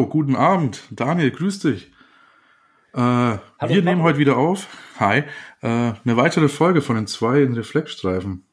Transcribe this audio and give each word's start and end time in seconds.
hallo, 0.00 0.08
guten 0.08 0.34
Abend. 0.34 0.82
Daniel, 0.90 1.30
grüß 1.30 1.58
dich. 1.58 1.92
Äh, 2.94 2.96
hallo, 2.96 3.40
wir 3.68 3.82
nehmen 3.82 4.02
heute 4.02 4.18
wieder 4.18 4.38
auf. 4.38 4.66
Hi. 4.98 5.24
Äh, 5.60 5.66
eine 5.66 6.16
weitere 6.16 6.48
Folge 6.48 6.80
von 6.80 6.96
den 6.96 7.06
zwei 7.06 7.42
in 7.42 7.52
Reflexstreifen. 7.52 8.44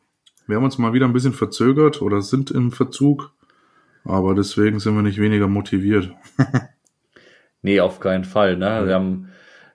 Wir 0.46 0.58
haben 0.58 0.66
uns 0.66 0.78
mal 0.78 0.92
wieder 0.92 1.06
ein 1.06 1.14
bisschen 1.14 1.32
verzögert 1.32 2.02
oder 2.02 2.22
sind 2.22 2.52
im 2.52 2.74
Verzug, 2.74 3.32
aber 4.04 4.36
deswegen 4.36 4.82
sind 4.82 4.96
wir 4.96 5.04
nicht 5.04 5.22
weniger 5.22 5.48
motiviert. 5.48 6.12
nee, 7.62 7.80
auf 7.80 8.02
keinen 8.02 8.26
Fall. 8.26 8.58
Ne? 8.58 8.86
Wir 8.86 8.96
haben 8.96 9.30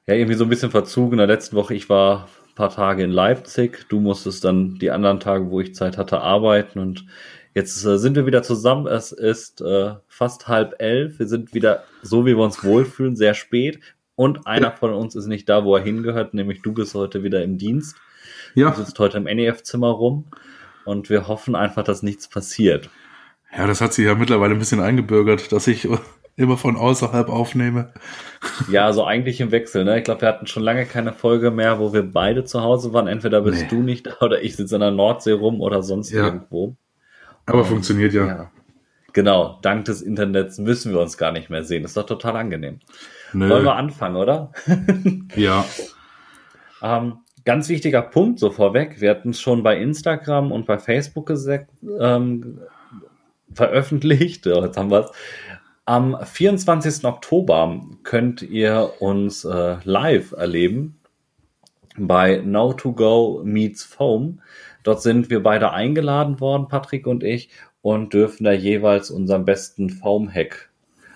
ja 0.06 0.14
irgendwie 0.14 0.36
so 0.36 0.44
ein 0.44 0.50
bisschen 0.50 0.70
Verzug. 0.70 1.12
In 1.12 1.18
der 1.18 1.26
letzten 1.26 1.56
Woche, 1.56 1.72
ich 1.72 1.88
war 1.88 2.28
ein 2.50 2.54
paar 2.54 2.70
Tage 2.70 3.02
in 3.02 3.10
Leipzig. 3.10 3.86
Du 3.88 3.98
musstest 3.98 4.44
dann 4.44 4.74
die 4.74 4.90
anderen 4.90 5.20
Tage, 5.20 5.50
wo 5.50 5.58
ich 5.58 5.74
Zeit 5.74 5.96
hatte, 5.96 6.20
arbeiten 6.20 6.78
und 6.80 7.06
Jetzt 7.54 7.84
äh, 7.84 7.98
sind 7.98 8.16
wir 8.16 8.26
wieder 8.26 8.42
zusammen. 8.42 8.86
Es 8.86 9.12
ist 9.12 9.60
äh, 9.60 9.94
fast 10.08 10.48
halb 10.48 10.76
elf. 10.78 11.18
Wir 11.18 11.26
sind 11.26 11.54
wieder 11.54 11.84
so, 12.02 12.24
wie 12.24 12.36
wir 12.36 12.44
uns 12.44 12.64
wohlfühlen, 12.64 13.16
sehr 13.16 13.34
spät. 13.34 13.80
Und 14.14 14.46
einer 14.46 14.72
von 14.72 14.92
uns 14.92 15.14
ist 15.14 15.26
nicht 15.26 15.48
da, 15.48 15.64
wo 15.64 15.76
er 15.76 15.82
hingehört, 15.82 16.34
nämlich 16.34 16.62
du 16.62 16.72
bist 16.72 16.94
heute 16.94 17.22
wieder 17.22 17.42
im 17.42 17.58
Dienst. 17.58 17.96
Ja. 18.54 18.70
Du 18.70 18.82
sitzt 18.82 18.98
heute 18.98 19.18
im 19.18 19.24
NEF-Zimmer 19.24 19.90
rum. 19.90 20.26
Und 20.84 21.10
wir 21.10 21.28
hoffen 21.28 21.54
einfach, 21.54 21.84
dass 21.84 22.02
nichts 22.02 22.28
passiert. 22.28 22.90
Ja, 23.56 23.66
das 23.66 23.80
hat 23.80 23.92
sich 23.92 24.06
ja 24.06 24.14
mittlerweile 24.14 24.54
ein 24.54 24.58
bisschen 24.58 24.80
eingebürgert, 24.80 25.52
dass 25.52 25.66
ich 25.66 25.86
immer 26.36 26.56
von 26.56 26.76
außerhalb 26.76 27.28
aufnehme. 27.28 27.92
Ja, 28.70 28.86
also 28.86 29.04
eigentlich 29.04 29.40
im 29.40 29.50
Wechsel. 29.50 29.84
Ne? 29.84 29.98
Ich 29.98 30.04
glaube, 30.04 30.22
wir 30.22 30.28
hatten 30.28 30.46
schon 30.46 30.62
lange 30.62 30.86
keine 30.86 31.12
Folge 31.12 31.50
mehr, 31.50 31.78
wo 31.78 31.92
wir 31.92 32.02
beide 32.02 32.44
zu 32.44 32.62
Hause 32.62 32.92
waren. 32.92 33.06
Entweder 33.06 33.42
bist 33.42 33.62
nee. 33.62 33.68
du 33.68 33.82
nicht 33.82 34.06
da 34.06 34.16
oder 34.20 34.42
ich 34.42 34.56
sitze 34.56 34.76
in 34.76 34.80
der 34.80 34.90
Nordsee 34.90 35.32
rum 35.32 35.60
oder 35.60 35.82
sonst 35.82 36.10
ja. 36.10 36.24
irgendwo. 36.24 36.76
Aber 37.52 37.62
Und, 37.62 37.68
funktioniert 37.68 38.12
ja. 38.14 38.26
ja. 38.26 38.50
Genau, 39.12 39.58
dank 39.60 39.84
des 39.84 40.00
Internets 40.00 40.58
müssen 40.58 40.92
wir 40.92 41.00
uns 41.00 41.18
gar 41.18 41.32
nicht 41.32 41.50
mehr 41.50 41.64
sehen. 41.64 41.82
Das 41.82 41.90
ist 41.90 41.96
doch 41.96 42.06
total 42.06 42.36
angenehm. 42.36 42.80
Nö. 43.34 43.48
Wollen 43.50 43.64
wir 43.64 43.76
anfangen, 43.76 44.16
oder? 44.16 44.52
ja. 45.36 45.64
ähm, 46.82 47.18
ganz 47.44 47.68
wichtiger 47.68 48.00
Punkt 48.02 48.38
so 48.38 48.50
vorweg. 48.50 49.00
Wir 49.00 49.10
hatten 49.10 49.30
es 49.30 49.40
schon 49.40 49.62
bei 49.62 49.76
Instagram 49.78 50.50
und 50.50 50.66
bei 50.66 50.78
Facebook 50.78 51.30
ähm, 52.00 52.60
veröffentlicht. 53.52 54.46
Jetzt 54.46 54.76
haben 54.78 54.90
wir 54.90 55.00
es. 55.00 55.10
Am 55.84 56.16
24. 56.22 57.04
Oktober 57.04 57.82
könnt 58.04 58.40
ihr 58.40 58.92
uns 59.00 59.44
äh, 59.44 59.76
live 59.84 60.32
erleben 60.32 61.00
bei 61.98 62.38
Now2Go 62.38 63.42
Meets 63.44 63.84
Foam. 63.84 64.40
Dort 64.82 65.02
sind 65.02 65.30
wir 65.30 65.42
beide 65.42 65.72
eingeladen 65.72 66.40
worden, 66.40 66.68
Patrick 66.68 67.06
und 67.06 67.22
ich, 67.22 67.50
und 67.82 68.12
dürfen 68.12 68.44
da 68.44 68.52
jeweils 68.52 69.10
unseren 69.10 69.44
besten 69.44 69.90
Foam-Hack 69.90 70.70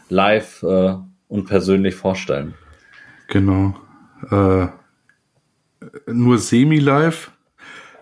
live 0.09 0.62
äh, 0.62 0.97
und 1.28 1.47
persönlich 1.47 1.94
vorstellen. 1.94 2.55
Genau. 3.28 3.75
Äh, 4.31 4.67
nur 6.06 6.39
semi-live. 6.39 7.31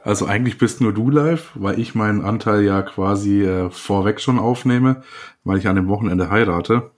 Also 0.03 0.27
eigentlich 0.27 0.59
bist 0.59 0.81
nur 0.81 0.93
du 0.93 1.11
live, 1.11 1.53
weil 1.55 1.79
ich 1.81 1.95
meinen 1.95 2.23
Anteil 2.23 2.63
ja 2.63 2.83
quasi 2.83 3.43
äh, 3.43 3.71
vorweg 3.71 4.21
schon 4.21 4.39
aufnehme, 4.39 5.03
weil 5.45 5.59
ich 5.59 5.67
an 5.67 5.77
dem 5.77 5.89
Wochenende 5.89 6.31
heirate. 6.31 6.91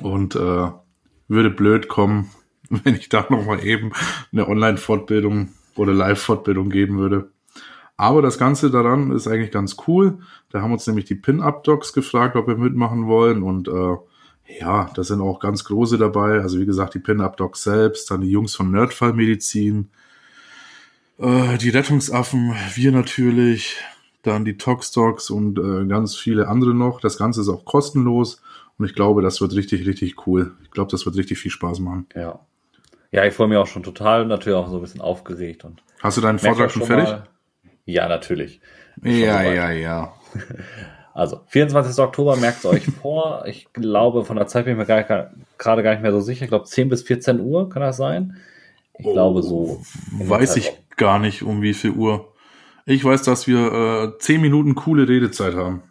Und 0.00 0.36
äh, 0.36 0.70
würde 1.28 1.50
blöd 1.50 1.88
kommen, 1.88 2.30
wenn 2.70 2.94
ich 2.94 3.08
da 3.08 3.26
nochmal 3.28 3.64
eben 3.64 3.92
eine 4.32 4.48
Online-Fortbildung 4.48 5.50
oder 5.76 5.92
Live-Fortbildung 5.92 6.70
geben 6.70 6.98
würde. 6.98 7.30
Aber 7.96 8.20
das 8.20 8.38
Ganze 8.38 8.70
daran 8.70 9.10
ist 9.10 9.26
eigentlich 9.26 9.50
ganz 9.50 9.76
cool. 9.86 10.18
Da 10.50 10.60
haben 10.60 10.72
uns 10.72 10.86
nämlich 10.86 11.06
die 11.06 11.14
Pin-Up-Docs 11.14 11.92
gefragt, 11.92 12.36
ob 12.36 12.46
wir 12.46 12.56
mitmachen 12.56 13.06
wollen. 13.06 13.42
Und 13.42 13.68
äh, 13.68 13.96
ja, 14.60 14.90
da 14.94 15.02
sind 15.02 15.20
auch 15.20 15.40
ganz 15.40 15.64
große 15.64 15.96
dabei. 15.96 16.40
Also 16.40 16.60
wie 16.60 16.66
gesagt, 16.66 16.94
die 16.94 16.98
Pin-Up-Docs 16.98 17.62
selbst, 17.62 18.10
dann 18.10 18.20
die 18.20 18.30
Jungs 18.30 18.54
von 18.54 18.70
Nerdfallmedizin, 18.70 19.88
äh, 21.18 21.58
die 21.58 21.70
Rettungsaffen, 21.70 22.54
wir 22.74 22.92
natürlich, 22.92 23.76
dann 24.22 24.44
die 24.44 24.58
Tox-Docs 24.58 25.30
und 25.30 25.58
äh, 25.58 25.86
ganz 25.86 26.16
viele 26.16 26.48
andere 26.48 26.74
noch. 26.74 27.00
Das 27.00 27.16
Ganze 27.16 27.40
ist 27.40 27.48
auch 27.48 27.64
kostenlos. 27.64 28.42
Und 28.78 28.84
ich 28.84 28.94
glaube, 28.94 29.22
das 29.22 29.40
wird 29.40 29.54
richtig, 29.54 29.86
richtig 29.86 30.26
cool. 30.26 30.52
Ich 30.64 30.70
glaube, 30.70 30.90
das 30.90 31.06
wird 31.06 31.16
richtig 31.16 31.38
viel 31.38 31.50
Spaß 31.50 31.80
machen. 31.80 32.06
Ja. 32.14 32.40
Ja, 33.16 33.24
ich 33.24 33.32
freue 33.32 33.48
mich 33.48 33.56
auch 33.56 33.66
schon 33.66 33.82
total, 33.82 34.26
natürlich 34.26 34.58
auch 34.58 34.68
so 34.68 34.76
ein 34.76 34.82
bisschen 34.82 35.00
aufgeregt. 35.00 35.64
Und 35.64 35.82
Hast 36.02 36.18
du 36.18 36.20
deinen 36.20 36.38
Vortrag 36.38 36.70
schon 36.70 36.82
fertig? 36.82 37.08
Mal, 37.08 37.26
ja, 37.86 38.08
natürlich. 38.08 38.60
Ja, 39.02 39.42
ja, 39.42 39.70
ja. 39.70 40.12
Also, 41.14 41.40
24. 41.46 41.98
Oktober, 42.04 42.36
merkt 42.36 42.58
es 42.58 42.66
euch 42.66 42.84
vor. 42.84 43.44
Ich 43.46 43.72
glaube, 43.72 44.26
von 44.26 44.36
der 44.36 44.48
Zeit 44.48 44.66
bin 44.66 44.78
ich 44.78 44.86
mir 44.86 45.04
gerade 45.56 45.82
gar 45.82 45.92
nicht 45.92 46.02
mehr 46.02 46.12
so 46.12 46.20
sicher. 46.20 46.42
Ich 46.44 46.50
glaube, 46.50 46.66
10 46.66 46.90
bis 46.90 47.04
14 47.04 47.40
Uhr 47.40 47.70
kann 47.70 47.80
das 47.80 47.96
sein. 47.96 48.36
Ich 48.98 49.06
oh, 49.06 49.14
glaube 49.14 49.42
so. 49.42 49.80
Weiß 50.12 50.58
ich 50.58 50.74
gar 50.98 51.18
nicht, 51.18 51.42
um 51.42 51.62
wie 51.62 51.72
viel 51.72 51.92
Uhr. 51.92 52.34
Ich 52.84 53.02
weiß, 53.02 53.22
dass 53.22 53.46
wir 53.46 54.12
äh, 54.12 54.18
10 54.18 54.42
Minuten 54.42 54.74
coole 54.74 55.08
Redezeit 55.08 55.54
haben. 55.54 55.84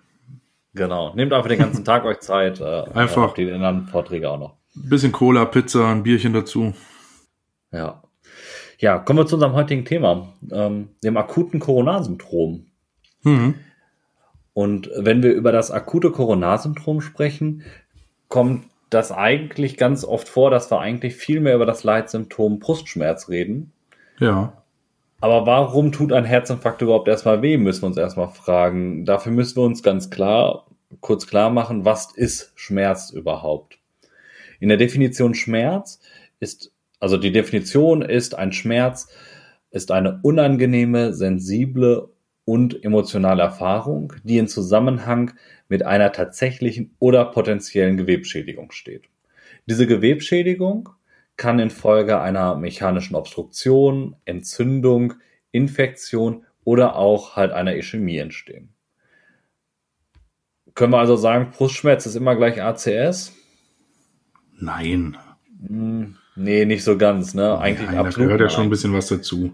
Genau. 0.76 1.16
Nehmt 1.16 1.34
einfach 1.34 1.50
den 1.50 1.58
ganzen 1.58 1.84
Tag 1.84 2.06
euch 2.06 2.20
Zeit. 2.20 2.62
Äh, 2.62 2.84
einfach. 2.94 3.34
Die 3.34 3.52
anderen 3.52 3.88
Vorträge 3.88 4.30
auch 4.30 4.38
noch. 4.38 4.54
Bisschen 4.76 5.12
Cola, 5.12 5.46
Pizza, 5.46 5.90
ein 5.90 6.04
Bierchen 6.04 6.34
dazu. 6.34 6.76
Ja. 7.72 8.04
Ja, 8.80 9.00
kommen 9.00 9.20
wir 9.20 9.26
zu 9.26 9.36
unserem 9.36 9.54
heutigen 9.54 9.86
Thema, 9.86 10.34
ähm, 10.52 10.90
dem 11.04 11.18
akuten 11.18 11.60
Coronarsyndrom. 11.60 12.66
Mhm. 13.24 13.56
Und 14.54 14.90
wenn 14.96 15.24
wir 15.24 15.34
über 15.34 15.52
das 15.52 15.72
akute 15.72 16.12
Coronarsyndrom 16.12 17.02
sprechen, 17.02 17.64
kommt 18.30 18.66
das 18.90 19.12
eigentlich 19.12 19.78
ganz 19.78 20.06
oft 20.06 20.30
vor, 20.30 20.52
dass 20.52 20.72
wir 20.72 20.80
eigentlich 20.80 21.16
viel 21.16 21.40
mehr 21.40 21.56
über 21.56 21.66
das 21.66 21.84
Leitsymptom 21.84 22.60
Brustschmerz 22.60 23.30
reden. 23.30 23.74
Ja. 24.20 24.62
Aber 25.22 25.46
warum 25.46 25.92
tut 25.92 26.14
ein 26.14 26.26
Herzinfarkt 26.26 26.82
überhaupt 26.82 27.08
erstmal 27.08 27.42
weh, 27.42 27.58
müssen 27.58 27.84
wir 27.84 27.88
uns 27.88 27.98
erstmal 27.98 28.30
fragen. 28.30 29.06
Dafür 29.06 29.32
müssen 29.32 29.58
wir 29.58 29.64
uns 29.64 29.82
ganz 29.82 30.10
klar, 30.10 30.68
kurz 31.02 31.28
klar 31.28 31.50
machen, 31.50 31.86
was 31.86 32.16
ist 32.16 32.52
Schmerz 32.56 33.10
überhaupt? 33.10 33.80
In 34.60 34.70
der 34.70 34.78
Definition 34.78 35.34
Schmerz 35.34 36.00
ist 36.40 36.72
also 37.06 37.18
die 37.18 37.32
Definition 37.32 38.02
ist, 38.02 38.34
ein 38.34 38.52
Schmerz 38.52 39.14
ist 39.70 39.92
eine 39.92 40.22
unangenehme, 40.24 41.14
sensible 41.14 42.10
und 42.46 42.84
emotionale 42.84 43.44
Erfahrung, 43.44 44.14
die 44.24 44.40
in 44.40 44.48
Zusammenhang 44.48 45.34
mit 45.70 45.86
einer 45.86 46.12
tatsächlichen 46.12 46.96
oder 46.98 47.26
potenziellen 47.26 47.98
Gewebschädigung 47.98 48.72
steht. 48.72 49.04
Diese 49.68 49.86
Gewebschädigung 49.86 50.90
kann 51.38 51.60
infolge 51.60 52.20
einer 52.20 52.56
mechanischen 52.56 53.14
Obstruktion, 53.14 54.16
Entzündung, 54.26 55.14
Infektion 55.52 56.44
oder 56.64 56.96
auch 56.96 57.36
halt 57.36 57.52
einer 57.52 57.76
Ischämie 57.76 58.18
entstehen. 58.18 58.74
Können 60.74 60.94
wir 60.94 60.98
also 60.98 61.18
sagen, 61.18 61.52
Brustschmerz 61.52 62.08
ist 62.08 62.16
immer 62.16 62.36
gleich 62.36 62.64
ACS? 62.64 63.32
Nein. 64.58 65.16
Hm, 65.68 66.18
Nee, 66.36 66.66
nicht 66.66 66.84
so 66.84 66.98
ganz, 66.98 67.34
ne? 67.34 67.58
Eigentlich 67.58 67.90
Nein, 67.90 67.98
absolut. 67.98 68.18
Da 68.18 68.36
gehört 68.36 68.42
ja 68.42 68.50
schon 68.50 68.66
ein 68.66 68.70
bisschen 68.70 68.94
was 68.94 69.08
dazu. 69.08 69.54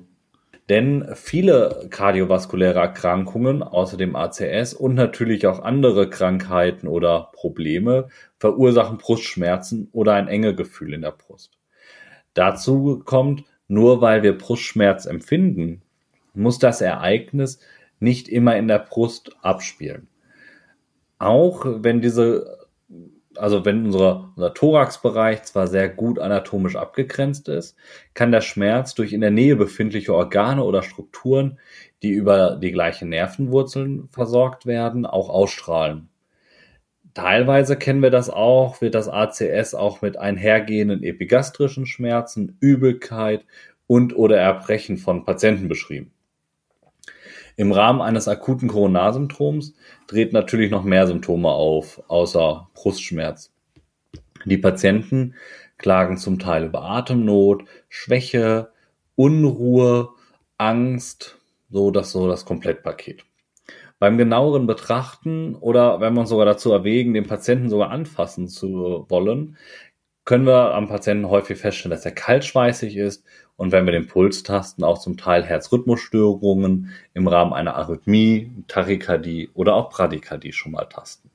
Denn 0.70 1.10
viele 1.16 1.88
kardiovaskuläre 1.90 2.80
Erkrankungen, 2.80 3.62
außer 3.62 3.98
dem 3.98 4.16
ACS 4.16 4.74
und 4.74 4.96
natürlich 4.96 5.46
auch 5.46 5.62
andere 5.62 6.10
Krankheiten 6.10 6.88
oder 6.88 7.30
Probleme, 7.34 8.08
verursachen 8.38 8.98
Brustschmerzen 8.98 9.90
oder 9.92 10.14
ein 10.14 10.28
enge 10.28 10.56
Gefühl 10.56 10.94
in 10.94 11.02
der 11.02 11.12
Brust. 11.12 11.52
Dazu 12.34 13.02
kommt, 13.04 13.44
nur 13.68 14.02
weil 14.02 14.24
wir 14.24 14.38
Brustschmerz 14.38 15.06
empfinden, 15.06 15.82
muss 16.34 16.58
das 16.58 16.82
Ereignis 16.82 17.60
nicht 18.00 18.30
immer 18.30 18.56
in 18.56 18.68
der 18.68 18.80
Brust 18.80 19.36
abspielen. 19.42 20.08
Auch 21.20 21.66
wenn 21.66 22.02
diese 22.02 22.61
also 23.38 23.66
wenn 23.66 23.86
unser, 23.86 24.32
unser 24.36 24.54
Thoraxbereich 24.54 25.44
zwar 25.44 25.68
sehr 25.68 25.90
gut 25.90 26.20
anatomisch 26.20 26.76
abgegrenzt 26.76 27.48
ist, 27.48 27.76
kann 28.14 28.32
der 28.32 28.42
Schmerz 28.42 28.94
durch 28.94 29.14
in 29.14 29.22
der 29.22 29.32
Nähe 29.32 29.56
befindliche 29.56 30.14
Organe 30.14 30.64
oder 30.64 30.84
Strukturen, 30.84 31.60
die 32.04 32.10
über 32.10 32.58
die 32.62 32.72
gleichen 32.72 33.10
Nervenwurzeln 33.10 34.10
versorgt 34.12 34.66
werden, 34.66 35.06
auch 35.06 35.30
ausstrahlen. 35.30 36.10
Teilweise 37.14 37.76
kennen 37.76 38.02
wir 38.02 38.10
das 38.10 38.30
auch, 38.30 38.82
wird 38.82 38.96
das 38.96 39.10
ACS 39.10 39.76
auch 39.76 40.02
mit 40.02 40.18
einhergehenden 40.18 41.04
epigastrischen 41.04 41.86
Schmerzen, 41.86 42.58
Übelkeit 42.62 43.46
und 43.86 44.16
oder 44.16 44.38
Erbrechen 44.38 44.98
von 44.98 45.26
Patienten 45.26 45.68
beschrieben. 45.68 46.12
Im 47.62 47.72
Rahmen 47.72 48.02
eines 48.02 48.28
akuten 48.28 48.70
Coronarsyndroms 48.70 49.76
treten 50.08 50.34
natürlich 50.34 50.72
noch 50.72 50.84
mehr 50.84 51.06
Symptome 51.06 51.50
auf, 51.50 52.02
außer 52.08 52.68
Brustschmerz. 52.74 53.54
Die 54.46 54.58
Patienten 54.58 55.36
klagen 55.78 56.18
zum 56.18 56.40
Teil 56.40 56.66
über 56.66 56.82
Atemnot, 56.82 57.66
Schwäche, 57.88 58.72
Unruhe, 59.16 60.10
Angst, 60.58 61.38
so 61.70 61.92
das 61.92 62.12
so 62.12 62.28
das 62.28 62.46
Komplettpaket. 62.46 63.26
Beim 64.00 64.18
genaueren 64.18 64.66
Betrachten 64.66 65.54
oder 65.54 66.02
wenn 66.02 66.18
uns 66.18 66.30
sogar 66.30 66.48
dazu 66.48 66.72
erwägen, 66.72 67.14
den 67.14 67.28
Patienten 67.28 67.70
sogar 67.70 67.92
anfassen 67.92 68.48
zu 68.48 69.06
wollen, 69.08 69.56
können 70.26 70.46
wir 70.46 70.74
am 70.74 70.88
Patienten 70.88 71.30
häufig 71.30 71.58
feststellen, 71.58 71.96
dass 71.96 72.06
er 72.06 72.12
kaltschweißig 72.12 72.98
ist 72.98 73.24
und 73.58 73.72
wenn 73.72 73.86
wir 73.86 73.92
den 73.92 74.08
Puls 74.08 74.44
tasten, 74.44 74.84
auch 74.84 75.00
zum 75.00 75.18
Teil 75.18 75.44
Herzrhythmusstörungen 75.44 76.92
im 77.14 77.28
Rahmen 77.28 77.54
einer 77.54 77.76
Arrhythmie, 77.76 78.52
Tachykardie 78.68 79.50
oder 79.54 79.76
auch 79.76 79.90
Bradykardie 79.90 80.54
schon 80.54 80.72
mal 80.72 80.86
tasten. 80.86 81.30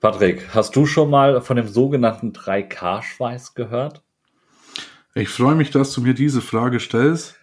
Patrick, 0.00 0.54
hast 0.54 0.76
du 0.76 0.84
schon 0.84 1.10
mal 1.10 1.40
von 1.40 1.56
dem 1.56 1.68
sogenannten 1.68 2.32
3K-Schweiß 2.32 3.54
gehört? 3.54 4.02
Ich 5.14 5.28
freue 5.28 5.54
mich, 5.54 5.70
dass 5.70 5.92
du 5.92 6.02
mir 6.02 6.12
diese 6.12 6.40
Frage 6.42 6.80
stellst, 6.80 7.36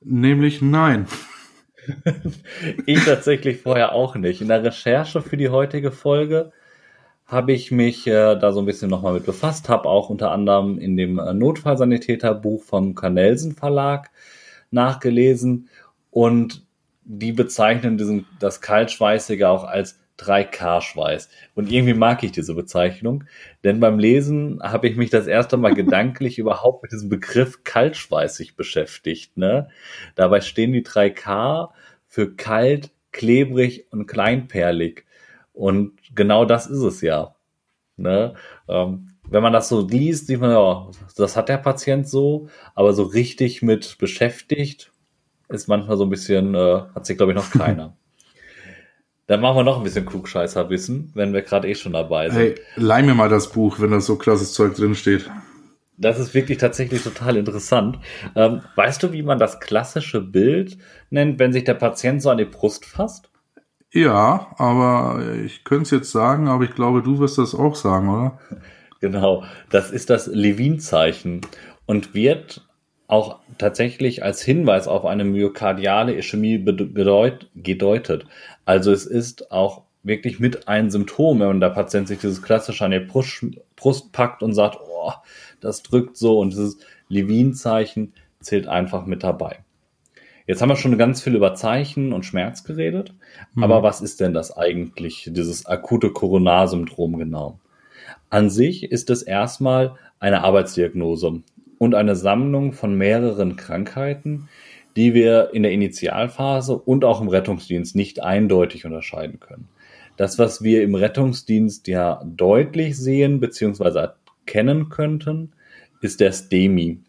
nämlich 0.00 0.62
nein. 0.62 1.06
ich 2.86 3.04
tatsächlich 3.04 3.60
vorher 3.60 3.92
auch 3.92 4.16
nicht. 4.16 4.40
In 4.40 4.48
der 4.48 4.64
Recherche 4.64 5.20
für 5.20 5.36
die 5.36 5.50
heutige 5.50 5.92
Folge 5.92 6.52
habe 7.26 7.52
ich 7.52 7.70
mich 7.70 8.06
äh, 8.06 8.36
da 8.36 8.52
so 8.52 8.60
ein 8.60 8.66
bisschen 8.66 8.90
nochmal 8.90 9.14
mit 9.14 9.26
befasst, 9.26 9.68
habe 9.68 9.88
auch 9.88 10.10
unter 10.10 10.30
anderem 10.30 10.78
in 10.78 10.96
dem 10.96 11.18
äh, 11.18 11.32
Notfallsanitäterbuch 11.32 12.62
vom 12.62 12.94
Cornelsen 12.94 13.54
Verlag 13.54 14.10
nachgelesen 14.70 15.68
und 16.10 16.66
die 17.04 17.32
bezeichnen 17.32 17.98
diesen, 17.98 18.26
das 18.40 18.60
Kaltschweißige 18.60 19.44
auch 19.44 19.64
als 19.64 19.98
3K-Schweiß. 20.18 21.28
Und 21.54 21.72
irgendwie 21.72 21.94
mag 21.94 22.22
ich 22.22 22.32
diese 22.32 22.54
Bezeichnung, 22.54 23.24
denn 23.64 23.80
beim 23.80 23.98
Lesen 23.98 24.60
habe 24.62 24.88
ich 24.88 24.96
mich 24.96 25.10
das 25.10 25.26
erste 25.26 25.56
Mal 25.56 25.74
gedanklich 25.74 26.38
überhaupt 26.38 26.82
mit 26.82 26.92
diesem 26.92 27.08
Begriff 27.08 27.64
kaltschweißig 27.64 28.56
beschäftigt. 28.56 29.36
Ne? 29.36 29.68
Dabei 30.14 30.40
stehen 30.40 30.72
die 30.72 30.84
3K 30.84 31.70
für 32.06 32.34
kalt, 32.36 32.90
klebrig 33.12 33.86
und 33.90 34.06
kleinperlig. 34.06 35.04
Und 35.54 35.92
genau 36.14 36.44
das 36.44 36.66
ist 36.66 36.80
es 36.80 37.00
ja. 37.00 37.34
Ne? 37.96 38.34
Ähm, 38.68 39.14
wenn 39.30 39.42
man 39.42 39.52
das 39.52 39.68
so 39.68 39.86
liest, 39.86 40.26
sieht 40.26 40.40
man 40.40 40.50
ja, 40.50 40.90
das 41.16 41.36
hat 41.36 41.48
der 41.48 41.56
Patient 41.58 42.06
so, 42.06 42.48
aber 42.74 42.92
so 42.92 43.04
richtig 43.04 43.62
mit 43.62 43.96
beschäftigt 43.98 44.92
ist 45.48 45.68
manchmal 45.68 45.96
so 45.96 46.04
ein 46.04 46.10
bisschen, 46.10 46.54
äh, 46.54 46.82
hat 46.94 47.06
sich 47.06 47.16
glaube 47.16 47.32
ich 47.32 47.36
noch 47.36 47.50
keiner. 47.58 47.96
Dann 49.26 49.40
machen 49.40 49.56
wir 49.56 49.64
noch 49.64 49.78
ein 49.78 49.84
bisschen 49.84 50.04
Klugscheißer-Wissen, 50.04 51.12
wenn 51.14 51.32
wir 51.32 51.40
gerade 51.40 51.68
eh 51.68 51.74
schon 51.74 51.94
dabei 51.94 52.28
sind. 52.28 52.38
Hey, 52.38 52.54
leih 52.76 53.02
mir 53.02 53.14
mal 53.14 53.30
das 53.30 53.50
Buch, 53.50 53.80
wenn 53.80 53.90
da 53.90 54.00
so 54.00 54.16
krasses 54.16 54.52
Zeug 54.52 54.74
drin 54.74 54.94
steht. 54.94 55.30
Das 55.96 56.18
ist 56.18 56.34
wirklich 56.34 56.58
tatsächlich 56.58 57.02
total 57.02 57.36
interessant. 57.36 58.00
Ähm, 58.34 58.62
weißt 58.74 59.02
du, 59.02 59.12
wie 59.12 59.22
man 59.22 59.38
das 59.38 59.60
klassische 59.60 60.20
Bild 60.20 60.76
nennt, 61.08 61.38
wenn 61.38 61.52
sich 61.52 61.64
der 61.64 61.74
Patient 61.74 62.20
so 62.20 62.28
an 62.28 62.38
die 62.38 62.44
Brust 62.44 62.84
fasst? 62.84 63.30
Ja, 63.94 64.48
aber 64.58 65.22
ich 65.44 65.62
könnte 65.62 65.84
es 65.84 65.90
jetzt 65.92 66.10
sagen, 66.10 66.48
aber 66.48 66.64
ich 66.64 66.74
glaube, 66.74 67.00
du 67.00 67.20
wirst 67.20 67.38
das 67.38 67.54
auch 67.54 67.76
sagen, 67.76 68.08
oder? 68.08 68.38
Genau, 69.00 69.44
das 69.70 69.92
ist 69.92 70.10
das 70.10 70.26
Levin-Zeichen 70.26 71.42
und 71.86 72.12
wird 72.12 72.66
auch 73.06 73.38
tatsächlich 73.56 74.24
als 74.24 74.42
Hinweis 74.42 74.88
auf 74.88 75.04
eine 75.04 75.22
myokardiale 75.22 76.12
Ischämie 76.16 76.64
gedeutet. 77.54 78.26
Also 78.64 78.90
es 78.90 79.06
ist 79.06 79.52
auch 79.52 79.82
wirklich 80.02 80.40
mit 80.40 80.66
ein 80.66 80.90
Symptom, 80.90 81.38
wenn 81.38 81.60
der 81.60 81.70
Patient 81.70 82.08
sich 82.08 82.18
dieses 82.18 82.42
klassische 82.42 82.84
an 82.84 82.90
die 82.90 82.98
Brust, 82.98 83.44
Brust 83.76 84.10
packt 84.10 84.42
und 84.42 84.54
sagt, 84.54 84.78
oh, 84.80 85.12
das 85.60 85.84
drückt 85.84 86.16
so 86.16 86.40
und 86.40 86.50
dieses 86.50 86.78
Levin-Zeichen 87.08 88.12
zählt 88.40 88.66
einfach 88.66 89.06
mit 89.06 89.22
dabei. 89.22 89.60
Jetzt 90.46 90.60
haben 90.60 90.68
wir 90.68 90.76
schon 90.76 90.98
ganz 90.98 91.22
viel 91.22 91.36
über 91.36 91.54
Zeichen 91.54 92.12
und 92.12 92.26
Schmerz 92.26 92.64
geredet, 92.64 93.14
mhm. 93.54 93.64
aber 93.64 93.82
was 93.82 94.00
ist 94.00 94.20
denn 94.20 94.34
das 94.34 94.56
eigentlich, 94.56 95.30
dieses 95.32 95.66
akute 95.66 96.10
Koronarsyndrom 96.10 97.18
genau? 97.18 97.58
An 98.30 98.50
sich 98.50 98.90
ist 98.90 99.10
es 99.10 99.22
erstmal 99.22 99.96
eine 100.18 100.42
Arbeitsdiagnose 100.42 101.42
und 101.78 101.94
eine 101.94 102.16
Sammlung 102.16 102.72
von 102.72 102.96
mehreren 102.96 103.56
Krankheiten, 103.56 104.48
die 104.96 105.14
wir 105.14 105.50
in 105.52 105.62
der 105.62 105.72
Initialphase 105.72 106.76
und 106.76 107.04
auch 107.04 107.20
im 107.20 107.28
Rettungsdienst 107.28 107.94
nicht 107.96 108.22
eindeutig 108.22 108.86
unterscheiden 108.86 109.40
können. 109.40 109.68
Das, 110.16 110.38
was 110.38 110.62
wir 110.62 110.82
im 110.82 110.94
Rettungsdienst 110.94 111.88
ja 111.88 112.22
deutlich 112.24 112.96
sehen 112.96 113.40
bzw. 113.40 114.08
erkennen 114.46 114.88
könnten, 114.88 115.52
ist 116.00 116.20
der 116.20 116.32
STEMI, 116.32 117.00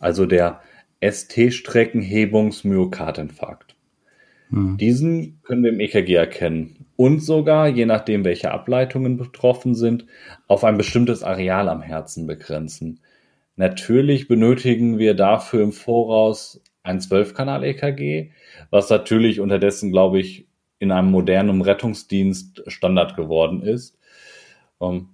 also 0.00 0.26
der 0.26 0.60
ST-Streckenhebungsmyokardinfarkt. 1.02 3.73
Hm. 4.50 4.76
Diesen 4.76 5.40
können 5.42 5.62
wir 5.62 5.70
im 5.70 5.80
EKG 5.80 6.14
erkennen 6.14 6.86
und 6.96 7.20
sogar, 7.20 7.68
je 7.68 7.86
nachdem, 7.86 8.24
welche 8.24 8.50
Ableitungen 8.50 9.16
betroffen 9.16 9.74
sind, 9.74 10.06
auf 10.46 10.64
ein 10.64 10.76
bestimmtes 10.76 11.22
Areal 11.22 11.68
am 11.68 11.82
Herzen 11.82 12.26
begrenzen. 12.26 13.00
Natürlich 13.56 14.28
benötigen 14.28 14.98
wir 14.98 15.14
dafür 15.14 15.62
im 15.62 15.72
Voraus 15.72 16.60
ein 16.82 17.00
12-Kanal-EKG, 17.00 18.30
was 18.70 18.90
natürlich 18.90 19.40
unterdessen, 19.40 19.90
glaube 19.90 20.20
ich, 20.20 20.46
in 20.78 20.92
einem 20.92 21.10
modernen 21.10 21.62
Rettungsdienst 21.62 22.62
Standard 22.66 23.16
geworden 23.16 23.62
ist. 23.62 23.98
Ähm, 24.80 25.08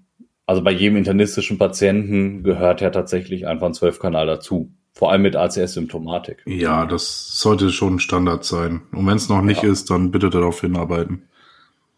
also 0.47 0.65
bei 0.65 0.73
jedem 0.73 0.97
internistischen 0.97 1.59
Patienten 1.59 2.43
gehört 2.43 2.81
ja 2.81 2.91
tatsächlich 2.91 3.47
einfach 3.47 3.69
ein 3.69 3.73
12-Kanal 3.73 4.27
dazu. 4.27 4.73
Vor 4.93 5.13
allem 5.13 5.23
mit 5.23 5.37
ACS-Symptomatik. 5.37 6.43
Ja, 6.47 6.85
das 6.85 7.39
sollte 7.39 7.71
schon 7.71 8.01
Standard 8.01 8.45
sein. 8.45 8.83
Und 8.93 9.07
wenn 9.07 9.17
es 9.17 9.29
noch 9.29 9.43
nicht 9.43 9.63
ja. 9.63 9.71
ist, 9.71 9.91
dann 9.91 10.11
bitte 10.11 10.31
darauf 10.31 10.61
hinarbeiten. 10.61 11.23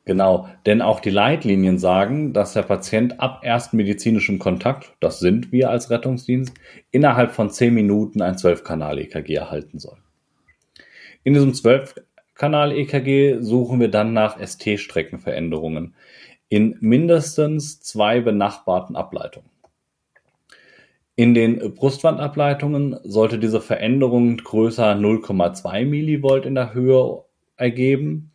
Genau, 0.05 0.49
denn 0.67 0.83
auch 0.83 0.99
die 0.99 1.11
Leitlinien 1.11 1.79
sagen, 1.79 2.33
dass 2.33 2.55
der 2.55 2.63
Patient 2.63 3.21
ab 3.21 3.43
ersten 3.45 3.77
medizinischem 3.77 4.41
Kontakt, 4.41 4.95
das 4.99 5.21
sind 5.21 5.53
wir 5.53 5.71
als 5.71 5.91
Rettungsdienst, 5.91 6.55
innerhalb 6.91 7.33
von 7.33 7.51
10 7.51 7.73
Minuten 7.73 8.21
ein 8.21 8.35
12-Kanal-EKG 8.35 9.35
erhalten 9.35 9.79
soll. 9.79 9.99
In 11.23 11.35
diesem 11.35 11.53
12-Kanal-EKG 11.53 13.43
suchen 13.43 13.79
wir 13.79 13.89
dann 13.89 14.13
nach 14.13 14.41
ST-Streckenveränderungen 14.45 15.95
in 16.49 16.77
mindestens 16.81 17.81
zwei 17.81 18.21
benachbarten 18.21 18.97
Ableitungen. 18.97 19.52
In 21.15 21.35
den 21.35 21.75
Brustwandableitungen 21.75 22.99
sollte 23.05 23.39
diese 23.39 23.61
Veränderung 23.61 24.39
größer 24.39 24.93
0,2 24.93 25.85
Millivolt 25.85 26.47
in 26.47 26.55
der 26.55 26.73
Höhe 26.73 27.23
ergeben 27.57 28.33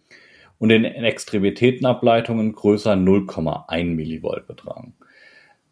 und 0.60 0.70
in 0.70 0.86
Extremitätenableitungen 0.86 2.54
größer 2.54 2.94
0,1 2.94 3.84
Millivolt 3.96 4.46
betragen. 4.46 4.94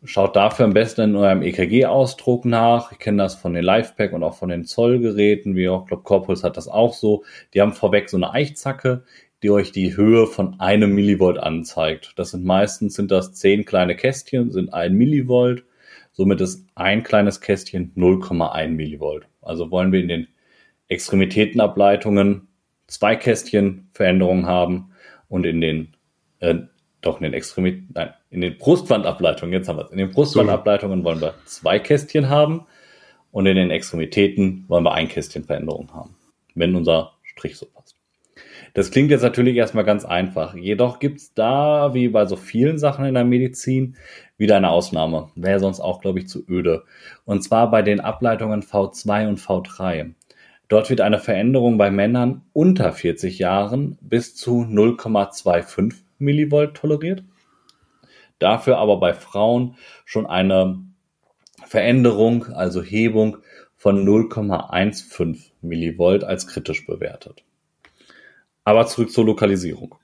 Schaut 0.03 0.35
dafür 0.35 0.65
am 0.65 0.74
besten 0.74 1.01
in 1.01 1.15
eurem 1.15 1.41
EKG-Ausdruck 1.41 2.45
nach. 2.45 2.91
Ich 2.91 3.00
kenne 3.00 3.24
das 3.24 3.35
von 3.35 3.53
den 3.53 3.63
Lifepack 3.63 4.13
und 4.13 4.24
auch 4.24 4.35
von 4.35 4.50
den 4.50 4.65
Zollgeräten, 4.65 5.55
wie 5.55 5.69
auch, 5.69 5.85
glaube 5.85 6.03
Corpus 6.03 6.43
hat 6.43 6.57
das 6.57 6.67
auch 6.67 6.93
so. 6.93 7.24
Die 7.53 7.62
haben 7.62 7.74
vorweg 7.74 8.09
so 8.09 8.17
eine 8.17 8.31
Eichzacke, 8.31 9.03
die 9.43 9.50
euch 9.51 9.71
die 9.71 9.95
Höhe 9.95 10.27
von 10.27 10.59
einem 10.59 10.93
Millivolt 10.93 11.38
anzeigt. 11.38 12.13
Das 12.17 12.31
sind 12.31 12.45
meistens 12.45 12.95
sind 12.95 13.12
das 13.12 13.33
zehn 13.33 13.65
kleine 13.65 13.95
Kästchen, 13.95 14.51
sind 14.51 14.74
ein 14.74 14.93
Millivolt. 14.93 15.65
Somit 16.15 16.39
ist 16.39 16.65
ein 16.75 17.03
kleines 17.03 17.41
Kästchen 17.41 17.91
0,1 17.98 18.69
Millivolt. 18.69 19.27
Also 19.41 19.69
wollen 19.69 19.91
wir 19.91 20.00
in 20.00 20.07
den 20.07 20.27
Extremitätenableitungen 20.88 22.48
zwei 22.88 23.17
Kästchen 23.17 23.89
Veränderungen 23.91 24.45
haben 24.45 24.91
und 25.27 25.45
in 25.45 25.60
den, 25.60 25.98
äh, 26.39 26.55
doch 27.01 27.17
in 27.17 27.24
den 27.24 27.34
Extremitäten, 27.34 27.89
nein, 27.93 28.13
in 28.29 28.39
den 28.39 28.57
Brustwandableitungen, 28.57 29.51
jetzt 29.51 29.67
haben 29.67 29.77
wir 29.77 29.86
es, 29.86 29.91
in 29.91 29.98
den 29.98 30.12
Brustwandableitungen 30.12 31.03
wollen 31.03 31.19
wir 31.19 31.34
zwei 31.45 31.79
Kästchen 31.79 32.29
haben 32.29 32.65
und 33.31 33.45
in 33.45 33.57
den 33.57 33.69
Extremitäten 33.69 34.63
wollen 34.69 34.86
wir 34.86 34.93
ein 34.93 35.10
Kästchen 35.10 35.43
Veränderung 35.43 35.93
haben, 35.93 36.15
wenn 36.53 36.75
unser 36.75 37.12
Strich 37.24 37.57
so. 37.57 37.67
Das 38.75 38.91
klingt 38.91 39.10
jetzt 39.10 39.22
natürlich 39.22 39.55
erstmal 39.55 39.86
ganz 39.86 40.03
einfach. 40.03 40.53
Jedoch 40.53 41.00
gibt's 41.00 41.34
da, 41.34 41.94
wie 41.94 42.10
bei 42.10 42.25
so 42.25 42.36
vielen 42.36 42.77
Sachen 42.77 43.05
in 43.05 43.13
der 43.13 43.24
Medizin, 43.24 43.96
wieder 44.38 44.58
eine 44.58 44.70
Ausnahme. 44.70 45.29
Wäre 45.36 45.62
sonst 45.62 45.79
auch, 45.79 46.01
glaube 46.01 46.20
ich, 46.20 46.27
zu 46.27 46.46
öde. 46.46 46.84
Und 47.24 47.41
zwar 47.41 47.72
bei 47.72 47.82
den 47.84 48.01
Ableitungen 48.01 48.63
V2 48.63 49.29
und 49.29 49.39
V3. 49.39 50.13
Dort 50.67 50.89
wird 50.89 51.00
eine 51.00 51.20
Veränderung 51.20 51.77
bei 51.77 51.89
Männern 51.89 52.41
unter 52.51 52.91
40 52.91 53.39
Jahren 53.39 53.98
bis 54.01 54.36
zu 54.36 54.63
0,25 54.63 55.94
Millivolt 56.17 56.75
toleriert. 56.75 57.24
Dafür 58.39 58.77
aber 58.77 59.00
bei 59.00 59.13
Frauen 59.13 59.77
schon 60.03 60.25
eine 60.25 60.84
Veränderung, 61.65 62.48
also 62.48 62.84
Hebung 62.84 63.38
von 63.77 64.05
0,15 64.05 65.51
Millivolt 65.62 66.25
als 66.25 66.46
kritisch 66.48 66.86
bewertet. 66.86 67.46
Aber 68.65 68.88
zurück 68.88 69.12
zur 69.12 69.25
Lokalisierung. 69.25 69.95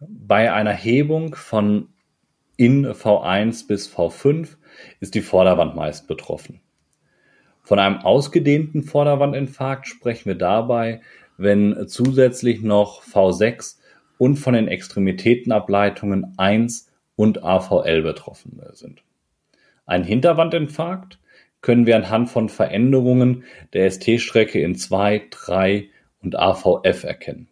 Bei 0.00 0.52
einer 0.52 0.72
Hebung 0.72 1.34
von 1.34 1.90
in 2.56 2.86
V1 2.86 3.66
bis 3.66 3.88
V5 3.94 4.56
ist 4.98 5.14
die 5.14 5.20
Vorderwand 5.20 5.76
meist 5.76 6.08
betroffen. 6.08 6.60
Von 7.62 7.78
einem 7.78 7.98
ausgedehnten 7.98 8.82
Vorderwandinfarkt 8.82 9.86
sprechen 9.86 10.26
wir 10.26 10.34
dabei, 10.34 11.02
wenn 11.36 11.86
zusätzlich 11.86 12.62
noch 12.62 13.02
V6 13.02 13.78
und 14.18 14.36
von 14.36 14.54
den 14.54 14.68
Extremitätenableitungen 14.68 16.34
1 16.36 16.90
und 17.16 17.44
AVL 17.44 18.02
betroffen 18.02 18.60
sind. 18.72 19.02
Ein 19.86 20.04
Hinterwandinfarkt 20.04 21.18
können 21.60 21.86
wir 21.86 21.96
anhand 21.96 22.30
von 22.30 22.48
Veränderungen 22.48 23.44
der 23.72 23.90
ST-Strecke 23.90 24.60
in 24.60 24.74
2, 24.74 25.28
3 25.30 25.88
und 26.22 26.38
AVF 26.38 27.04
erkennen. 27.04 27.48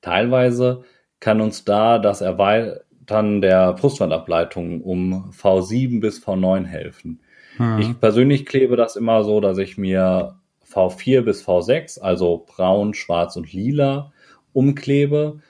Teilweise 0.00 0.84
kann 1.20 1.40
uns 1.40 1.64
da 1.64 1.98
das 1.98 2.20
Erweitern 2.20 3.40
der 3.40 3.72
Brustwandableitung 3.74 4.82
um 4.82 5.30
V7 5.30 6.00
bis 6.00 6.22
V9 6.24 6.64
helfen. 6.64 7.20
Hm. 7.56 7.78
Ich 7.78 8.00
persönlich 8.00 8.46
klebe 8.46 8.76
das 8.76 8.96
immer 8.96 9.24
so, 9.24 9.40
dass 9.40 9.58
ich 9.58 9.78
mir 9.78 10.36
V4 10.70 11.22
bis 11.22 11.46
V6, 11.46 12.00
also 12.00 12.44
braun, 12.46 12.94
schwarz 12.94 13.36
und 13.36 13.52
lila, 13.52 14.12
umklebe. 14.52 15.40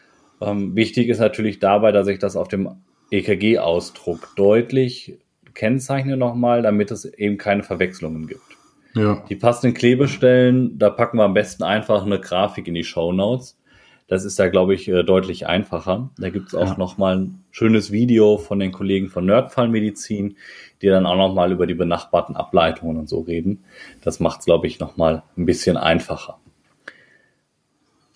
Ähm, 0.40 0.76
wichtig 0.76 1.08
ist 1.08 1.18
natürlich 1.18 1.58
dabei, 1.58 1.92
dass 1.92 2.06
ich 2.08 2.18
das 2.18 2.36
auf 2.36 2.48
dem 2.48 2.82
EKG-Ausdruck 3.10 4.34
deutlich 4.36 5.18
kennzeichne 5.54 6.16
nochmal, 6.16 6.62
damit 6.62 6.90
es 6.90 7.04
eben 7.04 7.38
keine 7.38 7.62
Verwechslungen 7.62 8.26
gibt. 8.26 8.53
Ja. 8.94 9.24
Die 9.28 9.36
passenden 9.36 9.74
Klebestellen, 9.74 10.78
da 10.78 10.90
packen 10.90 11.18
wir 11.18 11.24
am 11.24 11.34
besten 11.34 11.64
einfach 11.64 12.04
eine 12.04 12.20
Grafik 12.20 12.68
in 12.68 12.74
die 12.74 12.84
Show 12.84 13.12
Notes. 13.12 13.58
Das 14.06 14.24
ist 14.24 14.38
da, 14.38 14.48
glaube 14.48 14.74
ich, 14.74 14.86
äh, 14.88 15.02
deutlich 15.02 15.46
einfacher. 15.46 16.10
Da 16.18 16.30
gibt 16.30 16.48
es 16.48 16.54
auch 16.54 16.72
ja. 16.72 16.78
nochmal 16.78 17.18
ein 17.18 17.44
schönes 17.50 17.90
Video 17.90 18.36
von 18.38 18.58
den 18.58 18.70
Kollegen 18.70 19.08
von 19.08 19.24
Nerdfallmedizin, 19.24 20.36
die 20.82 20.88
dann 20.88 21.06
auch 21.06 21.16
nochmal 21.16 21.50
über 21.52 21.66
die 21.66 21.74
benachbarten 21.74 22.36
Ableitungen 22.36 22.98
und 22.98 23.08
so 23.08 23.20
reden. 23.20 23.64
Das 24.02 24.20
macht 24.20 24.40
es, 24.40 24.46
glaube 24.46 24.66
ich, 24.66 24.78
nochmal 24.78 25.22
ein 25.36 25.46
bisschen 25.46 25.76
einfacher. 25.76 26.38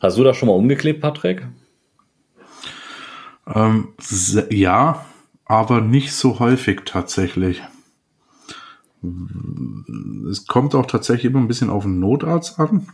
Hast 0.00 0.18
du 0.18 0.24
das 0.24 0.36
schon 0.36 0.48
mal 0.48 0.54
umgeklebt, 0.54 1.00
Patrick? 1.00 1.46
Ähm, 3.52 3.94
ja, 4.50 5.04
aber 5.46 5.80
nicht 5.80 6.12
so 6.12 6.38
häufig 6.38 6.82
tatsächlich. 6.84 7.62
Es 10.30 10.46
kommt 10.46 10.74
auch 10.74 10.86
tatsächlich 10.86 11.26
immer 11.26 11.40
ein 11.40 11.48
bisschen 11.48 11.70
auf 11.70 11.84
den 11.84 12.00
Notarzt 12.00 12.58
an, 12.58 12.88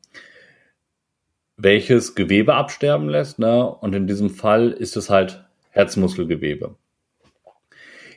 welches 1.58 2.16
Gewebe 2.16 2.56
absterben 2.56 3.10
lässt. 3.10 3.40
Ne, 3.40 3.68
und 3.68 3.96
in 3.96 4.08
diesem 4.08 4.30
Fall 4.30 4.72
ist 4.72 4.96
es 4.96 5.10
halt 5.10 5.44
Herzmuskelgewebe. 5.72 6.76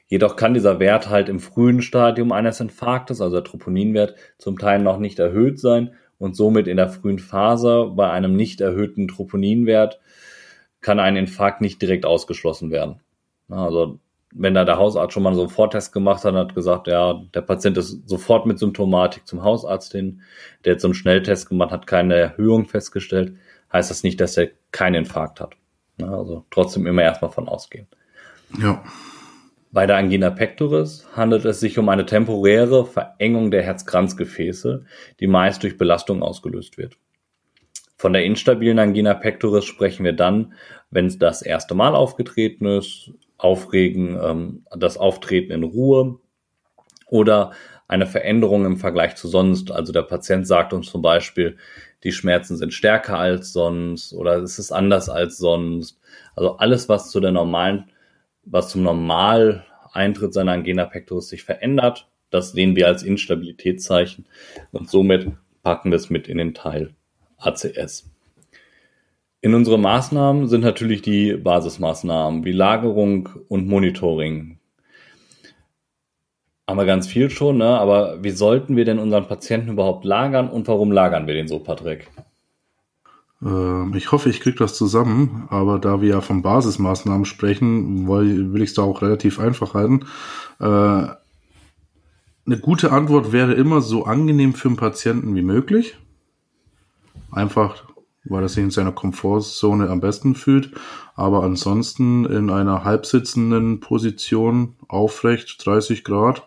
Jedoch 0.08 0.36
kann 0.36 0.54
dieser 0.54 0.78
Wert 0.78 1.10
halt 1.10 1.28
im 1.28 1.40
frühen 1.40 1.82
Stadium 1.82 2.30
eines 2.30 2.60
Infarktes, 2.60 3.20
also 3.20 3.36
der 3.36 3.44
Troponinwert, 3.44 4.14
zum 4.38 4.58
Teil 4.58 4.78
noch 4.80 4.98
nicht 4.98 5.18
erhöht 5.18 5.58
sein 5.58 5.94
und 6.18 6.36
somit 6.36 6.68
in 6.68 6.76
der 6.76 6.88
frühen 6.88 7.18
Phase 7.18 7.92
bei 7.94 8.08
einem 8.10 8.36
nicht 8.36 8.60
erhöhten 8.60 9.08
Troponinwert 9.08 10.00
kann 10.80 11.00
ein 11.00 11.16
Infarkt 11.16 11.60
nicht 11.60 11.82
direkt 11.82 12.06
ausgeschlossen 12.06 12.70
werden. 12.70 13.00
Also 13.48 13.98
wenn 14.38 14.54
da 14.54 14.64
der 14.64 14.78
Hausarzt 14.78 15.14
schon 15.14 15.22
mal 15.22 15.30
einen 15.30 15.38
Soforttest 15.38 15.92
gemacht 15.92 16.24
hat, 16.24 16.34
hat 16.34 16.54
gesagt, 16.54 16.88
ja, 16.88 17.22
der 17.34 17.40
Patient 17.40 17.76
ist 17.78 18.08
sofort 18.08 18.46
mit 18.46 18.58
Symptomatik 18.58 19.26
zum 19.26 19.42
Hausarzt 19.42 19.92
hin, 19.92 20.20
der 20.64 20.74
jetzt 20.74 20.82
so 20.82 20.88
einen 20.88 20.94
Schnelltest 20.94 21.48
gemacht 21.48 21.70
hat, 21.70 21.86
keine 21.86 22.14
Erhöhung 22.14 22.66
festgestellt, 22.66 23.36
heißt 23.72 23.90
das 23.90 24.02
nicht, 24.02 24.20
dass 24.20 24.36
er 24.36 24.50
keinen 24.72 24.96
Infarkt 24.96 25.40
hat. 25.40 25.54
Also 26.02 26.44
trotzdem 26.50 26.86
immer 26.86 27.02
erstmal 27.02 27.30
von 27.30 27.48
ausgehen. 27.48 27.86
Ja. 28.60 28.84
Bei 29.72 29.86
der 29.86 29.96
Angina 29.96 30.30
pectoris 30.30 31.06
handelt 31.14 31.44
es 31.44 31.60
sich 31.60 31.78
um 31.78 31.88
eine 31.88 32.06
temporäre 32.06 32.86
Verengung 32.86 33.50
der 33.50 33.62
Herzkranzgefäße, 33.62 34.84
die 35.20 35.26
meist 35.26 35.62
durch 35.62 35.76
Belastung 35.76 36.22
ausgelöst 36.22 36.78
wird. 36.78 36.96
Von 37.98 38.12
der 38.12 38.24
instabilen 38.24 38.78
Angina 38.78 39.14
pectoris 39.14 39.64
sprechen 39.64 40.04
wir 40.04 40.12
dann, 40.12 40.54
wenn 40.90 41.06
es 41.06 41.18
das 41.18 41.42
erste 41.42 41.74
Mal 41.74 41.94
aufgetreten 41.94 42.66
ist, 42.66 43.12
Aufregen, 43.38 44.18
ähm, 44.22 44.66
das 44.76 44.96
Auftreten 44.96 45.52
in 45.52 45.62
Ruhe 45.62 46.18
oder 47.08 47.52
eine 47.88 48.06
Veränderung 48.06 48.64
im 48.64 48.78
Vergleich 48.78 49.16
zu 49.16 49.28
sonst. 49.28 49.70
Also 49.70 49.92
der 49.92 50.02
Patient 50.02 50.46
sagt 50.46 50.72
uns 50.72 50.90
zum 50.90 51.02
Beispiel, 51.02 51.56
die 52.02 52.12
Schmerzen 52.12 52.56
sind 52.56 52.74
stärker 52.74 53.18
als 53.18 53.52
sonst 53.52 54.12
oder 54.12 54.36
es 54.38 54.58
ist 54.58 54.72
anders 54.72 55.08
als 55.08 55.38
sonst. 55.38 56.00
Also 56.34 56.56
alles, 56.56 56.88
was 56.88 57.10
zu 57.10 57.20
der 57.20 57.32
normalen 57.32 57.90
was 58.46 58.70
zum 58.70 58.84
Normaleintritt 58.84 60.32
seiner 60.32 60.52
Angina 60.52 60.86
pectoris 60.86 61.28
sich 61.28 61.42
verändert. 61.44 62.08
Das 62.30 62.52
sehen 62.52 62.76
wir 62.76 62.86
als 62.86 63.02
Instabilitätszeichen 63.02 64.26
und 64.72 64.88
somit 64.88 65.32
packen 65.62 65.90
wir 65.90 65.96
es 65.96 66.10
mit 66.10 66.28
in 66.28 66.38
den 66.38 66.54
Teil 66.54 66.94
ACS. 67.38 68.08
In 69.46 69.54
unsere 69.54 69.78
Maßnahmen 69.78 70.48
sind 70.48 70.62
natürlich 70.62 71.02
die 71.02 71.36
Basismaßnahmen 71.36 72.44
wie 72.44 72.50
Lagerung 72.50 73.28
und 73.46 73.68
Monitoring. 73.68 74.58
Haben 76.66 76.78
wir 76.78 76.84
ganz 76.84 77.06
viel 77.06 77.30
schon, 77.30 77.58
ne? 77.58 77.78
aber 77.78 78.24
wie 78.24 78.32
sollten 78.32 78.74
wir 78.74 78.84
denn 78.84 78.98
unseren 78.98 79.28
Patienten 79.28 79.70
überhaupt 79.70 80.04
lagern 80.04 80.50
und 80.50 80.66
warum 80.66 80.90
lagern 80.90 81.28
wir 81.28 81.34
den 81.34 81.46
so, 81.46 81.60
Patrick? 81.60 82.10
Ähm, 83.40 83.94
ich 83.96 84.10
hoffe, 84.10 84.30
ich 84.30 84.40
kriege 84.40 84.56
das 84.58 84.74
zusammen, 84.74 85.46
aber 85.48 85.78
da 85.78 86.00
wir 86.00 86.08
ja 86.08 86.20
von 86.22 86.42
Basismaßnahmen 86.42 87.24
sprechen, 87.24 88.08
will 88.08 88.62
ich 88.62 88.70
es 88.70 88.74
da 88.74 88.82
auch 88.82 89.00
relativ 89.00 89.38
einfach 89.38 89.74
halten. 89.74 90.06
Äh, 90.58 90.64
eine 90.64 92.58
gute 92.60 92.90
Antwort 92.90 93.30
wäre 93.30 93.54
immer 93.54 93.80
so 93.80 94.06
angenehm 94.06 94.54
für 94.54 94.70
den 94.70 94.76
Patienten 94.76 95.36
wie 95.36 95.42
möglich. 95.42 95.96
Einfach 97.30 97.84
weil 98.28 98.42
er 98.42 98.48
sich 98.48 98.62
in 98.62 98.70
seiner 98.70 98.92
Komfortzone 98.92 99.88
am 99.88 100.00
besten 100.00 100.34
fühlt. 100.34 100.72
Aber 101.14 101.42
ansonsten 101.42 102.24
in 102.26 102.50
einer 102.50 102.84
halbsitzenden 102.84 103.80
Position 103.80 104.76
aufrecht 104.88 105.64
30 105.64 106.04
Grad. 106.04 106.46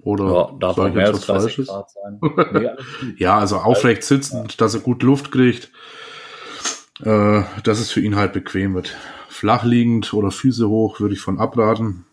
Oder 0.00 0.24
Ja, 0.32 0.52
darf 0.60 0.76
sag 0.76 0.88
ich 0.90 0.94
mehr 0.94 1.06
als 1.08 1.28
was 1.28 1.44
30 1.44 1.56
Falsches? 1.56 1.66
Grad 1.68 1.90
sein. 1.90 2.20
Nee. 2.52 3.14
Ja, 3.16 3.38
also 3.38 3.56
aufrecht 3.56 4.04
sitzend, 4.04 4.60
dass 4.60 4.74
er 4.74 4.80
gut 4.80 5.02
Luft 5.02 5.32
kriegt, 5.32 5.70
äh, 7.00 7.42
dass 7.64 7.80
es 7.80 7.90
für 7.90 8.00
ihn 8.00 8.16
halt 8.16 8.32
bequem 8.32 8.74
wird. 8.74 8.96
Flach 9.28 9.64
liegend 9.64 10.14
oder 10.14 10.30
Füße 10.30 10.68
hoch 10.68 11.00
würde 11.00 11.14
ich 11.14 11.20
von 11.20 11.38
abraten. 11.38 12.04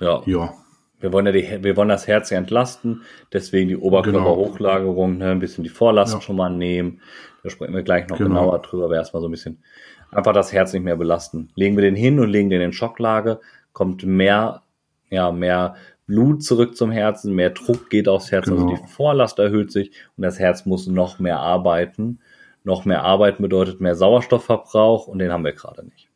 ja. 0.00 0.22
Ja, 0.26 0.54
Wir 1.02 1.12
wollen 1.12 1.26
ja 1.26 1.32
die, 1.32 1.62
wir 1.64 1.76
wollen 1.76 1.88
das 1.90 2.06
Herz 2.06 2.30
ja 2.30 2.38
entlasten, 2.38 3.02
deswegen 3.32 3.68
die 3.68 3.76
Oberkörperhochlagerung, 3.76 5.18
ne, 5.18 5.30
ein 5.32 5.38
bisschen 5.40 5.64
die 5.64 5.70
Vorlast 5.70 6.14
Ja. 6.14 6.20
schon 6.20 6.36
mal 6.36 6.48
nehmen. 6.50 7.00
Da 7.42 7.50
sprechen 7.50 7.74
wir 7.74 7.82
gleich 7.82 8.08
noch 8.08 8.18
Genau. 8.18 8.30
genauer 8.30 8.60
drüber, 8.62 8.84
aber 8.86 8.94
erstmal 8.96 9.20
so 9.20 9.28
ein 9.28 9.32
bisschen 9.32 9.62
einfach 10.10 10.32
das 10.32 10.52
Herz 10.52 10.72
nicht 10.72 10.82
mehr 10.84 10.96
belasten. 10.96 11.48
Legen 11.54 11.76
wir 11.76 11.82
den 11.82 11.96
hin 11.96 12.20
und 12.20 12.28
legen 12.28 12.50
den 12.50 12.60
in 12.60 12.72
Schocklage, 12.72 13.40
kommt 13.72 14.04
mehr, 14.04 14.62
ja, 15.10 15.32
mehr 15.32 15.74
Blut 16.06 16.42
zurück 16.44 16.76
zum 16.76 16.90
Herzen, 16.90 17.32
mehr 17.34 17.50
Druck 17.50 17.88
geht 17.90 18.08
aufs 18.08 18.30
Herz, 18.32 18.48
also 18.48 18.66
Genau. 18.66 18.76
die 18.80 18.88
Vorlast 18.88 19.38
erhöht 19.38 19.72
sich 19.72 19.92
und 20.16 20.22
das 20.22 20.38
Herz 20.38 20.66
muss 20.66 20.86
noch 20.86 21.18
mehr 21.18 21.38
arbeiten. 21.40 22.20
Noch 22.64 22.84
mehr 22.84 23.02
Arbeiten 23.02 23.42
bedeutet 23.42 23.80
mehr 23.80 23.96
Sauerstoffverbrauch 23.96 25.08
und 25.08 25.18
den 25.18 25.32
haben 25.32 25.44
wir 25.44 25.52
gerade 25.52 25.84
nicht. 25.84 26.08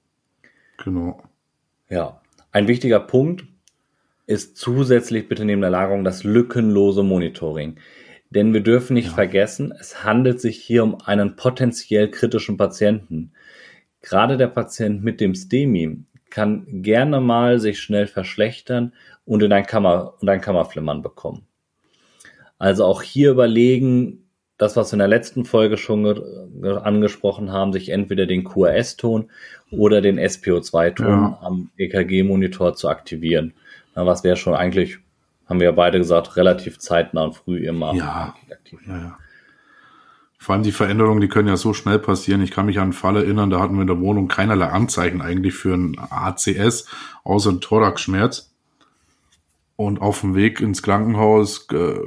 genau. 0.76 1.20
Ja, 1.88 2.20
ein 2.52 2.68
wichtiger 2.68 3.00
Punkt 3.00 3.44
ist 4.26 4.56
zusätzlich 4.56 5.28
bitte 5.28 5.44
neben 5.44 5.60
der 5.60 5.70
Lagerung 5.70 6.04
das 6.04 6.24
lückenlose 6.24 7.02
Monitoring. 7.02 7.76
Denn 8.30 8.52
wir 8.52 8.60
dürfen 8.60 8.94
nicht 8.94 9.08
vergessen, 9.08 9.72
es 9.78 10.02
handelt 10.02 10.40
sich 10.40 10.56
hier 10.58 10.82
um 10.82 11.00
einen 11.00 11.36
potenziell 11.36 12.10
kritischen 12.10 12.56
Patienten. 12.56 13.32
Gerade 14.02 14.36
der 14.36 14.48
Patient 14.48 15.02
mit 15.04 15.20
dem 15.20 15.34
STEMI 15.34 15.98
kann 16.30 16.82
gerne 16.82 17.20
mal 17.20 17.60
sich 17.60 17.78
schnell 17.80 18.08
verschlechtern 18.08 18.92
und 19.24 19.42
in 19.42 19.52
ein 19.52 19.64
Kammer 19.66 20.14
und 20.20 20.28
ein 20.28 20.40
Kammerflimmern 20.40 21.02
bekommen. 21.02 21.46
Also 22.58 22.84
auch 22.84 23.02
hier 23.02 23.30
überlegen, 23.30 24.24
das, 24.58 24.74
was 24.76 24.90
wir 24.90 24.94
in 24.94 24.98
der 25.00 25.08
letzten 25.08 25.44
Folge 25.44 25.76
schon 25.76 26.02
ge- 26.04 26.22
ge- 26.62 26.78
angesprochen 26.78 27.52
haben, 27.52 27.72
sich 27.72 27.90
entweder 27.90 28.26
den 28.26 28.42
QRS-Ton 28.44 29.30
oder 29.70 30.00
den 30.00 30.18
SPO2-Ton 30.18 31.06
Ja. 31.06 31.38
am 31.42 31.70
EKG-Monitor 31.76 32.74
zu 32.74 32.88
aktivieren. 32.88 33.52
Na, 33.96 34.06
was 34.06 34.22
wäre 34.22 34.36
schon 34.36 34.54
eigentlich, 34.54 34.98
haben 35.48 35.58
wir 35.58 35.66
ja 35.66 35.72
beide 35.72 35.98
gesagt, 35.98 36.36
relativ 36.36 36.78
zeitnah 36.78 37.24
und 37.24 37.34
früh 37.34 37.66
immer 37.66 37.94
Ja. 37.94 38.34
aktiv. 38.50 38.78
Ja, 38.86 38.96
ja. 38.98 39.18
Vor 40.38 40.54
allem 40.54 40.62
die 40.62 40.70
Veränderungen, 40.72 41.20
die 41.20 41.28
können 41.28 41.48
ja 41.48 41.56
so 41.56 41.72
schnell 41.72 41.98
passieren. 41.98 42.42
Ich 42.42 42.50
kann 42.50 42.66
mich 42.66 42.76
an 42.76 42.84
einen 42.84 42.92
Fall 42.92 43.16
erinnern, 43.16 43.50
da 43.50 43.58
hatten 43.58 43.74
wir 43.74 43.80
in 43.80 43.86
der 43.88 43.98
Wohnung 43.98 44.28
keinerlei 44.28 44.66
Anzeichen 44.66 45.20
eigentlich 45.22 45.54
für 45.54 45.74
ein 45.74 45.96
ACS, 45.98 46.86
außer 47.24 47.50
ein 47.50 47.60
Thoraxschmerz. 47.60 48.52
Und 49.76 50.00
auf 50.00 50.20
dem 50.20 50.34
Weg 50.34 50.60
ins 50.60 50.82
Krankenhaus 50.82 51.66
äh, 51.72 51.98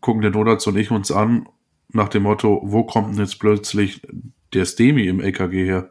gucken 0.00 0.22
der 0.22 0.30
Notarzt 0.30 0.66
und 0.68 0.76
ich 0.76 0.90
uns 0.90 1.12
an, 1.12 1.48
nach 1.88 2.08
dem 2.08 2.22
Motto, 2.22 2.60
wo 2.64 2.84
kommt 2.84 3.12
denn 3.14 3.20
jetzt 3.24 3.38
plötzlich 3.38 4.00
der 4.54 4.64
STEMI 4.64 5.06
im 5.08 5.20
EKG 5.20 5.64
her? 5.64 5.90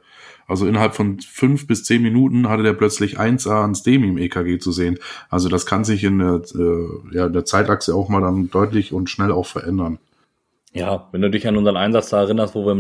Also 0.52 0.68
innerhalb 0.68 0.96
von 0.96 1.22
fünf 1.22 1.66
bis 1.66 1.86
zehn 1.86 2.02
Minuten 2.02 2.50
hatte 2.50 2.62
der 2.62 2.74
plötzlich 2.74 3.18
1A 3.18 3.64
an 3.64 3.74
STEMI 3.74 4.10
im 4.10 4.18
EKG 4.18 4.60
zu 4.60 4.74
sehen. 4.74 5.00
Also 5.30 5.48
das 5.48 5.66
kann 5.66 5.86
sich 5.86 6.04
in 6.04 6.20
der, 6.20 6.42
äh, 6.54 7.16
ja, 7.16 7.30
der 7.30 7.46
Zeitachse 7.46 7.96
auch 7.96 8.10
mal 8.10 8.20
dann 8.20 8.50
deutlich 8.50 8.92
und 8.92 9.10
schnell 9.10 9.32
auch 9.32 9.46
verändern. 9.46 9.98
Ja, 10.74 11.08
wenn 11.14 11.22
du 11.22 11.30
dich 11.30 11.48
an 11.48 11.56
unseren 11.56 11.78
Einsatz 11.78 12.10
da 12.10 12.24
erinnerst, 12.24 12.54
wo 12.54 12.66
wir 12.66 12.76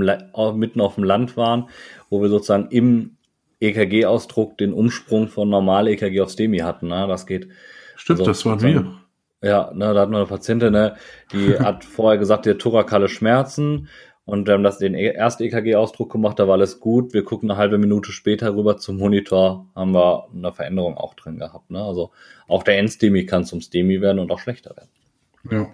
mitten 0.53 0.81
auf 0.81 0.95
dem 0.95 1.05
Land 1.05 1.37
waren, 1.37 1.69
wo 2.09 2.21
wir 2.21 2.27
sozusagen 2.27 2.67
im 2.71 3.15
EKG-Ausdruck 3.61 4.57
den 4.57 4.73
Umsprung 4.73 5.29
von 5.29 5.49
normal 5.49 5.87
EKG 5.87 6.19
auf 6.19 6.31
STEMI 6.31 6.59
hatten, 6.59 6.89
ne? 6.89 7.05
das 7.07 7.25
geht. 7.25 7.47
Stimmt, 7.95 8.19
Also, 8.19 8.31
das 8.31 8.45
waren 8.45 8.61
wir. 8.61 8.97
Ja, 9.41 9.71
ne, 9.73 9.93
da 9.93 10.01
hatten 10.01 10.11
wir 10.11 10.17
eine 10.17 10.27
Patientin, 10.27 10.73
ne, 10.73 10.97
die 11.31 11.57
hat 11.59 11.85
vorher 11.85 12.19
gesagt, 12.19 12.45
die 12.45 12.49
hat 12.49 12.59
thorakale 12.59 13.07
Schmerzen 13.07 13.87
und 14.31 14.47
wir 14.47 14.53
haben 14.53 14.63
das 14.63 14.77
den 14.77 14.95
e- 14.95 15.09
ersten 15.09 15.43
EKG-Ausdruck 15.43 16.09
gemacht, 16.09 16.39
da 16.39 16.47
war 16.47 16.53
alles 16.53 16.79
gut. 16.79 17.13
Wir 17.13 17.25
gucken 17.25 17.51
eine 17.51 17.59
halbe 17.59 17.77
Minute 17.77 18.13
später 18.13 18.55
rüber 18.55 18.77
zum 18.77 18.95
Monitor, 18.95 19.67
haben 19.75 19.93
wir 19.93 20.29
eine 20.33 20.53
Veränderung 20.53 20.95
auch 20.95 21.15
drin 21.15 21.37
gehabt. 21.37 21.69
Ne? 21.69 21.83
Also 21.83 22.11
auch 22.47 22.63
der 22.63 22.77
N-STEMI 22.79 23.25
kann 23.25 23.43
zum 23.43 23.59
STEMI 23.59 23.99
werden 23.99 24.19
und 24.19 24.31
auch 24.31 24.39
schlechter 24.39 24.73
werden. 24.77 24.89
Ja. 25.51 25.67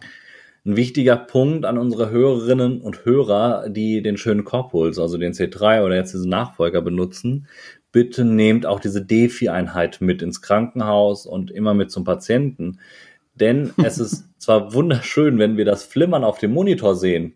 Ein 0.66 0.76
wichtiger 0.76 1.18
Punkt 1.18 1.66
an 1.66 1.78
unsere 1.78 2.10
Hörerinnen 2.10 2.82
und 2.82 3.06
Hörer, 3.06 3.70
die 3.70 4.02
den 4.02 4.18
schönen 4.18 4.44
Corpuls, 4.44 4.98
also 4.98 5.20
den 5.20 5.34
C3 5.34 5.86
oder 5.86 5.96
jetzt 5.96 6.16
diesen 6.16 6.32
Nachfolger 6.32 6.82
benutzen, 6.82 7.46
bitte 7.92 8.26
nehmt 8.26 8.66
auch 8.66 8.80
diese 8.80 9.06
Defi-Einheit 9.06 10.02
mit 10.02 10.24
ins 10.24 10.42
Krankenhaus 10.42 11.28
und 11.28 11.52
immer 11.52 11.76
mit 11.76 11.92
zum 11.92 12.06
Patienten. 12.06 12.80
Denn 13.36 13.72
es 13.84 14.00
ist 14.00 14.28
zwar 14.40 14.74
wunderschön, 14.74 15.38
wenn 15.38 15.58
wir 15.58 15.66
das 15.66 15.84
Flimmern 15.84 16.24
auf 16.24 16.40
dem 16.40 16.54
Monitor 16.54 16.96
sehen, 16.96 17.36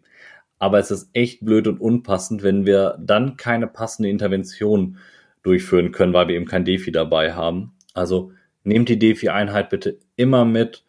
aber 0.61 0.77
es 0.77 0.91
ist 0.91 1.09
echt 1.13 1.43
blöd 1.43 1.67
und 1.67 1.81
unpassend, 1.81 2.43
wenn 2.43 2.67
wir 2.67 2.95
dann 3.01 3.35
keine 3.35 3.65
passende 3.65 4.09
Intervention 4.09 4.97
durchführen 5.41 5.91
können, 5.91 6.13
weil 6.13 6.27
wir 6.27 6.35
eben 6.35 6.45
kein 6.45 6.65
Defi 6.65 6.91
dabei 6.91 7.33
haben. 7.33 7.73
Also 7.95 8.31
nehmt 8.63 8.87
die 8.87 8.99
Defi-Einheit 8.99 9.71
bitte 9.71 9.97
immer 10.17 10.45
mit, 10.45 10.83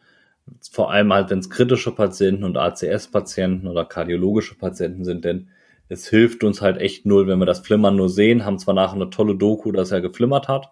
vor 0.70 0.92
allem 0.92 1.10
halt, 1.10 1.30
wenn 1.30 1.38
es 1.38 1.48
kritische 1.48 1.94
Patienten 1.94 2.44
und 2.44 2.58
ACS-Patienten 2.58 3.66
oder 3.66 3.86
kardiologische 3.86 4.56
Patienten 4.56 5.06
sind, 5.06 5.24
denn 5.24 5.48
es 5.88 6.06
hilft 6.06 6.44
uns 6.44 6.60
halt 6.60 6.76
echt 6.76 7.06
null, 7.06 7.26
wenn 7.26 7.38
wir 7.38 7.46
das 7.46 7.60
Flimmern 7.60 7.96
nur 7.96 8.10
sehen, 8.10 8.44
haben 8.44 8.58
zwar 8.58 8.74
nachher 8.74 8.96
eine 8.96 9.08
tolle 9.08 9.36
Doku, 9.36 9.72
dass 9.72 9.90
er 9.90 10.02
geflimmert 10.02 10.48
hat, 10.48 10.70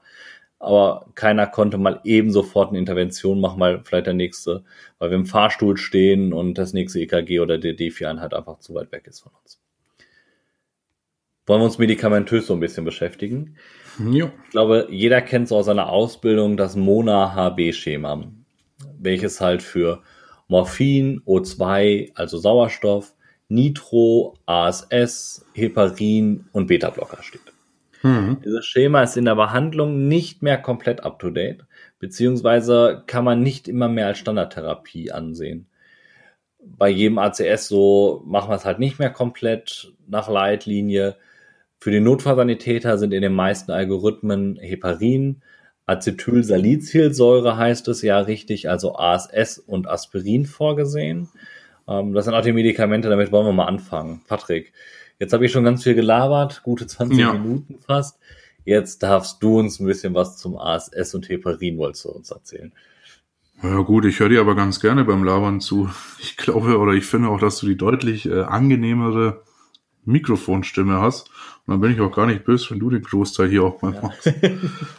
aber 0.60 1.06
keiner 1.14 1.46
konnte 1.46 1.78
mal 1.78 2.00
eben 2.04 2.30
sofort 2.30 2.68
eine 2.68 2.78
Intervention 2.78 3.40
machen, 3.40 3.58
weil 3.58 3.80
vielleicht 3.82 4.06
der 4.06 4.14
nächste, 4.14 4.62
weil 4.98 5.10
wir 5.10 5.16
im 5.16 5.26
Fahrstuhl 5.26 5.78
stehen 5.78 6.34
und 6.34 6.54
das 6.54 6.74
nächste 6.74 7.00
EKG 7.00 7.40
oder 7.40 7.56
die 7.56 7.72
D4-Einheit 7.72 8.34
einfach 8.34 8.58
zu 8.58 8.74
weit 8.74 8.92
weg 8.92 9.06
ist 9.06 9.20
von 9.20 9.32
uns. 9.42 9.58
Wollen 11.46 11.62
wir 11.62 11.64
uns 11.64 11.78
medikamentös 11.78 12.46
so 12.46 12.52
ein 12.52 12.60
bisschen 12.60 12.84
beschäftigen? 12.84 13.56
Ja. 14.12 14.30
Ich 14.44 14.50
glaube, 14.50 14.86
jeder 14.90 15.22
kennt 15.22 15.48
so 15.48 15.56
aus 15.56 15.66
seiner 15.66 15.88
Ausbildung 15.88 16.58
das 16.58 16.76
Mona-HB-Schema, 16.76 18.30
welches 18.98 19.40
halt 19.40 19.62
für 19.62 20.02
Morphin, 20.46 21.22
O2, 21.22 22.12
also 22.14 22.36
Sauerstoff, 22.36 23.14
Nitro, 23.48 24.34
ASS, 24.44 25.46
Heparin 25.54 26.44
und 26.52 26.66
Beta-Blocker 26.66 27.22
steht. 27.22 27.49
Mhm. 28.02 28.38
Dieses 28.44 28.66
Schema 28.66 29.02
ist 29.02 29.16
in 29.16 29.24
der 29.24 29.34
Behandlung 29.34 30.08
nicht 30.08 30.42
mehr 30.42 30.58
komplett 30.58 31.02
up-to-date, 31.02 31.64
beziehungsweise 31.98 33.02
kann 33.06 33.24
man 33.24 33.42
nicht 33.42 33.68
immer 33.68 33.88
mehr 33.88 34.06
als 34.06 34.18
Standardtherapie 34.18 35.12
ansehen. 35.12 35.66
Bei 36.62 36.88
jedem 36.88 37.18
ACS 37.18 37.68
so 37.68 38.22
machen 38.26 38.50
wir 38.50 38.56
es 38.56 38.64
halt 38.64 38.78
nicht 38.78 38.98
mehr 38.98 39.10
komplett 39.10 39.92
nach 40.06 40.28
Leitlinie. 40.28 41.16
Für 41.78 41.90
die 41.90 42.00
Notfallsanitäter 42.00 42.98
sind 42.98 43.14
in 43.14 43.22
den 43.22 43.34
meisten 43.34 43.70
Algorithmen 43.70 44.56
Heparin, 44.56 45.42
Acetylsalicylsäure 45.90 47.56
heißt 47.56 47.88
es 47.88 48.02
ja 48.02 48.20
richtig, 48.20 48.68
also 48.68 48.94
ASS 48.94 49.58
und 49.58 49.88
Aspirin 49.88 50.46
vorgesehen. 50.46 51.28
Ähm, 51.88 52.12
das 52.12 52.26
sind 52.26 52.34
auch 52.34 52.42
die 52.42 52.52
Medikamente, 52.52 53.08
damit 53.08 53.32
wollen 53.32 53.46
wir 53.46 53.52
mal 53.52 53.64
anfangen. 53.64 54.22
Patrick, 54.28 54.72
jetzt 55.20 55.32
habe 55.32 55.46
ich 55.46 55.52
schon 55.52 55.62
ganz 55.62 55.84
viel 55.84 55.94
gelabert, 55.94 56.62
gute 56.64 56.88
20 56.88 57.16
Ja. 57.18 57.32
Minuten 57.32 57.76
fast. 57.86 58.18
Jetzt 58.64 59.02
darfst 59.04 59.42
du 59.42 59.58
uns 59.60 59.78
ein 59.80 59.86
bisschen 59.86 60.14
was 60.14 60.36
zum 60.36 60.58
ASS 60.58 61.14
und 61.14 61.28
Heparin 61.28 61.78
wolltest 61.78 62.04
du 62.04 62.08
uns 62.10 62.30
erzählen. 62.32 62.72
Ja 63.62 63.78
gut, 63.80 64.04
ich 64.06 64.18
höre 64.20 64.28
dir 64.30 64.40
aber 64.40 64.54
ganz 64.56 64.80
gerne 64.80 65.04
beim 65.04 65.22
Labern 65.22 65.60
zu. 65.60 65.88
Ich 66.18 66.36
glaube 66.36 66.78
oder 66.78 66.92
ich 66.92 67.04
finde 67.06 67.28
auch, 67.28 67.38
dass 67.38 67.58
du 67.60 67.66
die 67.66 67.76
deutlich 67.76 68.26
äh, 68.26 68.40
angenehmere 68.42 69.42
Mikrofonstimme 70.06 70.98
hast. 71.00 71.28
Und 71.66 71.74
dann 71.74 71.80
bin 71.82 71.92
ich 71.92 72.00
auch 72.00 72.10
gar 72.14 72.26
nicht 72.26 72.44
böse, 72.44 72.70
wenn 72.70 72.78
du 72.78 72.88
den 72.90 73.02
Großteil 73.02 73.48
hier 73.50 73.62
auch 73.62 73.80
mal 73.82 73.92
machst. 74.02 74.32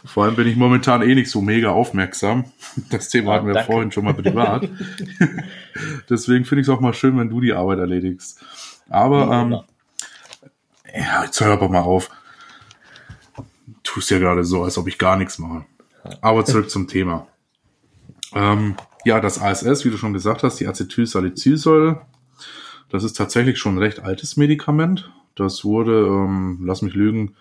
Vor 0.04 0.24
allem 0.24 0.36
bin 0.36 0.46
ich 0.46 0.56
momentan 0.56 1.02
eh 1.02 1.14
nicht 1.14 1.28
so 1.30 1.42
mega 1.42 1.70
aufmerksam. 1.70 2.44
Das 2.90 3.08
Thema 3.08 3.32
Ah, 3.32 3.34
hatten 3.36 3.46
wir 3.48 3.54
danke. 3.54 3.72
vorhin 3.72 3.90
schon 3.92 4.04
mal 4.04 4.14
privat. 4.14 4.68
Deswegen 6.08 6.44
finde 6.44 6.62
ich 6.62 6.68
es 6.68 6.74
auch 6.74 6.80
mal 6.80 6.94
schön, 6.94 7.18
wenn 7.18 7.30
du 7.30 7.40
die 7.40 7.52
Arbeit 7.52 7.78
erledigst. 7.80 8.40
Aber 8.88 9.30
ähm, 9.32 9.58
ja, 10.94 11.24
jetzt 11.24 11.40
hör 11.40 11.52
aber 11.52 11.68
mal 11.68 11.80
auf. 11.80 12.10
Tust 13.82 14.10
ja 14.10 14.18
gerade 14.18 14.44
so, 14.44 14.62
als 14.62 14.78
ob 14.78 14.88
ich 14.88 14.98
gar 14.98 15.16
nichts 15.16 15.38
mache. 15.38 15.64
Aber 16.20 16.44
zurück 16.44 16.70
zum 16.70 16.88
Thema. 16.88 17.26
Ähm, 18.34 18.76
ja, 19.04 19.20
das 19.20 19.40
ASS, 19.40 19.84
wie 19.84 19.90
du 19.90 19.96
schon 19.98 20.12
gesagt 20.12 20.42
hast, 20.42 20.58
die 20.60 20.66
Acetylsalicylsäure, 20.66 22.02
das 22.90 23.04
ist 23.04 23.14
tatsächlich 23.16 23.58
schon 23.58 23.74
ein 23.76 23.78
recht 23.82 24.00
altes 24.00 24.36
Medikament. 24.36 25.10
Das 25.34 25.64
wurde, 25.64 26.06
ähm, 26.06 26.60
lass 26.64 26.82
mich 26.82 26.94
lügen, 26.94 27.34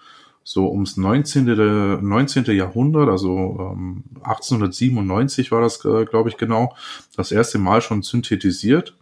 so 0.43 0.69
ums 0.71 0.97
19. 0.97 1.45
der- 1.45 1.99
19. 2.01 2.45
Jahrhundert, 2.55 3.09
also 3.09 3.73
ähm, 3.73 4.03
1897 4.23 5.51
war 5.51 5.61
das, 5.61 5.83
äh, 5.85 6.05
glaube 6.05 6.29
ich, 6.29 6.37
genau, 6.37 6.75
das 7.15 7.31
erste 7.31 7.59
Mal 7.59 7.81
schon 7.81 8.01
synthetisiert. 8.01 8.95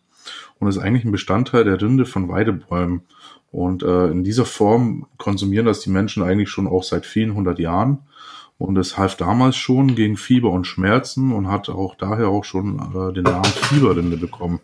und 0.60 0.68
ist 0.68 0.78
eigentlich 0.78 1.06
ein 1.06 1.12
Bestandteil 1.14 1.64
der 1.64 1.82
Rinde 1.82 2.06
von 2.06 2.28
Weidebäumen. 2.28 3.02
Und 3.52 3.84
äh, 3.84 4.08
in 4.08 4.24
dieser 4.24 4.46
Form 4.46 5.08
konsumieren 5.18 5.66
das 5.66 5.80
die 5.80 5.90
Menschen 5.90 6.24
eigentlich 6.24 6.50
schon 6.50 6.68
auch 6.68 6.84
seit 6.84 7.06
vielen 7.06 7.34
hundert 7.34 7.60
Jahren. 7.60 8.00
Und 8.58 8.78
es 8.78 8.98
half 8.98 9.16
damals 9.16 9.56
schon 9.56 9.96
gegen 9.96 10.18
Fieber 10.18 10.52
und 10.52 10.66
Schmerzen 10.66 11.32
und 11.32 11.48
hat 11.48 11.70
auch 11.70 11.96
daher 11.96 12.28
auch 12.28 12.44
schon 12.44 12.78
äh, 12.78 13.14
den 13.14 13.24
Namen 13.24 13.46
Fieberrinde 13.46 14.18
bekommen. 14.18 14.60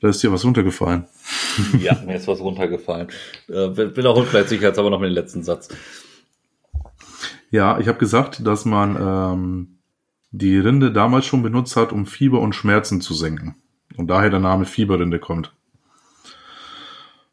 Da 0.00 0.08
ist 0.08 0.22
dir 0.22 0.32
was 0.32 0.44
runtergefallen. 0.44 1.06
Ja, 1.80 2.00
mir 2.06 2.14
ist 2.14 2.28
was 2.28 2.38
runtergefallen. 2.38 3.08
Äh, 3.48 3.76
wiederholt 3.96 4.28
vielleicht 4.28 4.50
sich 4.50 4.60
jetzt 4.60 4.78
aber 4.78 4.90
noch 4.90 5.00
mit 5.00 5.10
dem 5.10 5.14
letzten 5.14 5.42
Satz. 5.42 5.68
Ja, 7.50 7.80
ich 7.80 7.88
habe 7.88 7.98
gesagt, 7.98 8.46
dass 8.46 8.64
man 8.64 8.96
ähm, 9.00 9.78
die 10.30 10.56
Rinde 10.56 10.92
damals 10.92 11.26
schon 11.26 11.42
benutzt 11.42 11.74
hat, 11.74 11.92
um 11.92 12.06
Fieber 12.06 12.40
und 12.40 12.54
Schmerzen 12.54 13.00
zu 13.00 13.12
senken. 13.12 13.56
Und 13.96 14.06
daher 14.06 14.30
der 14.30 14.38
Name 14.38 14.66
Fieberrinde 14.66 15.18
kommt. 15.18 15.52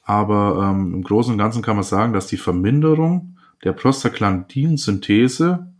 Aber 0.02 0.70
ähm, 0.70 0.94
im 0.94 1.02
Großen 1.02 1.32
und 1.32 1.38
Ganzen 1.38 1.62
kann 1.62 1.76
man 1.76 1.84
sagen, 1.84 2.12
dass 2.14 2.26
die 2.26 2.38
Verminderung 2.38 3.36
der 3.64 3.72
Prostaglandin-Synthese 3.72 5.70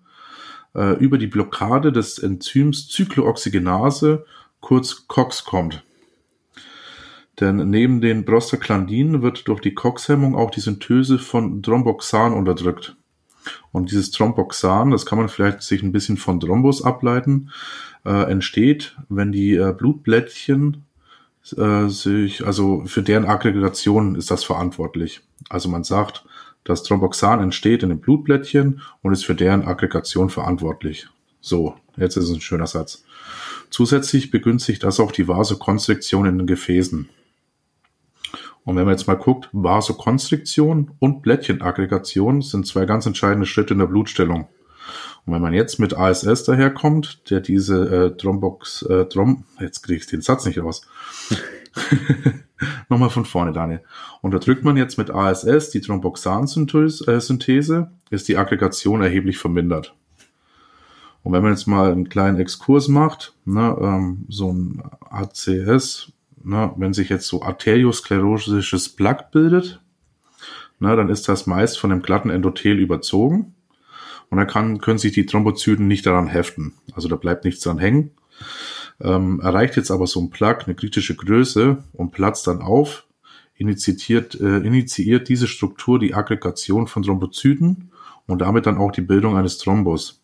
äh, 0.75 0.99
über 0.99 1.17
die 1.17 1.29
Blockade 1.29 1.93
des 1.93 2.19
Enzyms 2.19 2.89
Zyklooxygenase, 2.89 4.27
kurz 4.61 5.07
COX, 5.07 5.45
kommt. 5.45 5.83
Denn 7.41 7.71
neben 7.71 8.01
den 8.01 8.25
Prostaglandinen 8.25 9.23
wird 9.23 9.47
durch 9.47 9.61
die 9.61 9.75
COX-Hemmung 9.75 10.35
auch 10.35 10.51
die 10.51 10.61
Synthese 10.61 11.19
von 11.19 11.63
Thromboxan 11.63 12.33
unterdrückt. 12.33 12.97
Und 13.71 13.91
dieses 13.91 14.11
Thromboxan, 14.11 14.91
das 14.91 15.07
kann 15.07 15.19
man 15.19 15.29
vielleicht 15.29 15.63
sich 15.63 15.83
ein 15.83 15.93
bisschen 15.93 16.17
von 16.17 16.41
Thrombus 16.41 16.83
ableiten, 16.83 17.51
äh, 18.05 18.31
entsteht, 18.31 18.97
wenn 19.09 19.33
die 19.33 19.55
äh, 19.55 19.73
Blutblättchen 19.73 20.85
äh, 21.57 21.89
sich, 21.89 22.47
also 22.47 22.85
für 22.87 23.03
deren 23.03 23.25
Aggregation 23.25 24.15
ist 24.15 24.31
das 24.31 24.45
verantwortlich. 24.45 25.21
Also 25.49 25.69
man 25.69 25.85
sagt, 25.85 26.25
das 26.65 26.83
Thromboxan 26.83 27.41
entsteht 27.41 27.83
in 27.83 27.89
den 27.89 28.01
Blutblättchen 28.01 28.83
und 29.03 29.13
ist 29.13 29.25
für 29.25 29.35
deren 29.35 29.67
Aggregation 29.67 30.29
verantwortlich. 30.29 31.09
So, 31.41 31.77
jetzt 31.97 32.17
ist 32.17 32.25
es 32.25 32.35
ein 32.35 32.41
schöner 32.41 32.67
Satz. 32.67 33.05
Zusätzlich 33.71 34.31
begünstigt 34.31 34.83
das 34.83 35.01
auch 35.01 35.13
die 35.13 35.29
Vasokonstriktion 35.29 36.27
in 36.27 36.39
den 36.39 36.47
Gefäßen. 36.47 37.09
Und 38.65 38.77
wenn 38.77 38.85
man 38.85 38.95
jetzt 38.95 39.07
mal 39.07 39.15
guckt, 39.15 39.49
Vasokonstriktion 39.53 40.91
und 40.99 41.23
Blättchenaggregation 41.23 42.43
sind 42.43 42.67
zwei 42.67 42.85
ganz 42.85 43.07
entscheidende 43.07 43.47
Schritte 43.47 43.73
in 43.73 43.79
der 43.79 43.87
Blutstellung. 43.87 44.49
Und 45.29 45.35
wenn 45.35 45.43
man 45.43 45.53
jetzt 45.53 45.79
mit 45.79 45.95
ASS 45.95 46.45
daherkommt, 46.45 47.31
der 47.31 47.41
diese 47.41 48.07
äh, 48.07 48.17
Thrombox, 48.17 48.83
äh, 48.83 49.05
Throm, 49.07 49.45
jetzt 49.61 49.83
kriege 49.83 49.99
ich 49.99 50.07
den 50.07 50.23
Satz 50.23 50.47
nicht 50.47 50.59
raus. 50.59 50.81
Nochmal 52.89 53.11
von 53.11 53.27
vorne, 53.27 53.53
Daniel. 53.53 53.83
Unterdrückt 54.23 54.65
man 54.65 54.77
jetzt 54.77 54.99
mit 54.99 55.11
ASS 55.11 55.71
die 55.71 55.81
Thromboxan-Synthese, 55.81 57.91
ist 58.11 58.29
die 58.29 58.37
Aggregation 58.37 59.03
erheblich 59.03 59.39
vermindert. 59.39 59.95
Und 61.23 61.33
wenn 61.33 61.43
man 61.43 61.53
jetzt 61.53 61.67
mal 61.67 61.93
einen 61.93 62.09
kleinen 62.09 62.41
Exkurs 62.41 62.89
macht, 62.89 63.35
ne, 63.45 63.77
ähm, 63.81 64.25
so 64.29 64.51
ein 64.51 64.83
ACS, 65.11 66.11
ne, 66.43 66.73
wenn 66.77 66.95
sich 66.95 67.11
jetzt 67.11 67.27
so 67.27 67.43
arteriosklerosisches 67.43 68.89
Plaque 68.89 69.27
bildet, 69.31 69.83
ne, 70.79 70.97
dann 70.97 71.11
ist 71.11 71.29
das 71.29 71.47
meist 71.47 71.79
von 71.79 71.91
dem 71.91 72.01
glatten 72.01 72.31
Endothel 72.31 72.79
überzogen 72.79 73.55
und 74.31 74.39
dann 74.39 74.47
kann, 74.47 74.81
können 74.81 74.99
sich 74.99 75.13
die 75.13 75.27
Thrombozyten 75.27 75.87
nicht 75.87 76.07
daran 76.07 76.27
heften. 76.27 76.75
Also 76.93 77.09
da 77.09 77.17
bleibt 77.17 77.45
nichts 77.45 77.63
dran 77.63 77.79
hängen. 77.79 78.11
Ähm, 79.01 79.41
erreicht 79.41 79.77
jetzt 79.77 79.91
aber 79.91 80.07
so 80.07 80.21
ein 80.21 80.31
Plug 80.31 80.59
eine 80.67 80.75
kritische 80.75 81.15
Größe 81.15 81.83
und 81.93 82.11
platzt 82.11 82.47
dann 82.47 82.63
auf, 82.63 83.07
initiiert, 83.55 84.41
äh, 84.41 84.59
initiiert 84.59 85.29
diese 85.29 85.47
Struktur 85.47 85.99
die 85.99 86.15
Aggregation 86.15 86.87
von 86.87 87.03
Thrombozyten 87.03 87.91
und 88.27 88.41
damit 88.41 88.67
dann 88.67 88.79
auch 88.79 88.93
die 88.93 89.03
Bildung 89.03 89.37
eines 89.37 89.59
Thrombus. 89.59 90.21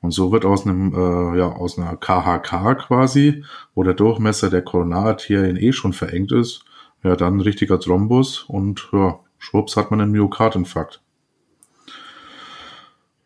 Und 0.00 0.10
so 0.10 0.32
wird 0.32 0.44
aus 0.44 0.66
einem, 0.66 0.92
äh, 0.92 1.38
ja, 1.38 1.46
aus 1.46 1.78
einer 1.78 1.96
KHK 1.96 2.74
quasi, 2.74 3.44
wo 3.74 3.82
der 3.82 3.94
Durchmesser 3.94 4.50
der 4.50 4.62
Koronararterien 4.62 5.56
eh 5.56 5.72
schon 5.72 5.94
verengt 5.94 6.32
ist, 6.32 6.64
ja, 7.02 7.16
dann 7.16 7.36
ein 7.36 7.40
richtiger 7.40 7.80
Thrombus 7.80 8.42
und 8.42 8.88
ja, 8.92 9.20
schwupps 9.38 9.76
hat 9.76 9.90
man 9.90 10.00
einen 10.00 10.12
Myokardinfarkt. 10.12 11.03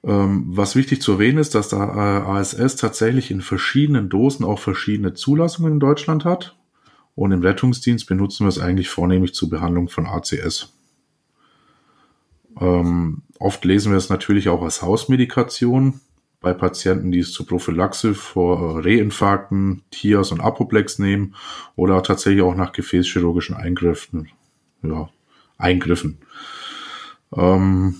Ähm, 0.04 0.44
was 0.48 0.76
wichtig 0.76 1.02
zu 1.02 1.12
erwähnen 1.12 1.38
ist, 1.38 1.54
dass 1.54 1.68
der 1.68 1.80
äh, 1.80 2.30
ASS 2.30 2.76
tatsächlich 2.76 3.30
in 3.30 3.40
verschiedenen 3.40 4.08
Dosen 4.08 4.44
auch 4.44 4.58
verschiedene 4.58 5.14
Zulassungen 5.14 5.74
in 5.74 5.80
Deutschland 5.80 6.24
hat. 6.24 6.56
Und 7.14 7.32
im 7.32 7.42
Rettungsdienst 7.42 8.06
benutzen 8.06 8.44
wir 8.44 8.48
es 8.48 8.60
eigentlich 8.60 8.88
vornehmlich 8.88 9.34
zur 9.34 9.50
Behandlung 9.50 9.88
von 9.88 10.06
ACS. 10.06 10.72
Ähm, 12.60 13.22
oft 13.40 13.64
lesen 13.64 13.90
wir 13.90 13.98
es 13.98 14.08
natürlich 14.08 14.48
auch 14.48 14.62
als 14.62 14.82
Hausmedikation 14.82 16.00
bei 16.40 16.52
Patienten, 16.52 17.10
die 17.10 17.18
es 17.18 17.32
zur 17.32 17.46
Prophylaxe 17.46 18.14
vor 18.14 18.84
Reinfarkten, 18.84 19.82
TIAS 19.90 20.30
und 20.30 20.40
Apoplex 20.40 21.00
nehmen 21.00 21.34
oder 21.74 22.02
tatsächlich 22.02 22.42
auch 22.42 22.54
nach 22.54 22.72
gefäßchirurgischen 22.72 23.56
Eingriffen. 23.56 24.28
Ja, 24.82 25.08
Eingriffen. 25.56 26.18
Ähm, 27.36 27.96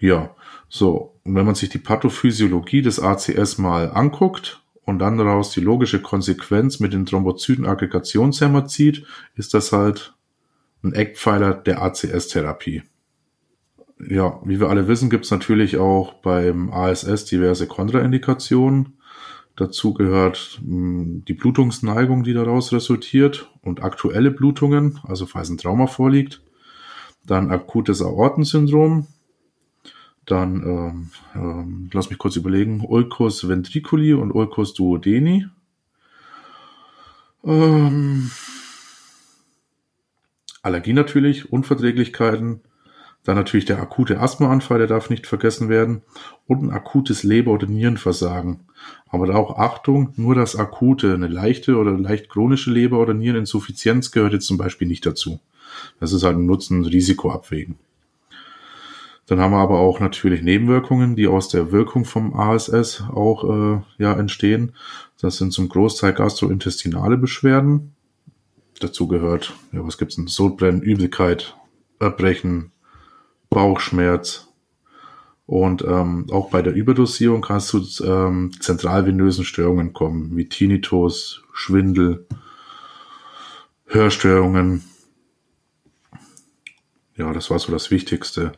ja, 0.00 0.34
so, 0.68 1.18
und 1.24 1.34
wenn 1.34 1.46
man 1.46 1.54
sich 1.54 1.70
die 1.70 1.78
Pathophysiologie 1.78 2.82
des 2.82 3.00
ACS 3.00 3.58
mal 3.58 3.90
anguckt 3.90 4.62
und 4.84 4.98
dann 4.98 5.18
daraus 5.18 5.50
die 5.50 5.60
logische 5.60 6.00
Konsequenz 6.00 6.80
mit 6.80 6.92
den 6.92 7.06
Thrombozytenaggregationshemmer 7.06 8.66
zieht, 8.66 9.04
ist 9.34 9.54
das 9.54 9.72
halt 9.72 10.14
ein 10.82 10.92
Eckpfeiler 10.92 11.54
der 11.54 11.82
ACS-Therapie. 11.82 12.82
Ja, 13.98 14.40
wie 14.44 14.60
wir 14.60 14.68
alle 14.68 14.86
wissen, 14.86 15.10
gibt 15.10 15.24
es 15.24 15.30
natürlich 15.30 15.76
auch 15.78 16.14
beim 16.14 16.70
ASS 16.70 17.24
diverse 17.24 17.66
Kontraindikationen. 17.66 18.98
Dazu 19.56 19.92
gehört 19.92 20.60
mh, 20.62 20.70
hm, 20.70 21.24
die 21.26 21.34
Blutungsneigung, 21.34 22.22
die 22.22 22.32
daraus 22.32 22.72
resultiert 22.72 23.50
und 23.62 23.82
aktuelle 23.82 24.30
Blutungen, 24.30 25.00
also 25.02 25.26
falls 25.26 25.48
ein 25.48 25.58
Trauma 25.58 25.88
vorliegt. 25.88 26.42
Dann 27.26 27.50
akutes 27.50 28.00
Aortensyndrom, 28.00 29.08
dann, 30.30 30.62
ähm, 30.62 31.10
ähm, 31.34 31.90
lass 31.92 32.10
mich 32.10 32.18
kurz 32.18 32.36
überlegen, 32.36 32.84
Ulcus 32.86 33.48
ventriculi 33.48 34.12
und 34.12 34.32
Ulcus 34.32 34.74
duodeni. 34.74 35.46
Ähm, 37.44 38.30
Allergie 40.62 40.92
natürlich, 40.92 41.52
Unverträglichkeiten, 41.52 42.60
dann 43.24 43.36
natürlich 43.36 43.66
der 43.66 43.80
akute 43.80 44.20
Asthmaanfall, 44.20 44.78
der 44.78 44.86
darf 44.86 45.10
nicht 45.10 45.26
vergessen 45.26 45.68
werden, 45.68 46.02
und 46.46 46.62
ein 46.62 46.70
akutes 46.70 47.22
Leber- 47.22 47.52
oder 47.52 47.66
Nierenversagen. 47.66 48.60
Aber 49.08 49.26
da 49.26 49.34
auch 49.34 49.58
Achtung, 49.58 50.12
nur 50.16 50.34
das 50.34 50.56
akute, 50.56 51.14
eine 51.14 51.28
leichte 51.28 51.76
oder 51.76 51.92
leicht 51.92 52.28
chronische 52.28 52.70
Leber- 52.70 53.00
oder 53.00 53.14
Niereninsuffizienz 53.14 54.10
gehört 54.10 54.32
jetzt 54.32 54.46
zum 54.46 54.58
Beispiel 54.58 54.88
nicht 54.88 55.04
dazu. 55.04 55.40
Das 56.00 56.12
ist 56.12 56.22
halt 56.22 56.36
ein 56.36 56.46
Nutzen-Risiko 56.46 57.30
abwägen. 57.30 57.76
Dann 59.28 59.40
haben 59.40 59.52
wir 59.52 59.58
aber 59.58 59.78
auch 59.78 60.00
natürlich 60.00 60.42
Nebenwirkungen, 60.42 61.14
die 61.14 61.28
aus 61.28 61.50
der 61.50 61.70
Wirkung 61.70 62.06
vom 62.06 62.34
ASS 62.34 63.04
auch 63.12 63.44
äh, 63.44 63.80
ja 63.98 64.14
entstehen. 64.14 64.72
Das 65.20 65.36
sind 65.36 65.52
zum 65.52 65.68
Großteil 65.68 66.14
gastrointestinale 66.14 67.18
Beschwerden. 67.18 67.94
Dazu 68.80 69.06
gehört, 69.06 69.54
ja, 69.72 69.86
was 69.86 69.98
gibt's 69.98 70.16
denn? 70.16 70.28
Sodbrennen, 70.28 70.80
Übelkeit, 70.80 71.56
Erbrechen, 72.00 72.72
Bauchschmerz. 73.50 74.48
Und 75.44 75.82
ähm, 75.82 76.26
auch 76.30 76.48
bei 76.48 76.62
der 76.62 76.74
Überdosierung 76.74 77.42
kann 77.42 77.58
es 77.58 77.66
zu 77.66 77.82
ähm, 78.04 78.50
zentralvenösen 78.60 79.44
Störungen 79.44 79.92
kommen, 79.92 80.36
wie 80.38 80.48
Tinnitus, 80.48 81.42
Schwindel, 81.52 82.26
Hörstörungen, 83.86 84.84
ja, 87.18 87.32
das 87.32 87.50
war 87.50 87.58
so 87.58 87.72
das 87.72 87.90
Wichtigste. 87.90 88.52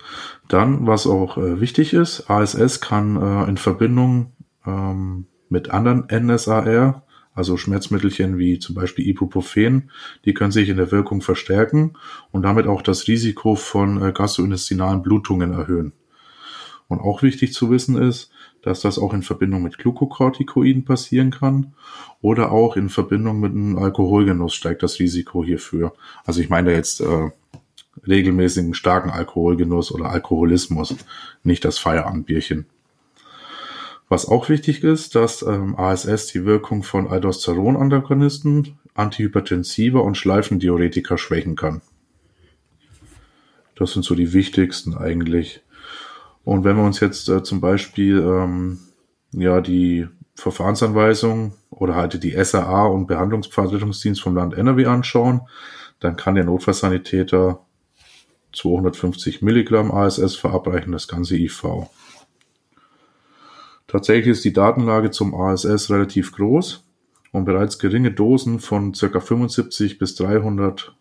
Dann, 0.46 0.86
was 0.86 1.06
auch 1.06 1.38
äh, 1.38 1.60
wichtig 1.60 1.94
ist, 1.94 2.30
ASS 2.30 2.80
kann 2.80 3.16
äh, 3.16 3.48
in 3.48 3.56
Verbindung 3.56 4.32
ähm, 4.66 5.26
mit 5.48 5.70
anderen 5.70 6.06
NSAR, 6.12 7.02
also 7.34 7.56
Schmerzmittelchen 7.56 8.36
wie 8.36 8.58
zum 8.58 8.74
Beispiel 8.74 9.08
Ibuprofen, 9.08 9.90
die 10.26 10.34
können 10.34 10.52
sich 10.52 10.68
in 10.68 10.76
der 10.76 10.92
Wirkung 10.92 11.22
verstärken 11.22 11.94
und 12.32 12.42
damit 12.42 12.66
auch 12.66 12.82
das 12.82 13.08
Risiko 13.08 13.54
von 13.54 14.02
äh, 14.02 14.12
gastrointestinalen 14.12 15.02
Blutungen 15.02 15.54
erhöhen. 15.54 15.94
Und 16.86 17.00
auch 17.00 17.22
wichtig 17.22 17.54
zu 17.54 17.70
wissen 17.70 17.96
ist, 17.96 18.30
dass 18.62 18.80
das 18.80 18.98
auch 18.98 19.14
in 19.14 19.22
Verbindung 19.22 19.62
mit 19.62 19.78
Glukokortikoiden 19.78 20.84
passieren 20.84 21.30
kann 21.30 21.72
oder 22.20 22.52
auch 22.52 22.76
in 22.76 22.90
Verbindung 22.90 23.40
mit 23.40 23.52
einem 23.52 23.78
Alkoholgenuss 23.78 24.52
steigt 24.52 24.82
das 24.82 24.98
Risiko 24.98 25.42
hierfür. 25.42 25.94
Also 26.24 26.40
ich 26.42 26.50
meine 26.50 26.74
jetzt 26.74 27.00
äh, 27.00 27.30
regelmäßigen 28.06 28.74
starken 28.74 29.10
Alkoholgenuss 29.10 29.92
oder 29.92 30.10
Alkoholismus, 30.10 30.94
nicht 31.42 31.64
das 31.64 31.78
Feierabendbierchen. 31.78 32.66
Was 34.08 34.26
auch 34.26 34.48
wichtig 34.48 34.82
ist, 34.82 35.14
dass 35.14 35.42
ähm, 35.42 35.76
ASS 35.78 36.26
die 36.26 36.44
Wirkung 36.44 36.82
von 36.82 37.06
Aldosteron-Antagonisten, 37.06 38.76
Antihypertensiva 38.94 40.00
und 40.00 40.16
Schleifendiuretika 40.16 41.16
schwächen 41.16 41.54
kann. 41.54 41.80
Das 43.76 43.92
sind 43.92 44.04
so 44.04 44.14
die 44.14 44.32
wichtigsten 44.32 44.96
eigentlich. 44.96 45.62
Und 46.44 46.64
wenn 46.64 46.76
wir 46.76 46.82
uns 46.82 46.98
jetzt 47.00 47.28
äh, 47.28 47.42
zum 47.42 47.60
Beispiel 47.60 48.18
ähm, 48.18 48.80
ja 49.32 49.60
die 49.60 50.08
Verfahrensanweisung 50.34 51.54
oder 51.70 51.94
halt 51.94 52.22
die 52.22 52.44
SAA 52.44 52.86
und 52.86 53.06
Behandlungsverwaltungsdienst 53.06 54.20
vom 54.20 54.34
Land 54.34 54.54
NRW 54.54 54.86
anschauen, 54.86 55.42
dann 56.00 56.16
kann 56.16 56.34
der 56.34 56.44
Notfallsanitäter 56.44 57.60
250 58.52 59.42
Milligramm 59.42 59.90
ASS 59.90 60.36
verabreichen, 60.36 60.92
das 60.92 61.08
ganze 61.08 61.36
IV. 61.36 61.88
Tatsächlich 63.86 64.28
ist 64.28 64.44
die 64.44 64.52
Datenlage 64.52 65.10
zum 65.10 65.34
ASS 65.34 65.90
relativ 65.90 66.32
groß 66.32 66.84
und 67.32 67.44
bereits 67.44 67.78
geringe 67.78 68.12
Dosen 68.12 68.60
von 68.60 68.92
ca. 68.92 69.20
75 69.20 69.98
bis 69.98 70.14
300 70.14 70.94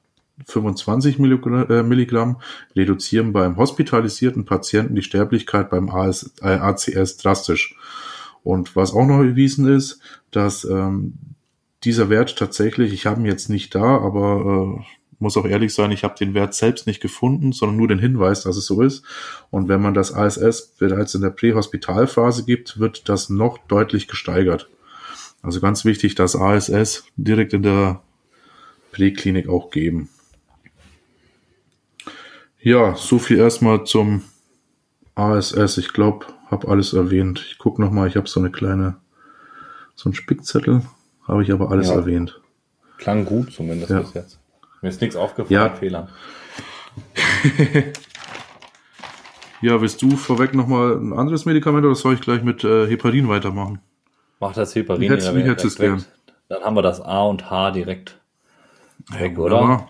25 0.46 1.20
äh, 1.20 1.84
Milligramm 1.84 2.38
reduzieren 2.76 3.34
beim 3.34 3.58
hospitalisierten 3.58 4.46
Patienten 4.46 4.96
die 4.96 5.02
Sterblichkeit 5.02 5.70
beim 5.70 5.90
AS, 5.90 6.34
äh, 6.42 6.48
ACS 6.48 7.18
drastisch. 7.18 7.76
Und 8.44 8.76
was 8.76 8.94
auch 8.94 9.06
noch 9.06 9.20
erwiesen 9.20 9.68
ist, 9.68 10.00
dass 10.32 10.64
ähm, 10.64 11.16
dieser 11.84 12.10
Wert 12.10 12.38
tatsächlich, 12.38 12.94
ich 12.94 13.06
habe 13.06 13.20
ihn 13.20 13.26
jetzt 13.26 13.50
nicht 13.50 13.76
da, 13.76 13.98
aber 13.98 14.80
äh, 14.80 14.99
muss 15.20 15.38
auch 15.38 15.46
ehrlich 15.46 15.74
sein, 15.74 15.92
ich 15.92 16.04
habe 16.04 16.16
den 16.18 16.34
Wert 16.34 16.54
selbst 16.54 16.88
nicht 16.88 17.02
gefunden, 17.02 17.52
sondern 17.52 17.78
nur 17.78 17.88
den 17.88 18.00
Hinweis, 18.00 18.44
dass 18.44 18.58
es 18.58 18.66
so 18.66 18.82
ist. 18.82 19.04
Und 19.52 19.68
wenn 19.68 19.82
man 19.82 19.94
das 19.94 20.14
ASS 20.14 20.74
bereits 20.80 21.14
in 21.16 21.22
der 21.22 21.30
Prähospitalphase 21.30 22.46
gibt, 22.46 22.80
wird 22.80 23.10
das 23.10 23.30
noch 23.30 23.58
deutlich 23.68 24.08
gesteigert. 24.08 24.70
Also 25.42 25.60
ganz 25.62 25.86
wichtig, 25.86 26.16
das 26.16 26.36
ASS 26.36 27.04
direkt 27.18 27.54
in 27.54 27.64
der 27.64 28.02
Präklinik 28.92 29.48
auch 29.48 29.72
geben. 29.72 30.10
Ja, 32.62 32.96
so 32.96 33.20
viel 33.20 33.38
erstmal 33.38 33.86
zum 33.86 34.24
ASS. 35.16 35.78
Ich 35.78 35.94
glaube, 35.94 36.26
habe 36.48 36.68
alles 36.68 36.94
erwähnt. 36.94 37.46
Ich 37.50 37.58
gucke 37.58 37.82
nochmal, 37.82 38.08
ich 38.08 38.16
habe 38.16 38.28
so 38.28 38.40
eine 38.40 38.52
kleine, 38.52 38.98
so 39.96 40.10
einen 40.10 40.14
Spickzettel, 40.14 40.82
habe 41.26 41.44
ich 41.44 41.52
aber 41.52 41.72
alles 41.72 41.88
ja. 41.88 41.96
erwähnt. 41.96 42.42
Klang 42.98 43.24
gut 43.26 43.54
zumindest 43.54 43.92
ja. 43.92 44.02
bis 44.02 44.14
jetzt. 44.14 44.39
Mir 44.82 44.90
ist 44.90 45.02
nichts 45.02 45.16
aufgefallen, 45.16 45.52
ja. 45.52 45.70
Fehlern. 45.70 46.10
ja, 49.62 49.82
willst 49.82 50.02
du 50.02 50.12
vorweg 50.12 50.54
nochmal 50.54 50.94
ein 50.94 51.14
anderes 51.14 51.46
Medikament 51.46 51.86
oder 51.86 51.96
soll 51.96 52.16
ich 52.16 52.22
gleich 52.22 52.44
mit 52.44 52.64
äh, 52.64 52.88
Heparin 52.88 53.28
weitermachen? 53.30 53.80
Mach 54.40 54.54
das 54.54 54.74
Heparin. 54.76 55.10
Hättest, 55.10 55.36
wie 55.36 55.44
hättest 55.44 55.80
gern? 55.80 56.06
Dann 56.48 56.64
haben 56.64 56.76
wir 56.76 56.82
das 56.82 57.02
A 57.02 57.24
und 57.24 57.50
H 57.50 57.72
direkt 57.72 58.20
weg, 59.12 59.34
ja, 59.34 59.40
oder? 59.40 59.90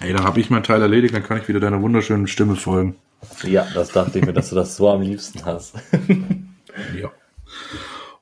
Ey, 0.00 0.12
dann 0.12 0.24
habe 0.24 0.38
ich 0.40 0.50
meinen 0.50 0.62
Teil 0.62 0.80
erledigt, 0.80 1.14
dann 1.14 1.24
kann 1.24 1.38
ich 1.38 1.48
wieder 1.48 1.60
deiner 1.60 1.82
wunderschönen 1.82 2.26
Stimme 2.26 2.54
folgen. 2.54 2.96
Ja, 3.42 3.66
das 3.74 3.88
dachte 3.88 4.18
ich 4.18 4.24
mir, 4.24 4.32
dass 4.32 4.50
du 4.50 4.56
das 4.56 4.76
so 4.76 4.88
am 4.88 5.02
liebsten 5.02 5.44
hast. 5.44 5.74
ja. 7.00 7.10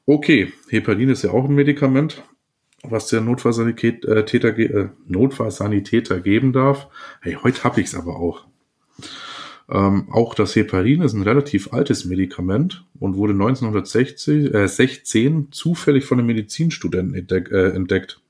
Okay, 0.07 0.53
Heparin 0.71 1.11
ist 1.11 1.23
ja 1.23 1.33
auch 1.33 1.45
ein 1.45 1.55
Medikament, 1.55 2.23
was 2.91 3.09
der 3.09 3.21
Notfallsanitäter, 3.21 4.59
äh, 4.59 4.63
äh, 4.63 4.89
Notfallsanitäter 5.07 6.21
geben 6.21 6.53
darf. 6.53 6.89
Hey, 7.21 7.39
heute 7.43 7.65
habe 7.65 7.81
ich 7.81 7.89
es 7.89 7.95
aber 7.95 8.17
auch. 8.17 8.47
Ähm, 9.69 10.09
auch 10.13 10.35
das 10.35 10.55
Heparin 10.55 11.03
ist 11.03 11.13
ein 11.13 11.23
relativ 11.23 11.73
altes 11.73 12.05
Medikament 12.05 12.85
und 13.01 13.17
wurde 13.17 13.33
1916 13.33 14.55
äh, 14.55 15.51
zufällig 15.51 16.05
von 16.05 16.19
einem 16.19 16.29
Medizinstudenten 16.29 17.15
entdeck, 17.15 17.51
äh, 17.51 17.71
entdeckt. 17.71 18.21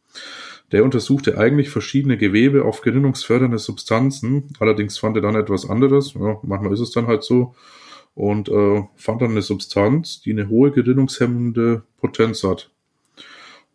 Der 0.72 0.82
untersuchte 0.82 1.38
eigentlich 1.38 1.70
verschiedene 1.70 2.16
Gewebe 2.16 2.64
auf 2.64 2.80
gerinnungsfördernde 2.80 3.58
Substanzen. 3.58 4.48
Allerdings 4.58 4.98
fand 4.98 5.16
er 5.16 5.22
dann 5.22 5.36
etwas 5.36 5.68
anderes. 5.68 6.14
Ja, 6.14 6.40
manchmal 6.42 6.72
ist 6.72 6.80
es 6.80 6.90
dann 6.90 7.06
halt 7.06 7.22
so. 7.22 7.54
Und 8.14 8.48
äh, 8.48 8.82
fand 8.96 9.20
dann 9.22 9.32
eine 9.32 9.42
Substanz, 9.42 10.22
die 10.22 10.32
eine 10.32 10.48
hohe 10.48 10.72
gerinnungshemmende 10.72 11.82
Potenz 11.98 12.42
hat. 12.42 12.70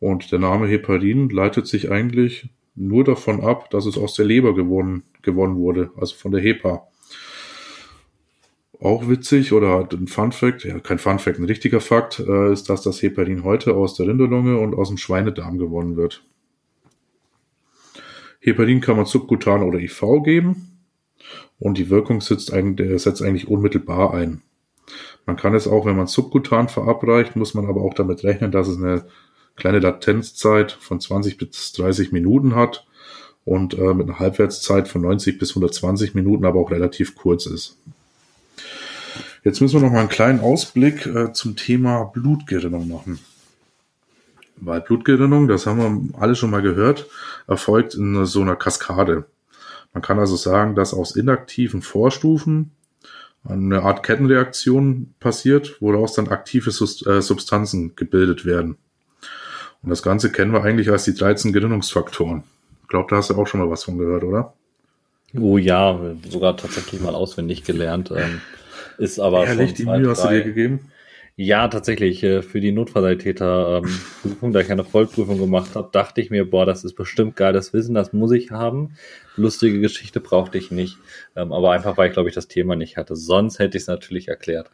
Und 0.01 0.31
der 0.31 0.39
Name 0.39 0.67
Heparin 0.67 1.29
leitet 1.29 1.67
sich 1.67 1.91
eigentlich 1.91 2.49
nur 2.73 3.03
davon 3.03 3.41
ab, 3.41 3.69
dass 3.69 3.85
es 3.85 3.99
aus 3.99 4.15
der 4.15 4.25
Leber 4.25 4.55
gewonnen, 4.55 5.03
gewonnen 5.21 5.57
wurde, 5.57 5.91
also 5.95 6.15
von 6.15 6.31
der 6.31 6.41
Hepa. 6.41 6.87
Auch 8.79 9.07
witzig 9.07 9.53
oder 9.53 9.87
ein 9.91 10.07
Fun 10.07 10.31
Fact, 10.31 10.63
ja 10.63 10.79
kein 10.79 10.97
Fun 10.97 11.19
Fact, 11.19 11.37
ein 11.37 11.45
richtiger 11.45 11.79
Fakt, 11.79 12.19
äh, 12.19 12.51
ist, 12.51 12.67
dass 12.67 12.81
das 12.81 12.99
Heparin 13.03 13.43
heute 13.43 13.75
aus 13.75 13.93
der 13.93 14.07
Rinderlunge 14.07 14.57
und 14.57 14.73
aus 14.73 14.87
dem 14.87 14.97
Schweinedarm 14.97 15.59
gewonnen 15.59 15.97
wird. 15.97 16.23
Heparin 18.39 18.81
kann 18.81 18.97
man 18.97 19.05
subkutan 19.05 19.61
oder 19.61 19.77
IV 19.77 20.01
geben 20.23 20.79
und 21.59 21.77
die 21.77 21.91
Wirkung 21.91 22.21
setzt 22.21 22.51
eigentlich, 22.51 23.03
setzt 23.03 23.21
eigentlich 23.21 23.47
unmittelbar 23.47 24.15
ein. 24.15 24.41
Man 25.27 25.35
kann 25.35 25.53
es 25.53 25.67
auch, 25.67 25.85
wenn 25.85 25.95
man 25.95 26.07
subkutan 26.07 26.69
verabreicht, 26.69 27.35
muss 27.35 27.53
man 27.53 27.67
aber 27.67 27.81
auch 27.81 27.93
damit 27.93 28.23
rechnen, 28.23 28.51
dass 28.51 28.67
es 28.67 28.77
eine 28.77 29.05
kleine 29.55 29.79
Latenzzeit 29.79 30.71
von 30.71 30.99
20 30.99 31.37
bis 31.37 31.71
30 31.73 32.11
Minuten 32.11 32.55
hat 32.55 32.85
und 33.45 33.73
äh, 33.73 33.93
mit 33.93 34.07
einer 34.07 34.19
Halbwertszeit 34.19 34.87
von 34.87 35.01
90 35.01 35.37
bis 35.37 35.51
120 35.51 36.13
Minuten 36.13 36.45
aber 36.45 36.59
auch 36.59 36.71
relativ 36.71 37.15
kurz 37.15 37.45
ist. 37.45 37.77
Jetzt 39.43 39.59
müssen 39.59 39.81
wir 39.81 39.87
noch 39.87 39.93
mal 39.93 40.01
einen 40.01 40.09
kleinen 40.09 40.39
Ausblick 40.39 41.05
äh, 41.07 41.33
zum 41.33 41.55
Thema 41.55 42.03
Blutgerinnung 42.05 42.87
machen. 42.87 43.19
Weil 44.57 44.81
Blutgerinnung, 44.81 45.47
das 45.47 45.65
haben 45.65 46.11
wir 46.13 46.19
alle 46.21 46.35
schon 46.35 46.51
mal 46.51 46.61
gehört, 46.61 47.07
erfolgt 47.47 47.95
in 47.95 48.25
so 48.25 48.41
einer 48.41 48.55
Kaskade. 48.55 49.25
Man 49.93 50.03
kann 50.03 50.19
also 50.19 50.35
sagen, 50.35 50.75
dass 50.75 50.93
aus 50.93 51.15
inaktiven 51.15 51.81
Vorstufen 51.81 52.71
eine 53.43 53.81
Art 53.81 54.03
Kettenreaktion 54.03 55.15
passiert, 55.19 55.81
woraus 55.81 56.13
dann 56.13 56.27
aktive 56.27 56.69
äh, 56.69 57.21
Substanzen 57.21 57.95
gebildet 57.95 58.45
werden. 58.45 58.77
Und 59.84 59.89
das 59.89 60.04
Ganze 60.04 60.32
kennen 60.32 60.54
wir 60.54 60.63
eigentlich 60.63 60.89
als 60.89 61.06
die 61.06 61.13
13 61.13 61.54
Gerinnungsfaktoren. 61.54 62.44
Ich 62.84 62.88
glaube, 62.88 63.08
da 63.10 63.17
hast 63.17 63.30
du 63.30 63.36
auch 63.36 63.48
schon 63.48 63.62
mal 63.62 63.70
was 63.70 63.84
von 63.84 63.98
gehört, 63.98 64.24
oder? 64.24 64.54
Oh 65.39 65.58
ja, 65.58 66.00
sogar 66.30 66.58
tatsächlich 66.58 67.02
mal 67.02 67.15
auswendig 67.15 67.63
gelernt. 67.63 68.12
Ähm, 68.15 68.41
ist 68.98 69.20
aber 69.20 69.46
Ehrlich, 69.46 69.70
schon 69.70 69.76
die 69.78 69.86
Mühe 69.86 70.10
hast 70.10 70.26
du 70.26 70.30
dir 70.30 70.44
gegeben? 70.44 70.91
Ja, 71.38 71.67
tatsächlich. 71.70 72.22
Äh, 72.24 72.41
für 72.41 72.60
die 72.60 72.72
Notfallsanitäter-Prüfung, 72.72 74.50
ähm, 74.50 74.54
da 74.54 74.60
ich 74.60 74.72
eine 74.72 74.84
Vollprüfung 74.84 75.39
gemacht 75.39 75.76
habe, 75.76 75.89
dachte 75.91 76.22
ich 76.22 76.30
mir, 76.30 76.50
boah, 76.50 76.65
das 76.65 76.84
ist 76.84 76.94
bestimmt 76.94 77.36
geiles 77.36 77.74
Wissen, 77.74 77.96
das 77.96 78.13
muss 78.13 78.32
ich 78.32 78.52
haben. 78.52 78.96
Lustige 79.38 79.80
Geschichte 79.80 80.20
brauchte 80.20 80.58
ich 80.58 80.70
nicht. 80.70 80.98
Ähm, 81.36 81.54
aber 81.54 81.72
einfach, 81.72 81.98
weil 81.98 82.10
ich, 82.10 82.13
glaube 82.13 82.30
ich, 82.30 82.36
das 82.36 82.48
Thema 82.48 82.76
nicht 82.76 82.98
hatte. 82.98 83.15
Sonst 83.15 83.60
hätte 83.60 83.78
ich 83.78 83.84
es 83.84 83.88
natürlich 83.88 84.28
erklärt. 84.28 84.70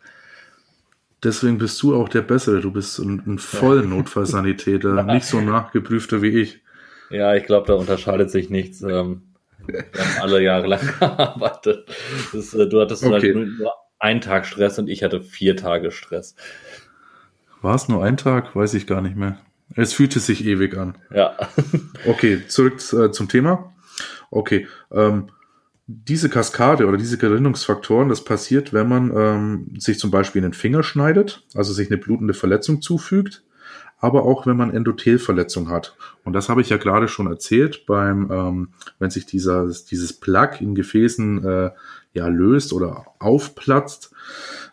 Deswegen 1.23 1.57
bist 1.57 1.81
du 1.81 1.95
auch 1.95 2.09
der 2.09 2.21
Bessere. 2.21 2.61
Du 2.61 2.71
bist 2.71 2.99
ein, 2.99 3.23
ein 3.25 3.39
Vollnotfallsanitäter, 3.39 5.03
nicht 5.03 5.25
so 5.25 5.41
nachgeprüfter 5.41 6.21
wie 6.21 6.41
ich. 6.41 6.61
Ja, 7.09 7.35
ich 7.35 7.45
glaube, 7.45 7.67
da 7.67 7.73
unterscheidet 7.73 8.29
sich 8.29 8.49
nichts. 8.49 8.81
Ähm, 8.81 9.23
wir 9.65 9.79
haben 9.79 10.21
alle 10.21 10.43
Jahre 10.43 10.67
lang 10.67 10.93
gearbeitet. 10.99 11.89
Das, 12.33 12.53
äh, 12.53 12.67
du 12.67 12.81
hattest 12.81 13.03
okay. 13.03 13.33
nur, 13.33 13.45
nur 13.45 13.73
einen 13.99 14.21
Tag 14.21 14.45
Stress 14.45 14.77
und 14.77 14.87
ich 14.89 15.03
hatte 15.03 15.21
vier 15.21 15.55
Tage 15.55 15.91
Stress. 15.91 16.35
War 17.61 17.75
es 17.75 17.87
nur 17.87 18.03
ein 18.03 18.17
Tag? 18.17 18.55
Weiß 18.55 18.73
ich 18.75 18.85
gar 18.85 19.01
nicht 19.01 19.15
mehr. 19.15 19.39
Es 19.75 19.93
fühlte 19.93 20.19
sich 20.19 20.45
ewig 20.45 20.77
an. 20.77 20.97
Ja. 21.13 21.35
okay, 22.05 22.43
zurück 22.47 22.75
äh, 22.93 23.11
zum 23.11 23.27
Thema. 23.27 23.73
Okay, 24.29 24.67
ähm, 24.91 25.29
diese 25.87 26.27
Kaskade 26.29 26.85
oder 26.85 26.97
diese 26.97 27.17
Gerinnungsfaktoren, 27.17 28.09
das 28.09 28.23
passiert, 28.23 28.73
wenn 28.73 28.89
man 28.89 29.11
ähm, 29.15 29.79
sich 29.79 29.97
zum 29.99 30.11
Beispiel 30.11 30.39
in 30.39 30.49
den 30.49 30.53
Finger 30.53 30.83
schneidet, 30.83 31.45
also 31.55 31.71
sich 31.71 31.89
eine 31.89 31.97
blutende 31.97 32.33
Verletzung 32.33 32.81
zufügt, 32.81 33.43
aber 33.99 34.23
auch 34.23 34.45
wenn 34.45 34.57
man 34.57 34.73
Endothelverletzung 34.73 35.69
hat. 35.69 35.95
Und 36.25 36.33
das 36.33 36.49
habe 36.49 36.61
ich 36.61 36.69
ja 36.69 36.77
gerade 36.77 37.07
schon 37.07 37.27
erzählt, 37.27 37.85
beim, 37.85 38.29
ähm, 38.29 38.69
wenn 38.99 39.09
sich 39.09 39.25
dieser, 39.25 39.65
dieses 39.89 40.13
Plug 40.13 40.59
in 40.59 40.75
Gefäßen 40.75 41.45
äh, 41.45 41.71
ja 42.13 42.27
löst 42.27 42.73
oder 42.73 43.05
aufplatzt, 43.19 44.11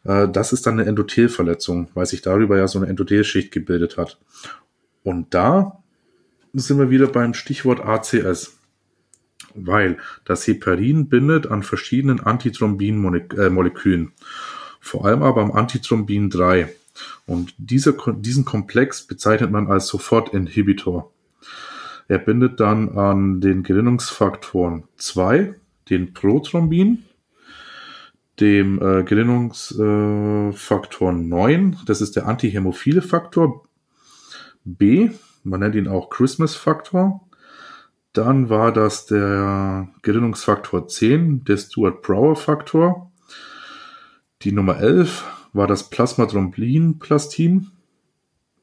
äh, 0.02 0.28
das 0.28 0.52
ist 0.52 0.66
dann 0.66 0.80
eine 0.80 0.88
Endothelverletzung, 0.88 1.88
weil 1.94 2.06
sich 2.06 2.22
darüber 2.22 2.58
ja 2.58 2.66
so 2.66 2.80
eine 2.80 2.88
Endothelschicht 2.88 3.52
gebildet 3.52 3.96
hat. 3.96 4.18
Und 5.04 5.32
da 5.32 5.78
sind 6.52 6.78
wir 6.78 6.90
wieder 6.90 7.06
beim 7.06 7.34
Stichwort 7.34 7.80
ACS. 7.84 8.58
Weil 9.54 9.98
das 10.24 10.46
Heparin 10.46 11.08
bindet 11.08 11.46
an 11.46 11.62
verschiedenen 11.62 12.20
Antithrombin-Molekülen. 12.20 14.06
Äh, 14.06 14.10
Vor 14.80 15.06
allem 15.06 15.22
aber 15.22 15.42
am 15.42 15.52
Antithrombin 15.52 16.30
3. 16.30 16.74
Und 17.26 17.54
dieser, 17.58 17.92
diesen 17.92 18.44
Komplex 18.44 19.06
bezeichnet 19.06 19.50
man 19.50 19.68
als 19.68 19.88
Sofortinhibitor. 19.88 21.10
Er 22.06 22.18
bindet 22.18 22.60
dann 22.60 22.96
an 22.96 23.40
den 23.40 23.62
Gerinnungsfaktoren 23.62 24.84
2, 24.96 25.54
den 25.90 26.12
Prothrombin, 26.12 27.04
dem 28.40 28.82
äh, 28.82 29.04
Gerinnungsfaktor 29.04 31.12
äh, 31.12 31.14
9, 31.14 31.78
das 31.86 32.00
ist 32.00 32.16
der 32.16 32.26
antihämophile 32.26 33.00
Faktor 33.00 33.62
B, 34.64 35.10
man 35.44 35.60
nennt 35.60 35.74
ihn 35.74 35.88
auch 35.88 36.08
Christmas-Faktor. 36.08 37.20
Dann 38.14 38.48
war 38.48 38.72
das 38.72 39.06
der 39.06 39.88
Gerinnungsfaktor 40.02 40.86
10, 40.86 41.44
der 41.44 41.56
Stuart-Brower-Faktor. 41.56 43.10
Die 44.42 44.52
Nummer 44.52 44.78
11 44.78 45.24
war 45.52 45.66
das 45.66 45.90
Plasmatromblin-Plastin. 45.90 47.72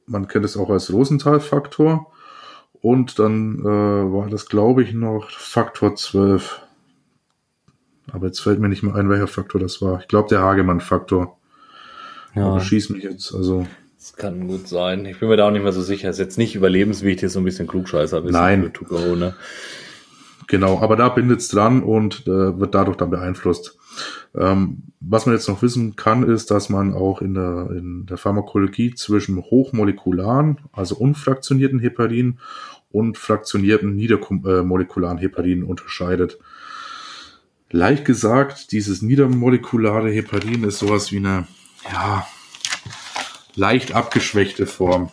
Man 0.06 0.26
kennt 0.26 0.46
es 0.46 0.56
auch 0.56 0.70
als 0.70 0.90
Rosenthal-Faktor. 0.90 2.10
Und 2.80 3.18
dann 3.18 3.60
äh, 3.60 3.64
war 3.64 4.28
das, 4.30 4.48
glaube 4.48 4.82
ich, 4.82 4.94
noch 4.94 5.30
Faktor 5.30 5.96
12. 5.96 6.62
Aber 8.10 8.26
jetzt 8.26 8.40
fällt 8.40 8.58
mir 8.58 8.70
nicht 8.70 8.82
mehr 8.82 8.94
ein, 8.94 9.10
welcher 9.10 9.28
Faktor 9.28 9.60
das 9.60 9.82
war. 9.82 10.00
Ich 10.00 10.08
glaube, 10.08 10.30
der 10.30 10.40
Hagemann-Faktor. 10.40 11.38
Ja. 12.34 12.46
Aber 12.46 12.60
schieß 12.60 12.88
mich 12.88 13.04
jetzt, 13.04 13.34
also. 13.34 13.66
Das 14.02 14.14
kann 14.14 14.48
gut 14.48 14.66
sein. 14.66 15.06
Ich 15.06 15.20
bin 15.20 15.28
mir 15.28 15.36
da 15.36 15.46
auch 15.46 15.52
nicht 15.52 15.62
mehr 15.62 15.70
so 15.70 15.80
sicher. 15.80 16.10
Ist 16.10 16.18
jetzt 16.18 16.36
nicht 16.36 16.56
überlebenswichtig, 16.56 17.22
ist 17.22 17.34
so 17.34 17.38
ein 17.38 17.44
bisschen 17.44 17.68
Klugscheißer. 17.68 18.20
Nein. 18.22 18.72
To 18.72 18.84
go, 18.84 19.14
ne? 19.14 19.36
Genau, 20.48 20.80
aber 20.80 20.96
da 20.96 21.08
bindet's 21.08 21.46
dran 21.46 21.84
und 21.84 22.26
äh, 22.26 22.58
wird 22.58 22.74
dadurch 22.74 22.96
dann 22.96 23.10
beeinflusst. 23.10 23.78
Ähm, 24.34 24.82
was 24.98 25.24
man 25.24 25.36
jetzt 25.36 25.48
noch 25.48 25.62
wissen 25.62 25.94
kann, 25.94 26.24
ist, 26.24 26.50
dass 26.50 26.68
man 26.68 26.94
auch 26.94 27.22
in 27.22 27.34
der, 27.34 27.70
in 27.70 28.06
der 28.06 28.16
Pharmakologie 28.16 28.92
zwischen 28.96 29.40
hochmolekularen, 29.40 30.58
also 30.72 30.96
unfraktionierten 30.96 31.78
Heparin 31.78 32.40
und 32.90 33.18
fraktionierten 33.18 33.94
niedermolekularen 33.94 35.18
Heparin 35.18 35.62
unterscheidet. 35.62 36.40
Leicht 37.70 38.04
gesagt, 38.04 38.72
dieses 38.72 39.00
niedermolekulare 39.00 40.10
Heparin 40.10 40.64
ist 40.64 40.80
sowas 40.80 41.12
wie 41.12 41.18
eine, 41.18 41.46
ja, 41.92 42.26
leicht 43.54 43.92
abgeschwächte 43.94 44.66
Form 44.66 45.10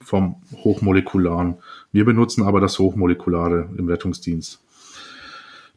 vom 0.00 0.36
hochmolekularen. 0.56 1.56
Wir 1.92 2.04
benutzen 2.04 2.42
aber 2.42 2.60
das 2.60 2.78
hochmolekulare 2.78 3.70
im 3.76 3.88
Rettungsdienst. 3.88 4.60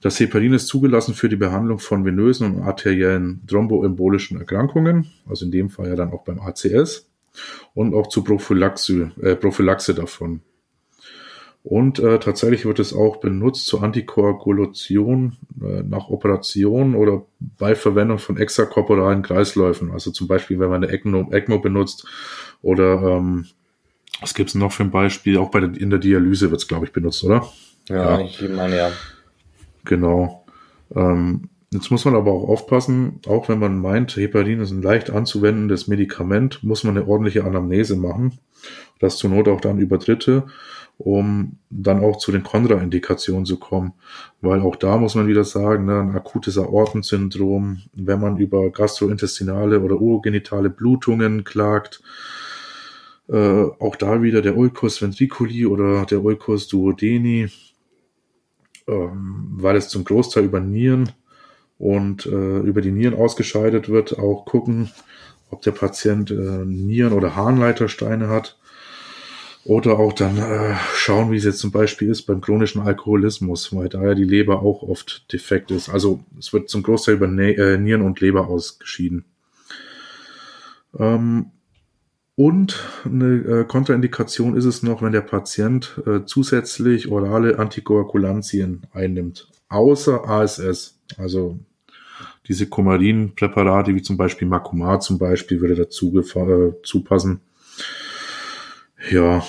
Das 0.01 0.19
Heparin 0.19 0.53
ist 0.53 0.67
zugelassen 0.67 1.15
für 1.15 1.27
die 1.27 1.35
Behandlung 1.35 1.79
von 1.79 2.05
venösen 2.05 2.55
und 2.55 2.61
arteriellen 2.61 3.41
thromboembolischen 3.47 4.37
Erkrankungen, 4.37 5.07
also 5.27 5.45
in 5.45 5.51
dem 5.51 5.69
Fall 5.69 5.89
ja 5.89 5.95
dann 5.95 6.11
auch 6.11 6.23
beim 6.23 6.39
ACS 6.39 7.09
und 7.73 7.95
auch 7.95 8.07
zur 8.07 8.23
Prophylaxe, 8.23 9.11
äh, 9.21 9.35
Prophylaxe 9.35 9.95
davon. 9.95 10.41
Und 11.69 11.99
äh, 11.99 12.17
tatsächlich 12.17 12.65
wird 12.65 12.79
es 12.79 12.93
auch 12.93 13.17
benutzt 13.17 13.65
zur 13.65 13.83
Antikoagulation 13.83 15.35
äh, 15.61 15.83
nach 15.83 16.07
Operation 16.07 16.95
oder 16.95 17.25
bei 17.41 17.75
Verwendung 17.75 18.19
von 18.19 18.37
extrakorporalen 18.37 19.21
Kreisläufen. 19.21 19.91
Also 19.91 20.11
zum 20.11 20.29
Beispiel, 20.29 20.61
wenn 20.61 20.69
man 20.69 20.85
eine 20.85 20.93
ECMO, 20.93 21.29
ECMO 21.29 21.59
benutzt 21.59 22.07
oder 22.61 23.01
ähm, 23.01 23.47
was 24.21 24.33
gibt's 24.33 24.55
noch 24.55 24.71
für 24.71 24.83
ein 24.83 24.91
Beispiel? 24.91 25.37
Auch 25.37 25.51
bei 25.51 25.59
der, 25.59 25.75
in 25.75 25.89
der 25.89 25.99
Dialyse 25.99 26.51
wird's, 26.51 26.69
glaube 26.69 26.85
ich, 26.85 26.93
benutzt, 26.93 27.21
oder? 27.25 27.45
Ja, 27.89 28.17
ja. 28.17 28.25
ich 28.25 28.41
meine 28.47 28.77
ja. 28.77 28.91
Genau. 29.83 30.45
Ähm, 30.95 31.49
jetzt 31.73 31.91
muss 31.91 32.05
man 32.05 32.15
aber 32.15 32.31
auch 32.31 32.47
aufpassen, 32.47 33.19
auch 33.27 33.49
wenn 33.49 33.59
man 33.59 33.77
meint, 33.77 34.15
Heparin 34.15 34.61
ist 34.61 34.71
ein 34.71 34.81
leicht 34.81 35.09
anzuwendendes 35.09 35.87
Medikament, 35.87 36.63
muss 36.63 36.85
man 36.85 36.95
eine 36.95 37.05
ordentliche 37.05 37.43
Anamnese 37.43 37.97
machen. 37.97 38.39
Das 38.99 39.17
zur 39.17 39.31
Not 39.31 39.49
auch 39.49 39.59
dann 39.59 39.79
über 39.79 39.97
Dritte 39.97 40.45
um 40.97 41.57
dann 41.69 42.03
auch 42.03 42.17
zu 42.17 42.31
den 42.31 42.43
Kontraindikationen 42.43 43.45
zu 43.45 43.57
kommen. 43.57 43.93
Weil 44.41 44.61
auch 44.61 44.75
da 44.75 44.97
muss 44.97 45.15
man 45.15 45.27
wieder 45.27 45.43
sagen, 45.43 45.85
ne, 45.85 45.99
ein 46.01 46.15
akutes 46.15 46.57
Aortensyndrom, 46.57 47.83
wenn 47.93 48.19
man 48.19 48.37
über 48.37 48.69
gastrointestinale 48.71 49.79
oder 49.79 49.95
urogenitale 49.95 50.69
Blutungen 50.69 51.43
klagt, 51.43 52.01
äh, 53.29 53.63
auch 53.79 53.95
da 53.95 54.21
wieder 54.21 54.41
der 54.41 54.57
Ulcus 54.57 55.01
ventriculi 55.01 55.65
oder 55.65 56.05
der 56.05 56.23
Ulcus 56.23 56.67
duodeni, 56.67 57.47
ähm, 58.87 59.49
weil 59.51 59.75
es 59.75 59.89
zum 59.89 60.03
Großteil 60.03 60.45
über 60.45 60.61
Nieren 60.61 61.11
und 61.77 62.25
äh, 62.25 62.59
über 62.59 62.81
die 62.81 62.91
Nieren 62.91 63.13
ausgescheidet 63.13 63.89
wird, 63.89 64.17
auch 64.17 64.45
gucken, 64.45 64.89
ob 65.51 65.61
der 65.61 65.71
Patient 65.71 66.31
äh, 66.31 66.65
Nieren- 66.65 67.13
oder 67.13 67.35
Harnleitersteine 67.35 68.29
hat 68.29 68.57
oder 69.67 69.99
auch 69.99 70.13
dann 70.13 70.37
äh, 70.37 70.75
schauen, 70.95 71.29
wie 71.29 71.35
es 71.35 71.43
jetzt 71.43 71.59
zum 71.59 71.71
Beispiel 71.71 72.09
ist 72.09 72.23
beim 72.23 72.39
chronischen 72.39 72.81
Alkoholismus, 72.81 73.75
weil 73.75 73.89
da 73.89 74.01
ja 74.01 74.15
die 74.15 74.23
Leber 74.23 74.61
auch 74.61 74.81
oft 74.81 75.31
defekt 75.33 75.71
ist. 75.71 75.89
Also 75.89 76.21
es 76.39 76.53
wird 76.53 76.69
zum 76.69 76.83
Großteil 76.83 77.15
über 77.15 77.27
ne 77.27 77.51
äh, 77.51 77.77
Nieren 77.77 78.01
und 78.01 78.21
Leber 78.21 78.47
ausgeschieden. 78.47 79.25
Ähm, 80.97 81.47
und 82.35 82.81
eine 83.03 83.25
äh, 83.25 83.65
Kontraindikation 83.65 84.55
ist 84.55 84.65
es 84.65 84.83
noch, 84.83 85.01
wenn 85.01 85.11
der 85.11 85.21
Patient 85.21 86.01
äh, 86.05 86.23
zusätzlich 86.25 87.09
orale 87.09 87.59
Antikoagulantien 87.59 88.83
einnimmt, 88.93 89.49
außer 89.67 90.29
ASS. 90.29 90.97
Also 91.17 91.59
diese 92.47 92.67
Kumarin-Präparate, 92.67 93.93
wie 93.95 94.01
zum 94.01 94.15
Beispiel 94.15 94.47
Makumar 94.47 95.01
zum 95.01 95.17
Beispiel, 95.17 95.59
würde 95.59 95.75
dazu 95.75 96.17
äh, 96.17 96.71
zupassen. 96.83 97.41
Ja. 99.09 99.45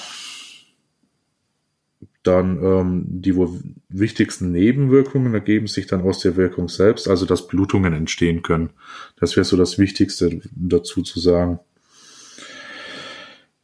Dann 2.23 2.63
ähm, 2.63 3.05
die 3.07 3.37
wohl 3.37 3.61
wichtigsten 3.89 4.53
Nebenwirkungen 4.53 5.33
ergeben 5.33 5.67
sich 5.67 5.87
dann 5.87 6.03
aus 6.03 6.21
der 6.21 6.37
Wirkung 6.37 6.69
selbst, 6.69 7.09
also 7.09 7.25
dass 7.25 7.47
Blutungen 7.47 7.95
entstehen 7.95 8.43
können. 8.43 8.71
Das 9.19 9.37
wäre 9.37 9.45
so 9.45 9.57
das 9.57 9.79
Wichtigste 9.79 10.41
dazu 10.55 11.03
zu 11.03 11.21
sagen. 11.21 11.61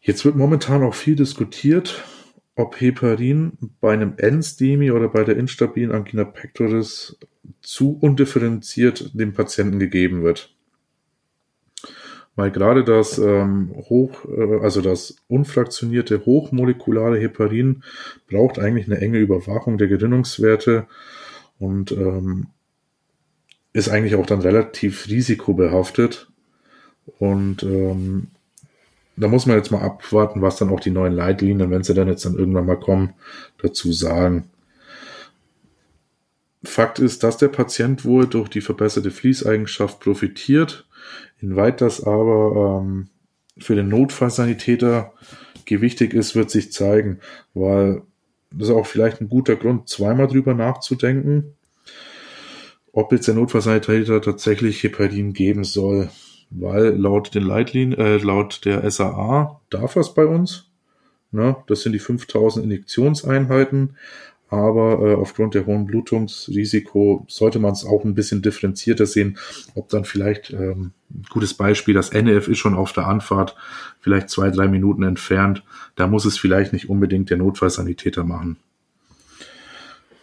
Jetzt 0.01 0.25
wird 0.25 0.37
momentan 0.37 0.83
auch 0.83 0.95
viel 0.95 1.17
diskutiert, 1.17 2.05
ob 2.57 2.81
Heparin 2.81 3.53
bei 3.81 3.93
einem 3.93 4.15
Endstemi 4.17 4.91
oder 4.91 5.09
bei 5.09 5.25
der 5.25 5.37
instabilen 5.37 5.93
Angina 5.93 6.25
pectoris 6.25 7.19
zu 7.61 7.99
undifferenziert 8.01 9.11
dem 9.19 9.33
Patienten 9.33 9.79
gegeben 9.79 10.23
wird 10.23 10.54
weil 12.37 12.51
gerade 12.51 12.85
das 12.85 13.19
ähm, 13.19 13.73
hoch, 13.89 14.25
äh, 14.25 14.61
also 14.61 14.81
das 14.81 15.17
unfraktionierte 15.29 16.25
hochmolekulare 16.25 17.19
Heparin 17.19 17.85
braucht 18.29 18.59
eigentlich 18.59 18.87
eine 18.87 19.01
enge 19.01 19.19
Überwachung 19.19 19.79
der 19.79 19.89
Gerinnungswerte 19.89 20.87
und 21.59 21.93
ähm, 21.93 22.49
ist 23.73 23.89
eigentlich 23.89 24.15
auch 24.17 24.27
dann 24.27 24.41
relativ 24.41 25.09
risikobehaftet. 25.09 26.29
Und 27.19 27.63
ähm, 27.63 28.29
da 29.17 29.29
muss 29.29 29.47
man 29.47 29.57
jetzt 29.57 29.71
mal 29.71 29.83
abwarten, 29.83 30.43
was 30.43 30.57
dann 30.57 30.71
auch 30.71 30.81
die 30.81 30.91
neuen 30.91 31.13
Leitlinien, 31.13 31.71
wenn 31.71 31.85
sie 31.85 31.95
dann 31.95 32.09
jetzt 32.09 32.25
dann 32.25 32.35
irgendwann 32.35 32.67
mal 32.67 32.79
kommen, 32.79 33.15
dazu 33.63 33.93
sagen. 33.93 34.51
Fakt 36.65 36.99
ist, 36.99 37.23
dass 37.23 37.37
der 37.37 37.49
Patient 37.49 38.05
wohl 38.05 38.27
durch 38.27 38.49
die 38.49 38.63
verbesserte 38.63 39.11
Fließeigenschaft 39.11 40.01
profitiert 40.01 40.87
Inwieweit 41.41 41.81
das 41.81 42.03
aber 42.03 42.83
ähm, 42.83 43.09
für 43.59 43.75
den 43.75 43.89
Notfallsanitäter 43.89 45.13
gewichtig 45.65 46.15
ist, 46.15 46.35
wird 46.35 46.51
sich 46.51 46.73
zeigen, 46.73 47.21
weil 47.55 48.03
das 48.51 48.69
ist 48.69 48.75
auch 48.75 48.87
vielleicht 48.87 49.21
ein 49.21 49.29
guter 49.29 49.57
Grund, 49.57 49.89
zweimal 49.89 50.27
drüber 50.27 50.55
nachzudenken, 50.55 51.55
ob 52.93 53.13
jetzt 53.13 53.27
der 53.27 53.35
Notfallsanitäter 53.35 54.23
tatsächlich 54.23 54.83
Heparin 54.83 55.33
geben 55.33 55.65
soll, 55.65 56.11
weil 56.51 56.97
laut 56.97 57.35
den 57.35 57.43
Leitlinien, 57.43 57.99
äh, 57.99 58.19
laut 58.19 58.65
der 58.65 58.89
SAA 58.89 59.61
darf 59.71 59.97
es 59.97 60.15
bei 60.15 60.25
uns. 60.25 60.71
Ne? 61.33 61.57
Das 61.67 61.83
sind 61.83 61.93
die 61.93 61.99
5000 61.99 62.65
Injektionseinheiten, 62.65 63.97
aber 64.55 65.01
äh, 65.01 65.15
aufgrund 65.15 65.55
der 65.55 65.67
hohen 65.67 65.87
Blutungsrisiko 65.87 67.27
sollte 67.29 67.59
man 67.59 67.73
es 67.73 67.85
auch 67.85 68.05
ein 68.05 68.15
bisschen 68.15 68.41
differenzierter 68.41 69.07
sehen, 69.07 69.39
ob 69.75 69.89
dann 69.89 70.05
vielleicht 70.05 70.51
ähm, 70.51 70.93
ein 71.11 71.25
gutes 71.29 71.55
Beispiel, 71.55 71.95
das 71.95 72.11
NF 72.11 72.49
ist 72.49 72.59
schon 72.59 72.75
auf 72.75 72.93
der 72.93 73.07
Anfahrt, 73.07 73.57
vielleicht 74.01 74.31
zwei, 74.31 74.51
drei 74.51 74.69
Minuten 74.69 75.03
entfernt, 75.03 75.63
da 75.97 76.07
muss 76.07 76.25
es 76.25 76.39
vielleicht 76.39 76.73
nicht 76.73 76.89
unbedingt 76.89 77.31
der 77.31 77.37
Notfallsanitäter 77.37 78.25
machen. 78.25 78.57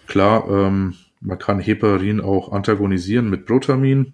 Klar, 0.08 0.48
ähm, 0.50 0.96
man 1.20 1.38
kann 1.38 1.60
Heparin 1.60 2.20
auch 2.20 2.52
antagonisieren 2.52 3.30
mit 3.30 3.46
Protamin, 3.46 4.14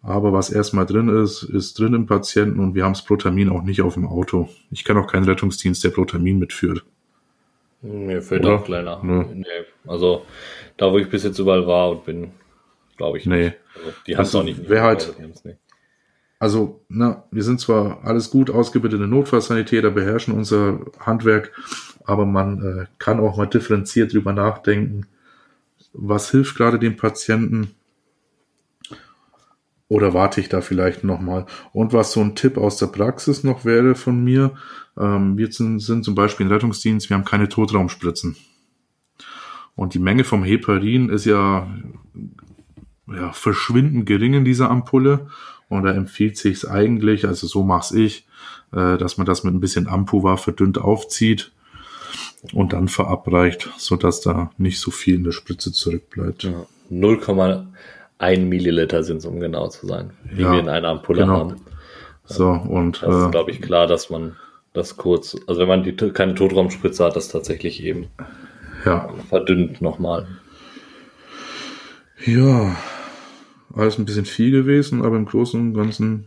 aber 0.00 0.32
was 0.32 0.50
erstmal 0.50 0.86
drin 0.86 1.08
ist, 1.08 1.42
ist 1.42 1.78
drin 1.78 1.94
im 1.94 2.06
Patienten 2.06 2.60
und 2.60 2.74
wir 2.74 2.84
haben 2.84 2.94
das 2.94 3.04
Protamin 3.04 3.48
auch 3.48 3.62
nicht 3.62 3.82
auf 3.82 3.94
dem 3.94 4.06
Auto. 4.06 4.48
Ich 4.70 4.84
kenne 4.84 5.00
auch 5.00 5.10
keinen 5.10 5.24
Rettungsdienst, 5.24 5.82
der 5.84 5.90
Protamin 5.90 6.38
mitführt. 6.38 6.84
Mir 7.82 8.22
fällt 8.22 8.44
Oder? 8.44 8.56
auch 8.56 8.64
kleiner. 8.64 9.00
Nee. 9.02 9.26
nee. 9.34 9.46
Also 9.86 10.24
da, 10.76 10.92
wo 10.92 10.98
ich 10.98 11.08
bis 11.08 11.24
jetzt 11.24 11.38
überall 11.38 11.66
war 11.66 11.90
und 11.90 12.04
bin, 12.04 12.32
glaube 12.96 13.18
ich 13.18 13.26
nee. 13.26 13.52
Also, 13.74 13.92
die 14.06 14.16
haben 14.16 14.22
es 14.22 14.28
also, 14.28 14.38
auch 14.40 14.44
nicht. 14.44 14.68
Wer 14.68 14.82
halt, 14.82 15.14
also, 16.38 16.84
na, 16.88 17.24
wir 17.30 17.42
sind 17.42 17.60
zwar 17.60 18.04
alles 18.04 18.30
gut 18.30 18.50
ausgebildete 18.50 19.06
Notfallsanitäter, 19.06 19.90
beherrschen 19.90 20.34
unser 20.34 20.80
Handwerk, 20.98 21.52
aber 22.04 22.26
man 22.26 22.62
äh, 22.62 22.86
kann 22.98 23.20
auch 23.20 23.36
mal 23.36 23.46
differenziert 23.46 24.12
drüber 24.12 24.32
nachdenken, 24.32 25.06
was 25.92 26.30
hilft 26.30 26.56
gerade 26.56 26.78
dem 26.78 26.96
Patienten 26.96 27.74
oder 29.88 30.14
warte 30.14 30.40
ich 30.40 30.48
da 30.48 30.60
vielleicht 30.60 31.04
nochmal? 31.04 31.46
Und 31.72 31.92
was 31.92 32.12
so 32.12 32.20
ein 32.20 32.34
Tipp 32.34 32.58
aus 32.58 32.76
der 32.76 32.86
Praxis 32.86 33.44
noch 33.44 33.64
wäre 33.64 33.94
von 33.94 34.22
mir, 34.22 34.52
ähm, 34.98 35.36
wir 35.36 35.52
sind, 35.52 35.80
sind 35.80 36.04
zum 36.04 36.14
Beispiel 36.14 36.46
im 36.46 36.52
Rettungsdienst, 36.52 37.08
wir 37.08 37.16
haben 37.16 37.24
keine 37.24 37.48
Totraumspritzen. 37.48 38.36
Und 39.74 39.94
die 39.94 39.98
Menge 39.98 40.24
vom 40.24 40.42
Heparin 40.42 41.10
ist 41.10 41.26
ja, 41.26 41.68
ja 43.06 43.32
verschwindend 43.32 44.06
gering 44.06 44.34
in 44.34 44.44
dieser 44.44 44.70
Ampulle. 44.70 45.28
Und 45.68 45.84
da 45.84 45.92
empfiehlt 45.92 46.38
sich 46.38 46.68
eigentlich, 46.68 47.26
also 47.26 47.46
so 47.46 47.62
mach's 47.62 47.92
ich, 47.92 48.26
äh, 48.72 48.96
dass 48.96 49.18
man 49.18 49.26
das 49.26 49.44
mit 49.44 49.54
ein 49.54 49.60
bisschen 49.60 49.86
Ampuva 49.86 50.36
verdünnt 50.36 50.78
aufzieht 50.78 51.52
und 52.52 52.72
dann 52.72 52.88
verabreicht, 52.88 53.70
so 53.76 53.96
dass 53.96 54.20
da 54.20 54.50
nicht 54.58 54.80
so 54.80 54.90
viel 54.90 55.16
in 55.16 55.24
der 55.24 55.32
Spritze 55.32 55.72
zurückbleibt. 55.72 56.44
Ja, 56.44 56.66
0,1 58.20 58.40
Milliliter 58.40 59.02
sind 59.02 59.18
es, 59.18 59.26
um 59.26 59.40
genau 59.40 59.68
zu 59.68 59.86
sein, 59.86 60.10
die 60.36 60.42
ja, 60.42 60.52
wir 60.52 60.60
in 60.60 60.68
einer 60.68 60.88
Ampulle 60.88 61.22
genau. 61.22 61.38
haben. 61.38 61.56
So, 62.24 62.48
und. 62.50 63.02
Das 63.02 63.14
ist, 63.14 63.26
äh, 63.26 63.30
glaube 63.30 63.50
ich, 63.50 63.62
klar, 63.62 63.86
dass 63.86 64.10
man 64.10 64.36
das 64.72 64.96
kurz, 64.96 65.36
also 65.46 65.60
wenn 65.60 65.68
man 65.68 65.82
die, 65.82 65.94
keine 65.94 66.34
Totraumspritze 66.34 67.04
hat, 67.04 67.16
das 67.16 67.28
tatsächlich 67.28 67.82
eben 67.82 68.08
ja. 68.84 69.08
verdünnt 69.28 69.80
nochmal. 69.80 70.26
Ja, 72.24 72.76
alles 73.74 73.98
ein 73.98 74.04
bisschen 74.04 74.24
viel 74.24 74.50
gewesen, 74.50 75.02
aber 75.02 75.16
im 75.16 75.26
Großen 75.26 75.60
und 75.60 75.74
Ganzen 75.74 76.26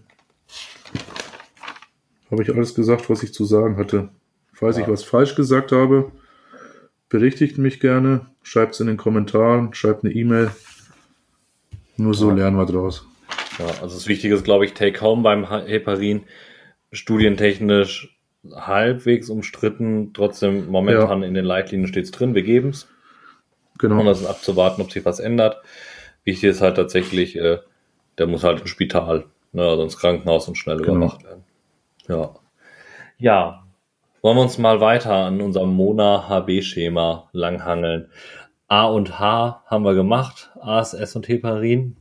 habe 2.32 2.44
ich 2.44 2.54
alles 2.54 2.76
gesagt, 2.76 3.10
was 3.10 3.24
ich 3.24 3.34
zu 3.34 3.46
sagen 3.46 3.78
hatte. 3.78 4.10
Falls 4.54 4.78
ja. 4.78 4.84
ich 4.84 4.90
was 4.90 5.04
falsch 5.04 5.36
gesagt 5.36 5.72
habe, 5.72 6.12
berichtigt 7.10 7.58
mich 7.58 7.80
gerne, 7.80 8.28
schreibt 8.44 8.74
es 8.74 8.80
in 8.80 8.88
den 8.88 8.98
Kommentaren, 8.98 9.74
schreibt 9.74 10.04
eine 10.04 10.14
E-Mail. 10.14 10.52
Nur 12.00 12.14
so 12.14 12.30
ja. 12.30 12.36
lernen 12.36 12.58
wir 12.58 12.66
draus. 12.66 13.06
Ja, 13.58 13.66
also 13.82 13.96
das 13.96 14.08
Wichtige 14.08 14.34
ist, 14.34 14.44
glaube 14.44 14.66
ich, 14.66 14.74
Take 14.74 15.02
Home 15.02 15.22
beim 15.22 15.50
Heparin. 15.50 16.24
Studientechnisch 16.92 18.18
halbwegs 18.56 19.30
umstritten. 19.30 20.12
Trotzdem 20.14 20.70
momentan 20.70 21.22
ja. 21.22 21.28
in 21.28 21.34
den 21.34 21.46
Leitlinien 21.46 21.88
steht 21.88 22.06
es 22.06 22.12
drin. 22.12 22.36
Wir 22.36 22.44
geben 22.44 22.70
es. 22.70 22.88
Genau. 23.78 24.00
Und 24.00 24.06
das 24.06 24.22
ist 24.22 24.28
abzuwarten, 24.28 24.82
ob 24.82 24.92
sich 24.92 25.06
was 25.06 25.20
ändert. 25.20 25.58
Wichtig 26.24 26.50
ist 26.50 26.62
halt 26.62 26.76
tatsächlich, 26.76 27.36
äh, 27.38 27.60
der 28.18 28.28
muss 28.28 28.44
halt 28.44 28.62
ins 28.62 28.70
Spital, 28.70 29.26
ne, 29.52 29.64
also 29.64 29.84
ins 29.84 29.98
Krankenhaus 29.98 30.48
und 30.48 30.58
schnell 30.58 30.78
genau. 30.78 30.96
überwacht 30.96 31.24
werden. 31.24 31.44
Ja. 32.08 32.36
Ja. 33.18 33.64
Wollen 34.22 34.38
wir 34.38 34.42
uns 34.42 34.58
mal 34.58 34.82
weiter 34.82 35.14
an 35.14 35.40
unserem 35.42 35.74
Mona-HB-Schema 35.74 37.30
langhangeln. 37.32 38.10
A 38.70 38.86
und 38.86 39.20
H 39.20 39.64
haben 39.66 39.84
wir 39.84 39.96
gemacht, 39.96 40.52
ASS 40.62 41.16
und 41.16 41.28
Heparin. 41.28 41.98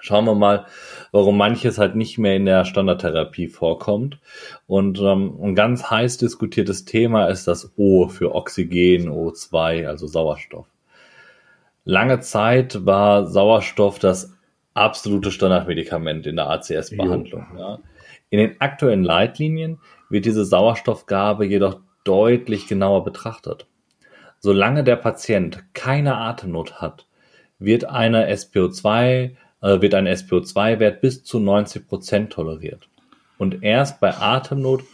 Schauen 0.00 0.24
wir 0.24 0.34
mal, 0.34 0.66
warum 1.10 1.36
manches 1.36 1.78
halt 1.78 1.96
nicht 1.96 2.16
mehr 2.16 2.36
in 2.36 2.44
der 2.44 2.64
Standardtherapie 2.64 3.48
vorkommt. 3.48 4.20
Und 4.66 5.00
ähm, 5.00 5.36
ein 5.42 5.54
ganz 5.54 5.90
heiß 5.90 6.18
diskutiertes 6.18 6.84
Thema 6.84 7.26
ist 7.26 7.48
das 7.48 7.72
O 7.76 8.06
für 8.08 8.34
Oxygen, 8.34 9.08
O2, 9.10 9.88
also 9.88 10.06
Sauerstoff. 10.06 10.66
Lange 11.84 12.20
Zeit 12.20 12.86
war 12.86 13.26
Sauerstoff 13.26 13.98
das 13.98 14.32
absolute 14.74 15.32
Standardmedikament 15.32 16.26
in 16.26 16.36
der 16.36 16.50
ACS-Behandlung. 16.50 17.46
Ja. 17.58 17.78
In 18.30 18.38
den 18.38 18.60
aktuellen 18.60 19.02
Leitlinien 19.02 19.80
wird 20.08 20.24
diese 20.24 20.44
Sauerstoffgabe 20.44 21.46
jedoch 21.46 21.80
deutlich 22.04 22.68
genauer 22.68 23.04
betrachtet. 23.04 23.66
Solange 24.44 24.84
der 24.84 24.96
Patient 24.96 25.64
keine 25.72 26.18
Atemnot 26.18 26.82
hat, 26.82 27.06
wird 27.58 27.86
eine 27.86 28.30
SPO2 28.30 29.30
äh, 29.62 29.80
wird 29.80 29.94
ein 29.94 30.06
SPO2-Wert 30.06 31.00
bis 31.00 31.24
zu 31.24 31.40
90 31.40 31.88
Prozent 31.88 32.30
toleriert. 32.34 32.90
Und 33.38 33.62
erst 33.62 34.00
bei 34.00 34.14
Atemnot 34.14 34.84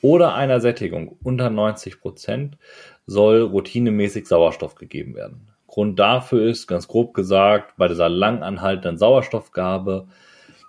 oder 0.00 0.34
einer 0.36 0.60
Sättigung 0.60 1.16
unter 1.24 1.50
90 1.50 2.00
Prozent 2.00 2.56
soll 3.04 3.42
routinemäßig 3.42 4.28
Sauerstoff 4.28 4.76
gegeben 4.76 5.16
werden. 5.16 5.48
Grund 5.66 5.98
dafür 5.98 6.44
ist, 6.48 6.68
ganz 6.68 6.86
grob 6.86 7.12
gesagt, 7.12 7.76
bei 7.76 7.88
dieser 7.88 8.08
lang 8.08 8.44
anhaltenden 8.44 8.96
Sauerstoffgabe 8.96 10.06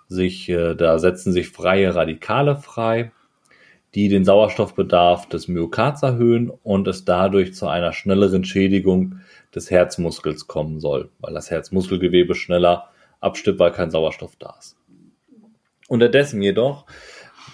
sich, 0.08 0.48
äh, 0.48 0.74
da 0.74 0.98
setzen 0.98 1.32
sich 1.32 1.48
freie 1.50 1.94
Radikale 1.94 2.56
frei, 2.56 3.12
die 3.94 4.08
den 4.08 4.24
Sauerstoffbedarf 4.24 5.28
des 5.28 5.48
Myokards 5.48 6.02
erhöhen 6.02 6.50
und 6.62 6.88
es 6.88 7.04
dadurch 7.04 7.54
zu 7.54 7.66
einer 7.66 7.92
schnelleren 7.92 8.44
Schädigung 8.44 9.20
des 9.54 9.70
Herzmuskels 9.70 10.46
kommen 10.46 10.80
soll, 10.80 11.10
weil 11.20 11.34
das 11.34 11.50
Herzmuskelgewebe 11.50 12.34
schneller 12.34 12.88
abstirbt, 13.20 13.58
weil 13.58 13.72
kein 13.72 13.90
Sauerstoff 13.90 14.36
da 14.36 14.56
ist. 14.58 14.76
Unterdessen 15.88 16.40
jedoch, 16.40 16.86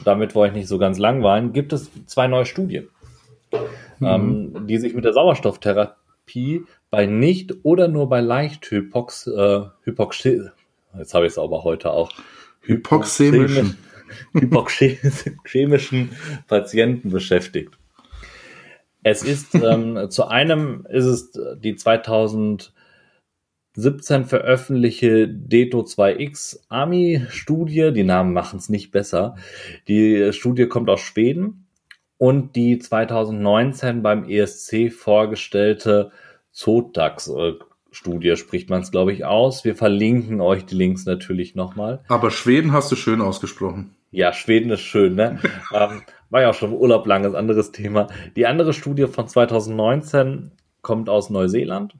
damit 0.04 0.34
wollte 0.34 0.52
ich 0.52 0.60
nicht 0.60 0.68
so 0.68 0.78
ganz 0.78 0.98
langweilen, 0.98 1.52
gibt 1.52 1.72
es 1.72 1.90
zwei 2.06 2.28
neue 2.28 2.46
Studien, 2.46 2.88
mhm. 3.98 4.06
ähm, 4.06 4.66
die 4.68 4.78
sich 4.78 4.94
mit 4.94 5.04
der 5.04 5.12
Sauerstofftherapie 5.12 6.64
bei 6.90 7.06
nicht 7.06 7.52
oder 7.64 7.88
nur 7.88 8.08
bei 8.08 8.20
leicht 8.20 8.70
Hypox, 8.70 9.26
äh, 9.26 9.62
Hypox 9.82 10.22
jetzt 10.24 11.14
habe 11.14 11.26
ich 11.26 11.32
es 11.32 11.38
aber 11.38 11.64
heute 11.64 11.90
auch, 11.90 12.12
hypoxämischen, 12.60 13.76
hypoxämischen 14.32 16.10
Patienten 16.46 17.10
beschäftigt. 17.10 17.78
Es 19.02 19.22
ist 19.22 19.54
ähm, 19.54 20.06
zu 20.10 20.26
einem 20.26 20.86
ist 20.90 21.04
es 21.04 21.32
die 21.60 21.76
2000 21.76 22.72
17 23.78 24.24
veröffentlichte 24.24 25.28
Deto2X 25.28 26.64
Ami-Studie. 26.68 27.92
Die 27.92 28.02
Namen 28.02 28.32
machen 28.32 28.58
es 28.58 28.68
nicht 28.68 28.90
besser. 28.90 29.36
Die 29.86 30.32
Studie 30.32 30.66
kommt 30.66 30.90
aus 30.90 30.98
Schweden 30.98 31.68
und 32.16 32.56
die 32.56 32.80
2019 32.80 34.02
beim 34.02 34.28
ESC 34.28 34.92
vorgestellte 34.92 36.10
Zotax-Studie 36.50 38.36
spricht 38.36 38.68
man 38.68 38.82
es, 38.82 38.90
glaube 38.90 39.12
ich, 39.12 39.24
aus. 39.24 39.64
Wir 39.64 39.76
verlinken 39.76 40.40
euch 40.40 40.66
die 40.66 40.74
Links 40.74 41.06
natürlich 41.06 41.54
nochmal. 41.54 42.02
Aber 42.08 42.32
Schweden 42.32 42.72
hast 42.72 42.90
du 42.90 42.96
schön 42.96 43.20
ausgesprochen. 43.20 43.94
Ja, 44.10 44.32
Schweden 44.32 44.70
ist 44.70 44.80
schön, 44.80 45.14
ne? 45.14 45.38
ähm, 45.74 46.02
war 46.30 46.42
ja 46.42 46.50
auch 46.50 46.54
schon 46.54 46.72
im 46.72 46.76
Urlaub 46.76 47.06
langes 47.06 47.34
anderes 47.34 47.72
Thema. 47.72 48.08
Die 48.36 48.46
andere 48.46 48.72
Studie 48.72 49.06
von 49.06 49.28
2019 49.28 50.52
kommt 50.82 51.08
aus 51.08 51.30
Neuseeland 51.30 51.94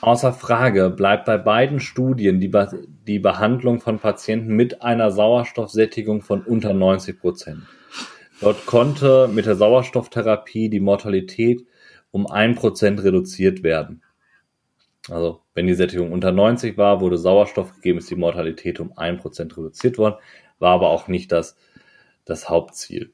Außer 0.00 0.32
Frage 0.32 0.90
bleibt 0.90 1.24
bei 1.24 1.38
beiden 1.38 1.80
Studien 1.80 2.38
die, 2.38 2.48
Be 2.48 2.86
die 3.06 3.18
Behandlung 3.18 3.80
von 3.80 3.98
Patienten 3.98 4.54
mit 4.54 4.80
einer 4.80 5.10
Sauerstoffsättigung 5.10 6.22
von 6.22 6.42
unter 6.42 6.72
90 6.72 7.18
Prozent. 7.18 7.62
Dort 8.40 8.64
konnte 8.66 9.28
mit 9.28 9.46
der 9.46 9.56
Sauerstofftherapie 9.56 10.68
die 10.68 10.78
Mortalität 10.78 11.66
um 12.12 12.28
ein 12.28 12.54
Prozent 12.54 13.02
reduziert 13.02 13.64
werden. 13.64 14.02
Also 15.10 15.40
wenn 15.54 15.66
die 15.66 15.74
Sättigung 15.74 16.12
unter 16.12 16.30
90 16.30 16.78
war, 16.78 17.00
wurde 17.00 17.18
Sauerstoff 17.18 17.74
gegeben, 17.74 17.98
ist 17.98 18.10
die 18.10 18.14
Mortalität 18.14 18.78
um 18.78 18.96
ein 18.96 19.16
Prozent 19.16 19.56
reduziert 19.56 19.98
worden, 19.98 20.14
war 20.58 20.74
aber 20.74 20.90
auch 20.90 21.08
nicht 21.08 21.32
das, 21.32 21.56
das 22.24 22.48
Hauptziel. 22.48 23.12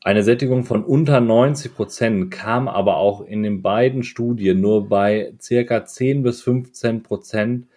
Eine 0.00 0.22
Sättigung 0.22 0.64
von 0.64 0.84
unter 0.84 1.20
90 1.20 1.74
Prozent 1.74 2.30
kam 2.30 2.68
aber 2.68 2.98
auch 2.98 3.22
in 3.22 3.42
den 3.42 3.62
beiden 3.62 4.02
Studien 4.02 4.60
nur 4.60 4.88
bei 4.88 5.32
circa 5.40 5.86
10 5.86 6.22
bis 6.22 6.42
15 6.42 7.02
Prozent 7.02 7.68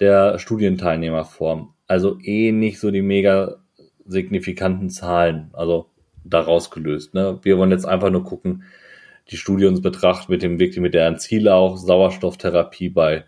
der 0.00 0.38
Studienteilnehmer 0.38 1.26
vor. 1.26 1.74
Also 1.86 2.18
eh 2.22 2.52
nicht 2.52 2.80
so 2.80 2.90
die 2.90 3.02
mega 3.02 3.56
signifikanten 4.06 4.88
Zahlen, 4.88 5.50
also 5.52 5.90
daraus 6.24 6.70
gelöst. 6.70 7.12
Ne? 7.12 7.38
Wir 7.42 7.58
wollen 7.58 7.70
jetzt 7.70 7.86
einfach 7.86 8.10
nur 8.10 8.24
gucken, 8.24 8.64
die 9.30 9.36
Studie 9.36 9.66
uns 9.66 9.82
betrachtet 9.82 10.28
mit 10.28 10.42
dem 10.42 10.58
wirklich 10.58 10.80
mit 10.80 10.94
der 10.94 11.16
Ziel 11.16 11.48
auch 11.48 11.76
Sauerstofftherapie 11.76 12.88
bei 12.88 13.24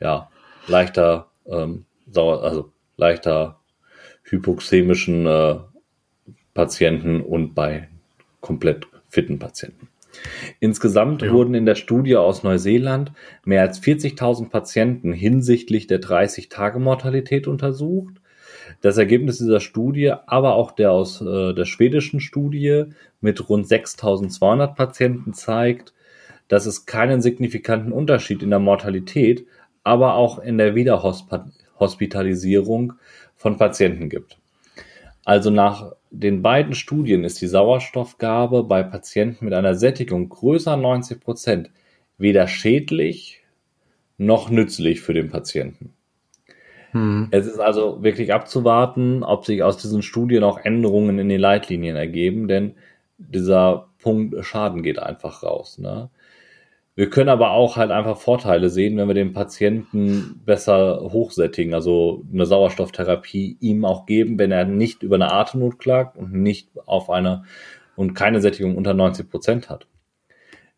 ja, 0.00 0.30
leichter, 0.66 1.30
ähm, 1.46 1.86
Sauer, 2.06 2.42
also 2.42 2.70
leichter 2.96 3.60
hypoxemischen 4.24 5.26
äh, 5.26 5.56
Patienten 6.54 7.20
und 7.20 7.54
bei 7.54 7.88
komplett 8.40 8.86
fitten 9.08 9.38
Patienten. 9.38 9.88
Insgesamt 10.60 11.22
ja. 11.22 11.32
wurden 11.32 11.54
in 11.54 11.66
der 11.66 11.74
Studie 11.74 12.16
aus 12.16 12.42
Neuseeland 12.42 13.12
mehr 13.44 13.62
als 13.62 13.82
40.000 13.82 14.50
Patienten 14.50 15.12
hinsichtlich 15.12 15.86
der 15.86 16.00
30-Tage-Mortalität 16.00 17.46
untersucht. 17.46 18.14
Das 18.80 18.96
Ergebnis 18.96 19.38
dieser 19.38 19.60
Studie, 19.60 20.12
aber 20.26 20.54
auch 20.54 20.72
der 20.72 20.92
aus 20.92 21.20
äh, 21.20 21.52
der 21.52 21.64
schwedischen 21.64 22.20
Studie 22.20 22.84
mit 23.20 23.48
rund 23.48 23.66
6.200 23.66 24.74
Patienten 24.74 25.34
zeigt, 25.34 25.92
dass 26.48 26.66
es 26.66 26.86
keinen 26.86 27.22
signifikanten 27.22 27.92
Unterschied 27.92 28.42
in 28.42 28.50
der 28.50 28.58
Mortalität, 28.58 29.46
aber 29.82 30.14
auch 30.14 30.38
in 30.38 30.58
der 30.58 30.74
Wiederhospitalisierung 30.74 32.94
von 33.44 33.58
Patienten 33.58 34.08
gibt. 34.08 34.38
Also 35.22 35.50
nach 35.50 35.92
den 36.10 36.40
beiden 36.40 36.74
Studien 36.74 37.24
ist 37.24 37.42
die 37.42 37.46
Sauerstoffgabe 37.46 38.64
bei 38.64 38.82
Patienten 38.82 39.44
mit 39.44 39.52
einer 39.52 39.74
Sättigung 39.74 40.30
größer 40.30 40.78
90 40.78 41.20
Prozent 41.20 41.70
weder 42.16 42.48
schädlich 42.48 43.42
noch 44.16 44.48
nützlich 44.48 45.02
für 45.02 45.12
den 45.12 45.28
Patienten. 45.28 45.92
Hm. 46.92 47.28
Es 47.32 47.46
ist 47.46 47.58
also 47.58 48.02
wirklich 48.02 48.32
abzuwarten, 48.32 49.22
ob 49.22 49.44
sich 49.44 49.62
aus 49.62 49.76
diesen 49.76 50.00
Studien 50.00 50.42
auch 50.42 50.56
Änderungen 50.56 51.18
in 51.18 51.28
den 51.28 51.40
Leitlinien 51.40 51.96
ergeben, 51.96 52.48
denn 52.48 52.76
dieser 53.18 53.90
Punkt 53.98 54.42
Schaden 54.42 54.82
geht 54.82 54.98
einfach 54.98 55.42
raus. 55.42 55.76
Ne? 55.76 56.08
Wir 56.96 57.10
können 57.10 57.28
aber 57.28 57.50
auch 57.50 57.76
halt 57.76 57.90
einfach 57.90 58.16
Vorteile 58.16 58.70
sehen, 58.70 58.96
wenn 58.96 59.08
wir 59.08 59.14
den 59.14 59.32
Patienten 59.32 60.40
besser 60.44 61.00
hochsättigen, 61.00 61.74
also 61.74 62.22
eine 62.32 62.46
Sauerstofftherapie 62.46 63.56
ihm 63.60 63.84
auch 63.84 64.06
geben, 64.06 64.38
wenn 64.38 64.52
er 64.52 64.64
nicht 64.64 65.02
über 65.02 65.16
eine 65.16 65.32
Atemnot 65.32 65.80
klagt 65.80 66.16
und 66.16 66.32
nicht 66.32 66.68
auf 66.86 67.10
eine 67.10 67.42
und 67.96 68.14
keine 68.14 68.40
Sättigung 68.40 68.76
unter 68.76 68.94
90 68.94 69.28
Prozent 69.28 69.68
hat. 69.70 69.88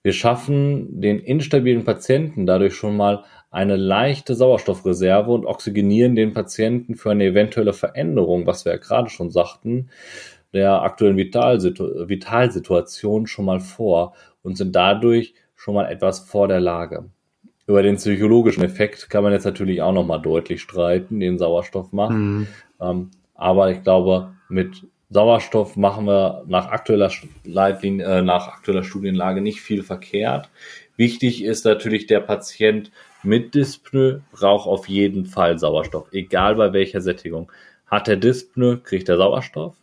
Wir 0.02 0.12
schaffen 0.12 1.00
den 1.00 1.18
instabilen 1.18 1.84
Patienten 1.84 2.46
dadurch 2.46 2.74
schon 2.74 2.96
mal 2.96 3.24
eine 3.50 3.76
leichte 3.76 4.34
Sauerstoffreserve 4.34 5.30
und 5.32 5.44
oxygenieren 5.44 6.14
den 6.14 6.32
Patienten 6.32 6.94
für 6.94 7.10
eine 7.10 7.24
eventuelle 7.24 7.74
Veränderung, 7.74 8.46
was 8.46 8.64
wir 8.64 8.72
ja 8.72 8.78
gerade 8.78 9.10
schon 9.10 9.30
sagten, 9.30 9.90
der 10.54 10.82
aktuellen 10.82 11.16
Vitalsituation 11.16 13.26
schon 13.26 13.44
mal 13.44 13.60
vor 13.60 14.14
und 14.42 14.56
sind 14.56 14.76
dadurch 14.76 15.34
schon 15.66 15.74
mal 15.74 15.90
etwas 15.90 16.20
vor 16.20 16.46
der 16.46 16.60
Lage. 16.60 17.06
Über 17.66 17.82
den 17.82 17.96
psychologischen 17.96 18.62
Effekt 18.62 19.10
kann 19.10 19.24
man 19.24 19.32
jetzt 19.32 19.44
natürlich 19.44 19.82
auch 19.82 19.92
nochmal 19.92 20.22
deutlich 20.22 20.62
streiten, 20.62 21.18
den 21.18 21.38
Sauerstoff 21.38 21.92
macht. 21.92 22.12
Mhm. 22.12 22.46
Ähm, 22.80 23.10
aber 23.34 23.72
ich 23.72 23.82
glaube, 23.82 24.30
mit 24.48 24.86
Sauerstoff 25.10 25.76
machen 25.76 26.06
wir 26.06 26.44
nach 26.46 26.68
aktueller 26.68 27.10
Leitlinie, 27.42 28.06
äh, 28.06 28.22
nach 28.22 28.46
aktueller 28.46 28.84
Studienlage 28.84 29.40
nicht 29.40 29.60
viel 29.60 29.82
verkehrt. 29.82 30.50
Wichtig 30.96 31.42
ist 31.42 31.64
natürlich, 31.64 32.06
der 32.06 32.20
Patient 32.20 32.92
mit 33.24 33.56
Dyspnoe 33.56 34.22
braucht 34.30 34.68
auf 34.68 34.88
jeden 34.88 35.26
Fall 35.26 35.58
Sauerstoff, 35.58 36.06
egal 36.12 36.54
bei 36.54 36.72
welcher 36.72 37.00
Sättigung. 37.00 37.50
Hat 37.88 38.06
er 38.06 38.16
Dyspnoe, 38.16 38.78
kriegt 38.78 39.08
er 39.08 39.16
Sauerstoff. 39.16 39.74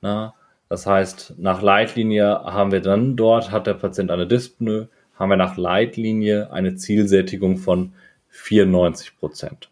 Na, 0.00 0.34
das 0.68 0.86
heißt, 0.86 1.34
nach 1.38 1.62
Leitlinie 1.62 2.42
haben 2.44 2.72
wir 2.72 2.80
dann 2.80 3.16
dort, 3.16 3.50
hat 3.50 3.66
der 3.66 3.74
Patient 3.74 4.10
eine 4.10 4.26
Dyspnoe, 4.26 4.88
haben 5.18 5.30
wir 5.30 5.36
nach 5.36 5.56
Leitlinie 5.56 6.52
eine 6.52 6.76
Zielsättigung 6.76 7.56
von 7.56 7.92
94 8.28 9.18
Prozent. 9.18 9.70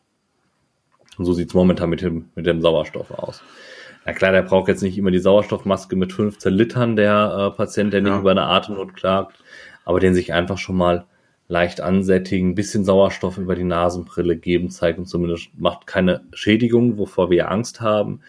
Und 1.19 1.25
so 1.25 1.33
sieht 1.33 1.49
es 1.49 1.55
momentan 1.55 1.91
mit 1.91 2.03
dem, 2.03 2.31
mit 2.35 2.47
dem 2.47 2.61
Sauerstoff 2.61 3.11
aus. 3.11 3.43
Na 4.05 4.13
klar, 4.13 4.33
der 4.33 4.43
braucht 4.43 4.69
jetzt 4.69 4.83
nicht 4.83 4.97
immer 4.97 5.11
die 5.11 5.19
Sauerstoffmaske 5.19 5.97
mit 5.97 6.13
15 6.13 6.53
Litern, 6.53 6.97
der 6.97 7.53
äh, 7.53 7.57
Patient, 7.57 7.93
der 7.93 8.03
nicht 8.03 8.13
ja. 8.13 8.21
über 8.21 8.31
eine 8.31 8.45
Atemnot 8.45 8.95
klagt, 8.95 9.43
aber 9.85 10.01
den 10.01 10.15
sich 10.15 10.33
einfach 10.33 10.59
schon 10.59 10.77
mal 10.77 11.07
leicht 11.49 11.81
ansättigen, 11.81 12.55
bisschen 12.55 12.85
Sauerstoff 12.85 13.39
über 13.39 13.55
die 13.55 13.65
Nasenbrille 13.65 14.37
geben, 14.37 14.71
zeigt 14.71 14.99
und 14.99 15.07
zumindest 15.07 15.49
macht 15.57 15.87
keine 15.87 16.23
Schädigung, 16.33 16.99
wovor 16.99 17.31
wir 17.31 17.51
Angst 17.51 17.81
haben, 17.81 18.21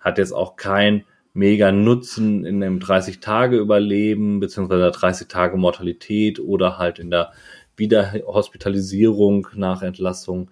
hat 0.00 0.18
jetzt 0.18 0.32
auch 0.32 0.56
kein 0.56 1.04
mega 1.34 1.72
Nutzen 1.72 2.46
in 2.46 2.62
einem 2.62 2.80
30 2.80 3.20
Tage 3.20 3.58
Überleben 3.58 4.40
beziehungsweise 4.40 4.90
30 4.90 5.28
Tage 5.28 5.56
Mortalität 5.56 6.40
oder 6.40 6.78
halt 6.78 6.98
in 6.98 7.10
der 7.10 7.32
Wiederhospitalisierung 7.76 9.48
nach 9.54 9.82
Entlassung. 9.82 10.50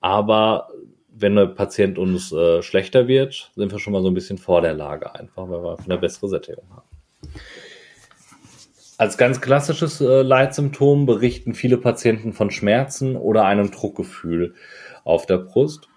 Aber 0.00 0.68
wenn 1.14 1.36
der 1.36 1.46
Patient 1.46 1.98
uns 1.98 2.32
äh, 2.32 2.62
schlechter 2.62 3.06
wird, 3.06 3.52
sind 3.54 3.70
wir 3.70 3.78
schon 3.78 3.92
mal 3.92 4.02
so 4.02 4.08
ein 4.08 4.14
bisschen 4.14 4.38
vor 4.38 4.62
der 4.62 4.72
Lage 4.72 5.14
einfach, 5.14 5.48
weil 5.48 5.62
wir 5.62 5.76
eine 5.84 5.98
bessere 5.98 6.28
Sättigung 6.28 6.64
haben. 6.70 6.88
Als 8.96 9.18
ganz 9.18 9.40
klassisches 9.40 10.00
äh, 10.00 10.22
Leitsymptom 10.22 11.04
berichten 11.04 11.54
viele 11.54 11.76
Patienten 11.76 12.32
von 12.32 12.50
Schmerzen 12.50 13.16
oder 13.16 13.44
einem 13.44 13.70
Druckgefühl 13.70 14.54
auf 15.04 15.26
der 15.26 15.38
Brust. 15.38 15.88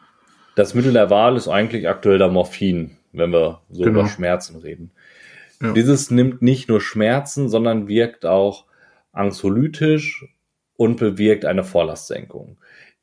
Das 0.55 0.73
Mittel 0.73 0.93
der 0.93 1.09
Wahl 1.09 1.37
ist 1.37 1.47
eigentlich 1.47 1.87
aktuell 1.87 2.17
der 2.17 2.29
Morphin 2.29 2.96
wenn 3.11 3.31
wir 3.31 3.61
so 3.69 3.83
genau. 3.83 4.01
über 4.01 4.09
Schmerzen 4.09 4.57
reden. 4.57 4.91
Ja. 5.61 5.73
Dieses 5.73 6.11
nimmt 6.11 6.41
nicht 6.41 6.69
nur 6.69 6.81
Schmerzen, 6.81 7.49
sondern 7.49 7.87
wirkt 7.87 8.25
auch 8.25 8.65
anxiolytisch 9.11 10.25
und 10.75 10.97
bewirkt 10.97 11.45
eine 11.45 11.63
Vorlastsenkung. 11.63 12.57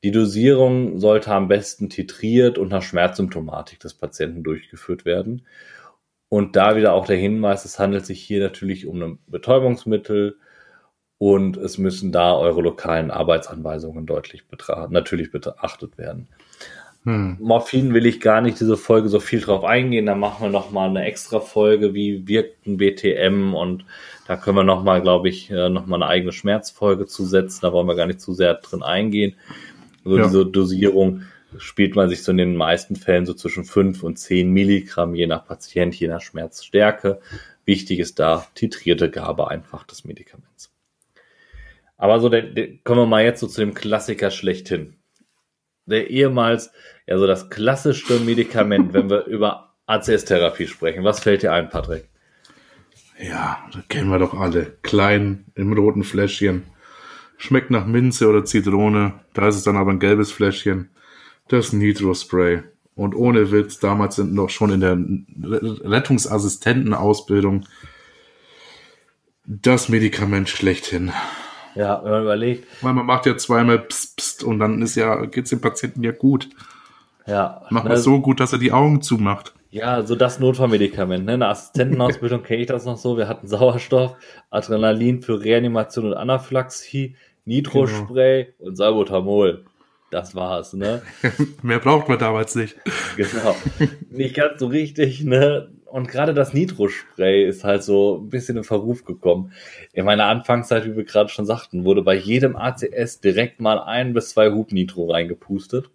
Die 0.05 0.13
Dosierung 0.13 0.99
sollte 0.99 1.33
am 1.33 1.49
besten 1.49 1.89
titriert 1.89 2.59
und 2.59 2.69
nach 2.69 2.83
Schmerzsymptomatik 2.83 3.81
des 3.81 3.95
Patienten 3.95 4.43
durchgeführt 4.43 5.05
werden. 5.05 5.47
Und 6.29 6.57
da 6.57 6.77
wieder 6.77 6.93
auch 6.93 7.07
der 7.07 7.17
Hinweis, 7.17 7.65
es 7.65 7.79
handelt 7.79 8.05
sich 8.05 8.21
hier 8.21 8.41
natürlich 8.41 8.87
um 8.87 9.03
ein 9.03 9.19
Betäubungsmittel 9.27 10.37
und 11.19 11.57
es 11.57 11.79
müssen 11.79 12.13
da 12.13 12.37
eure 12.37 12.61
lokalen 12.61 13.11
Arbeitsanweisungen 13.11 14.05
deutlich 14.05 14.45
natürlich 14.91 15.31
beachtet 15.31 15.97
werden. 15.97 16.29
Hm. 17.05 17.37
Morphin 17.39 17.93
will 17.93 18.07
ich 18.07 18.21
gar 18.21 18.41
nicht 18.41 18.59
diese 18.59 18.79
Folge 18.79 19.09
so 19.09 19.21
viel 19.21 19.41
drauf 19.41 19.63
eingehen. 19.65 20.07
Da 20.07 20.15
machen 20.15 20.43
wir 20.43 20.51
noch 20.51 20.71
mal 20.71 20.89
eine 20.89 21.05
extra 21.05 21.41
Folge, 21.41 21.95
wie 21.95 22.27
wirkt 22.27 22.67
ein 22.67 22.79
BTM 22.79 23.55
und 23.55 23.85
da 24.27 24.37
können 24.37 24.57
wir 24.57 24.65
noch 24.65 24.83
mal, 24.83 25.03
glaube 25.03 25.29
ich, 25.29 25.51
äh, 25.51 25.69
noch 25.69 25.87
mal 25.87 25.97
eine 25.97 26.07
eigene 26.07 26.33
Schmerzfolge 26.33 27.07
zusetzen. 27.07 27.61
Da 27.63 27.73
wollen 27.73 27.87
wir 27.87 27.95
gar 27.95 28.07
nicht 28.07 28.23
zu 28.23 28.33
sehr 28.33 28.55
drin 28.55 28.83
eingehen. 28.83 29.35
Also 30.05 30.17
ja. 30.17 30.25
diese 30.25 30.47
Dosierung 30.47 31.23
spielt 31.59 31.95
man 31.95 32.09
sich 32.09 32.23
so 32.23 32.33
in 32.33 32.39
den 32.39 32.57
meisten 32.57 32.97
Fällen 32.97 33.27
so 33.27 33.35
zwischen 33.35 33.65
5 33.65 34.03
und 34.03 34.19
10 34.19 34.51
Milligramm, 34.51 35.15
je 35.15 35.27
nach 35.27 35.47
Patient, 35.47 35.95
je 35.95 36.09
nach 36.09 36.23
Schmerzstärke. 36.23 37.21
Wichtig 37.67 37.99
ist 37.99 38.19
da 38.19 38.47
titrierte 38.55 39.11
Gabe 39.11 39.49
einfach 39.49 39.85
des 39.85 40.05
Medikaments. 40.05 40.73
Aber 41.97 42.21
so, 42.21 42.29
der, 42.29 42.43
der, 42.43 42.77
kommen 42.79 43.01
wir 43.01 43.07
mal 43.07 43.25
jetzt 43.25 43.41
so 43.41 43.47
zu 43.47 43.61
dem 43.61 43.75
Klassiker 43.75 44.31
schlechthin. 44.31 44.97
Der 45.87 46.11
ehemals 46.11 46.73
ja 47.07 47.19
so 47.19 47.27
das 47.27 47.51
klassischste 47.51 48.21
Medikament, 48.21 48.93
wenn 48.93 49.11
wir 49.11 49.25
über 49.27 49.75
ACS-Therapie 49.87 50.67
sprechen. 50.67 51.05
Was 51.05 51.21
fällt 51.21 51.43
dir 51.43 51.53
ein, 51.53 51.69
Patrick? 51.69 52.09
Ja, 53.19 53.59
das 53.73 53.87
kennen 53.89 54.11
wir 54.11 54.19
doch 54.19 54.35
alle. 54.35 54.77
Klein 54.83 55.45
im 55.55 55.73
roten 55.73 56.03
Fläschchen. 56.05 56.65
Schmeckt 57.37 57.71
nach 57.71 57.87
Minze 57.87 58.29
oder 58.29 58.45
Zitrone. 58.45 59.21
Da 59.35 59.49
ist 59.49 59.57
es 59.57 59.63
dann 59.65 59.77
aber 59.77 59.91
ein 59.91 60.01
gelbes 60.01 60.33
Fläschchen. 60.33 60.91
Das 61.49 61.73
Nitro-Spray. 61.73 62.63
Und 62.97 63.15
ohne 63.15 63.51
Witz, 63.51 63.79
damals 63.81 64.17
sind 64.17 64.35
noch 64.35 64.51
schon 64.51 64.71
in 64.73 64.81
der 64.81 64.97
Rettungsassistentenausbildung 65.89 67.67
das 69.47 69.89
Medikament 69.89 70.49
schlechthin. 70.49 71.13
Ja, 71.75 72.03
wenn 72.05 72.13
man 72.13 72.23
überlegt. 72.23 72.67
Weil 72.83 72.95
man 72.95 73.05
macht 73.05 73.27
ja 73.27 73.37
zweimal 73.37 73.81
pst, 73.81 74.17
pst 74.17 74.45
und 74.45 74.61
dann 74.61 74.81
ist 74.81 74.95
ja, 74.95 75.27
geht's 75.27 75.51
dem 75.51 75.61
Patienten 75.61 76.03
ja 76.03 76.13
gut. 76.13 76.49
Ja. 77.27 77.62
Macht 77.70 77.87
man 77.87 77.97
so 77.97 78.20
gut, 78.20 78.41
dass 78.41 78.53
er 78.53 78.59
die 78.59 78.72
Augen 78.72 79.03
zumacht. 79.03 79.55
Ja, 79.70 80.03
so 80.03 80.14
das 80.14 80.39
Notfallmedikament. 80.39 81.25
Ne? 81.25 81.35
In 81.35 81.41
der 81.41 81.49
Assistentenausbildung 81.49 82.43
kenne 82.45 82.61
ich 82.61 82.68
das 82.68 82.85
noch 82.85 82.97
so. 82.97 83.16
Wir 83.16 83.27
hatten 83.27 83.49
Sauerstoff, 83.49 84.16
Adrenalin 84.51 85.20
für 85.20 85.43
Reanimation 85.43 86.07
und 86.07 86.14
Anaphylaxie, 86.14 87.16
Nitrospray 87.45 88.45
genau. 88.45 88.68
und 88.68 88.77
Salbutamol. 88.77 89.64
Das 90.11 90.37
war's, 90.37 90.75
ne? 90.75 91.03
Mehr 91.62 91.81
braucht 91.81 92.09
man 92.09 92.20
damals 92.20 92.55
nicht. 92.55 92.77
Genau. 93.16 93.57
Nicht 94.11 94.37
ganz 94.37 94.61
so 94.61 94.68
richtig, 94.68 95.25
ne? 95.25 95.72
Und 95.87 96.09
gerade 96.09 96.35
das 96.35 96.55
Nitrospray 96.55 97.45
ist 97.45 97.64
halt 97.64 97.83
so 97.83 98.18
ein 98.18 98.29
bisschen 98.29 98.57
in 98.57 98.64
Verruf 98.64 99.05
gekommen. 99.05 99.53
In 99.93 100.05
meiner 100.05 100.27
Anfangszeit, 100.27 100.85
wie 100.85 100.97
wir 100.97 101.05
gerade 101.05 101.31
schon 101.31 101.47
sagten, 101.47 101.85
wurde 101.85 102.03
bei 102.03 102.14
jedem 102.14 102.55
ACS 102.55 103.20
direkt 103.20 103.61
mal 103.61 103.81
ein 103.81 104.12
bis 104.12 104.31
zwei 104.31 104.53
Hub 104.53 104.70
Nitro 104.70 105.11
reingepustet. 105.11 105.91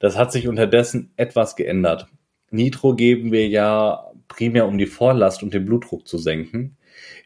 Das 0.00 0.16
hat 0.16 0.32
sich 0.32 0.48
unterdessen 0.48 1.12
etwas 1.16 1.54
geändert. 1.56 2.08
Nitro 2.50 2.94
geben 2.94 3.30
wir 3.30 3.46
ja 3.46 4.10
primär, 4.26 4.66
um 4.66 4.78
die 4.78 4.86
Vorlast 4.86 5.42
und 5.42 5.52
den 5.52 5.66
Blutdruck 5.66 6.08
zu 6.08 6.16
senken. 6.16 6.78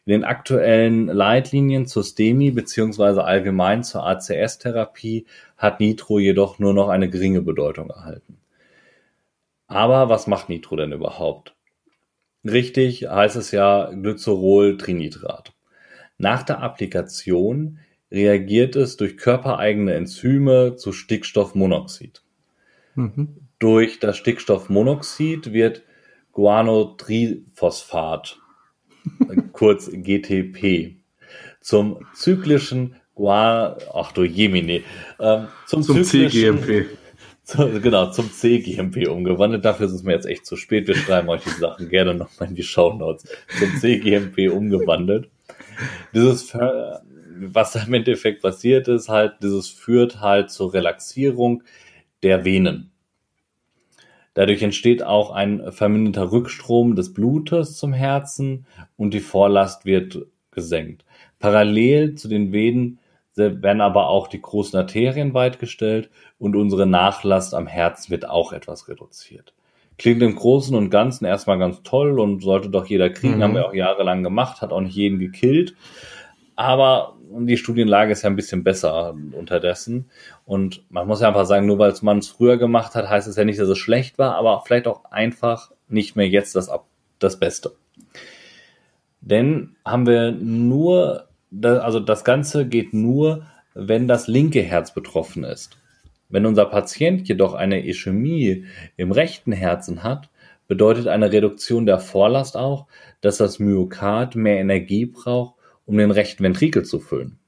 In 0.04 0.10
den 0.10 0.24
aktuellen 0.24 1.06
Leitlinien 1.06 1.86
zur 1.86 2.02
STEMI 2.02 2.50
beziehungsweise 2.50 3.24
allgemein 3.24 3.84
zur 3.84 4.04
ACS-Therapie 4.04 5.24
hat 5.56 5.80
Nitro 5.80 6.18
jedoch 6.18 6.58
nur 6.58 6.74
noch 6.74 6.88
eine 6.88 7.08
geringe 7.08 7.42
Bedeutung 7.42 7.90
erhalten. 7.90 8.38
Aber 9.68 10.08
was 10.08 10.26
macht 10.26 10.48
Nitro 10.48 10.76
denn 10.76 10.92
überhaupt? 10.92 11.54
Richtig 12.44 13.08
heißt 13.08 13.36
es 13.36 13.52
ja 13.52 13.90
Glycerol-Trinitrat. 13.90 15.52
Nach 16.18 16.42
der 16.42 16.60
Applikation 16.60 17.78
reagiert 18.10 18.76
es 18.76 18.96
durch 18.96 19.16
körpereigene 19.16 19.94
Enzyme 19.94 20.76
zu 20.76 20.92
Stickstoffmonoxid. 20.92 22.23
Mhm. 22.94 23.36
Durch 23.58 24.00
das 24.00 24.16
Stickstoffmonoxid 24.16 25.52
wird 25.52 25.82
Guanotriphosphat, 26.32 28.38
kurz 29.52 29.90
GTP, 29.90 30.96
zum 31.60 32.06
zyklischen 32.14 32.96
Guan, 33.14 33.76
ach 33.94 34.12
du 34.12 34.24
Jemine, 34.24 34.82
ähm, 35.20 35.48
zum, 35.66 35.82
zum 35.82 36.02
CGMP. 36.02 36.86
Zu, 37.44 37.68
genau, 37.80 38.10
zum 38.10 38.32
CGMP 38.32 39.06
umgewandelt. 39.08 39.64
Dafür 39.64 39.86
ist 39.86 39.92
es 39.92 40.02
mir 40.02 40.12
jetzt 40.12 40.26
echt 40.26 40.46
zu 40.46 40.56
spät. 40.56 40.88
Wir 40.88 40.96
schreiben 40.96 41.28
euch 41.28 41.44
die 41.44 41.50
Sachen 41.50 41.88
gerne 41.88 42.14
nochmal 42.14 42.48
in 42.48 42.56
die 42.56 42.62
Show 42.62 42.92
Notes. 42.92 43.24
Zum 43.58 43.76
CGMP 43.76 44.50
umgewandelt. 44.50 45.30
Dieses, 46.12 46.54
was 46.54 47.76
im 47.76 47.94
Endeffekt 47.94 48.42
passiert 48.42 48.88
ist, 48.88 49.08
halt, 49.08 49.34
dieses 49.42 49.68
führt 49.68 50.20
halt 50.20 50.50
zur 50.50 50.74
Relaxierung 50.74 51.62
der 52.24 52.44
Venen. 52.44 52.90
Dadurch 54.34 54.62
entsteht 54.62 55.04
auch 55.04 55.30
ein 55.30 55.70
verminderter 55.70 56.32
Rückstrom 56.32 56.96
des 56.96 57.14
Blutes 57.14 57.76
zum 57.76 57.92
Herzen 57.92 58.66
und 58.96 59.14
die 59.14 59.20
Vorlast 59.20 59.84
wird 59.84 60.26
gesenkt. 60.50 61.04
Parallel 61.38 62.16
zu 62.16 62.28
den 62.28 62.52
Venen 62.52 62.98
werden 63.36 63.80
aber 63.80 64.08
auch 64.08 64.28
die 64.28 64.40
großen 64.40 64.78
Arterien 64.78 65.34
weitgestellt 65.34 66.10
und 66.38 66.56
unsere 66.56 66.86
Nachlast 66.86 67.54
am 67.54 67.66
Herzen 67.66 68.10
wird 68.10 68.28
auch 68.28 68.52
etwas 68.52 68.88
reduziert. 68.88 69.54
Klingt 69.98 70.22
im 70.22 70.34
Großen 70.34 70.76
und 70.76 70.90
Ganzen 70.90 71.24
erstmal 71.24 71.58
ganz 71.58 71.82
toll 71.84 72.18
und 72.18 72.42
sollte 72.42 72.70
doch 72.70 72.86
jeder 72.86 73.10
kriegen, 73.10 73.36
mhm. 73.36 73.42
haben 73.42 73.54
wir 73.54 73.68
auch 73.68 73.74
jahrelang 73.74 74.24
gemacht, 74.24 74.60
hat 74.60 74.72
auch 74.72 74.80
nicht 74.80 74.96
jeden 74.96 75.20
gekillt. 75.20 75.74
Aber 76.56 77.16
die 77.30 77.56
Studienlage 77.56 78.12
ist 78.12 78.22
ja 78.22 78.30
ein 78.30 78.36
bisschen 78.36 78.62
besser 78.62 79.14
unterdessen. 79.32 80.10
Und 80.44 80.84
man 80.90 81.06
muss 81.06 81.20
ja 81.20 81.28
einfach 81.28 81.46
sagen, 81.46 81.66
nur 81.66 81.78
weil 81.78 81.94
man 82.02 82.18
es 82.18 82.28
früher 82.28 82.56
gemacht 82.56 82.94
hat, 82.94 83.08
heißt 83.08 83.26
es 83.26 83.36
ja 83.36 83.44
nicht, 83.44 83.58
dass 83.58 83.68
es 83.68 83.78
schlecht 83.78 84.18
war, 84.18 84.36
aber 84.36 84.62
vielleicht 84.64 84.86
auch 84.86 85.04
einfach 85.06 85.72
nicht 85.88 86.16
mehr 86.16 86.28
jetzt 86.28 86.54
das, 86.54 86.70
das 87.18 87.38
Beste. 87.38 87.72
Denn 89.20 89.76
haben 89.84 90.06
wir 90.06 90.32
nur, 90.32 91.28
also 91.62 91.98
das 91.98 92.24
Ganze 92.24 92.66
geht 92.66 92.92
nur, 92.92 93.46
wenn 93.74 94.06
das 94.06 94.28
linke 94.28 94.62
Herz 94.62 94.92
betroffen 94.92 95.44
ist. 95.44 95.78
Wenn 96.28 96.46
unser 96.46 96.66
Patient 96.66 97.26
jedoch 97.28 97.54
eine 97.54 97.86
Ischämie 97.86 98.66
im 98.96 99.12
rechten 99.12 99.52
Herzen 99.52 100.02
hat, 100.02 100.28
bedeutet 100.68 101.08
eine 101.08 101.32
Reduktion 101.32 101.86
der 101.86 101.98
Vorlast 101.98 102.56
auch, 102.56 102.86
dass 103.20 103.38
das 103.38 103.58
Myokard 103.58 104.34
mehr 104.34 104.58
Energie 104.58 105.06
braucht, 105.06 105.53
um 105.86 105.96
den 105.96 106.10
rechten 106.10 106.42
Ventrikel 106.44 106.84
zu 106.84 107.00
füllen. 107.00 107.38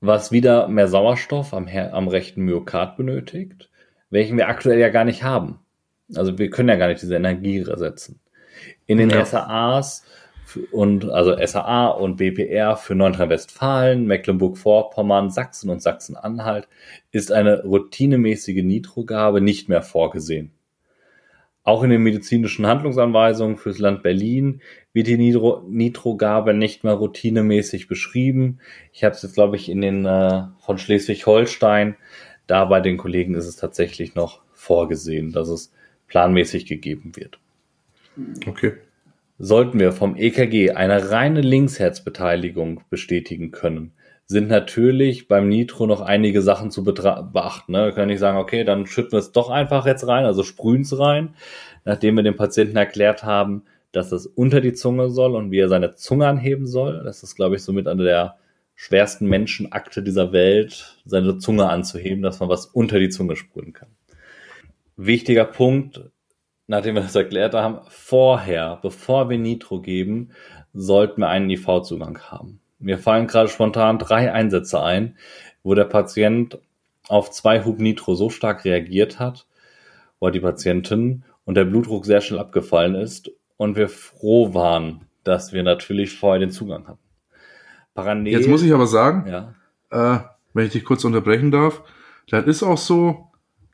Was 0.00 0.30
wieder 0.32 0.68
mehr 0.68 0.88
Sauerstoff 0.88 1.54
am, 1.54 1.68
am 1.68 2.08
rechten 2.08 2.42
Myokard 2.42 2.96
benötigt, 2.96 3.70
welchen 4.10 4.36
wir 4.36 4.48
aktuell 4.48 4.78
ja 4.78 4.88
gar 4.88 5.04
nicht 5.04 5.22
haben. 5.22 5.60
Also 6.14 6.38
wir 6.38 6.50
können 6.50 6.68
ja 6.68 6.76
gar 6.76 6.88
nicht 6.88 7.02
diese 7.02 7.16
Energie 7.16 7.60
ersetzen. 7.60 8.20
In 8.86 8.98
den 8.98 9.10
ja. 9.10 9.24
SAAs 9.24 10.04
und 10.70 11.10
also 11.10 11.36
SAA 11.44 11.88
und 11.88 12.16
BPR 12.16 12.76
für 12.76 12.94
Nordrhein-Westfalen, 12.94 14.06
Mecklenburg-Vorpommern, 14.06 15.30
Sachsen 15.30 15.70
und 15.70 15.82
Sachsen-Anhalt 15.82 16.68
ist 17.10 17.32
eine 17.32 17.64
routinemäßige 17.64 18.62
Nitrogabe 18.62 19.40
nicht 19.40 19.68
mehr 19.68 19.82
vorgesehen. 19.82 20.52
Auch 21.66 21.82
in 21.82 21.90
den 21.90 22.04
medizinischen 22.04 22.64
Handlungsanweisungen 22.64 23.56
fürs 23.56 23.80
Land 23.80 24.04
Berlin 24.04 24.60
wird 24.92 25.08
die 25.08 25.16
Nitro 25.16 25.64
Nitrogabe 25.68 26.54
nicht 26.54 26.84
mehr 26.84 26.92
routinemäßig 26.92 27.88
beschrieben. 27.88 28.60
Ich 28.92 29.02
habe 29.02 29.16
es 29.16 29.22
jetzt, 29.22 29.34
glaube 29.34 29.56
ich, 29.56 29.68
in 29.68 29.80
den 29.80 30.06
äh, 30.06 30.44
von 30.60 30.78
Schleswig-Holstein. 30.78 31.96
Da 32.46 32.66
bei 32.66 32.80
den 32.80 32.98
Kollegen 32.98 33.34
ist 33.34 33.46
es 33.46 33.56
tatsächlich 33.56 34.14
noch 34.14 34.42
vorgesehen, 34.52 35.32
dass 35.32 35.48
es 35.48 35.72
planmäßig 36.06 36.66
gegeben 36.66 37.16
wird. 37.16 37.40
Okay. 38.46 38.74
Sollten 39.40 39.80
wir 39.80 39.90
vom 39.90 40.14
EKG 40.16 40.70
eine 40.70 41.10
reine 41.10 41.40
Linksherzbeteiligung 41.40 42.82
bestätigen 42.90 43.50
können, 43.50 43.90
sind 44.26 44.48
natürlich 44.48 45.28
beim 45.28 45.48
Nitro 45.48 45.86
noch 45.86 46.00
einige 46.00 46.42
Sachen 46.42 46.70
zu 46.70 46.82
beachten. 46.82 47.72
Ne? 47.72 47.86
Wir 47.86 47.92
können 47.92 48.08
nicht 48.08 48.18
sagen, 48.18 48.38
okay, 48.38 48.64
dann 48.64 48.86
schütten 48.86 49.12
wir 49.12 49.18
es 49.18 49.32
doch 49.32 49.50
einfach 49.50 49.86
jetzt 49.86 50.06
rein, 50.06 50.24
also 50.24 50.42
sprühen 50.42 50.82
es 50.82 50.98
rein, 50.98 51.36
nachdem 51.84 52.16
wir 52.16 52.24
dem 52.24 52.36
Patienten 52.36 52.76
erklärt 52.76 53.22
haben, 53.22 53.62
dass 53.92 54.12
es 54.12 54.26
unter 54.26 54.60
die 54.60 54.72
Zunge 54.72 55.10
soll 55.10 55.36
und 55.36 55.52
wie 55.52 55.60
er 55.60 55.68
seine 55.68 55.94
Zunge 55.94 56.26
anheben 56.26 56.66
soll. 56.66 57.02
Das 57.04 57.22
ist, 57.22 57.36
glaube 57.36 57.56
ich, 57.56 57.62
somit 57.62 57.86
eine 57.86 58.02
der 58.02 58.36
schwersten 58.74 59.26
Menschenakte 59.28 60.02
dieser 60.02 60.32
Welt, 60.32 60.96
seine 61.04 61.38
Zunge 61.38 61.68
anzuheben, 61.68 62.22
dass 62.22 62.40
man 62.40 62.48
was 62.48 62.66
unter 62.66 62.98
die 62.98 63.08
Zunge 63.08 63.36
sprühen 63.36 63.72
kann. 63.72 63.88
Wichtiger 64.96 65.44
Punkt, 65.44 66.10
nachdem 66.66 66.96
wir 66.96 67.02
das 67.02 67.14
erklärt 67.14 67.54
haben, 67.54 67.78
vorher, 67.88 68.80
bevor 68.82 69.30
wir 69.30 69.38
Nitro 69.38 69.80
geben, 69.80 70.30
sollten 70.74 71.22
wir 71.22 71.28
einen 71.28 71.48
IV-Zugang 71.48 72.18
haben. 72.18 72.60
Mir 72.78 72.98
fallen 72.98 73.26
gerade 73.26 73.48
spontan 73.48 73.98
drei 73.98 74.32
Einsätze 74.32 74.82
ein, 74.82 75.16
wo 75.62 75.74
der 75.74 75.84
Patient 75.84 76.58
auf 77.08 77.30
zwei 77.30 77.64
Hub 77.64 77.78
Nitro 77.78 78.14
so 78.14 78.30
stark 78.30 78.64
reagiert 78.64 79.18
hat, 79.18 79.46
oder 80.18 80.32
die 80.32 80.40
Patientin, 80.40 81.24
und 81.44 81.54
der 81.54 81.64
Blutdruck 81.64 82.04
sehr 82.04 82.20
schnell 82.20 82.40
abgefallen 82.40 82.94
ist 82.94 83.30
und 83.56 83.76
wir 83.76 83.88
froh 83.88 84.52
waren, 84.52 85.06
dass 85.24 85.52
wir 85.52 85.62
natürlich 85.62 86.16
vorher 86.18 86.40
den 86.40 86.50
Zugang 86.50 86.86
hatten. 86.86 86.98
Parallel, 87.94 88.32
Jetzt 88.32 88.48
muss 88.48 88.62
ich 88.62 88.74
aber 88.74 88.86
sagen, 88.86 89.26
ja. 89.28 89.54
äh, 89.90 90.20
wenn 90.52 90.66
ich 90.66 90.72
dich 90.72 90.84
kurz 90.84 91.04
unterbrechen 91.04 91.50
darf, 91.50 91.82
das 92.28 92.46
ist 92.46 92.62
auch 92.62 92.78
so, 92.78 93.30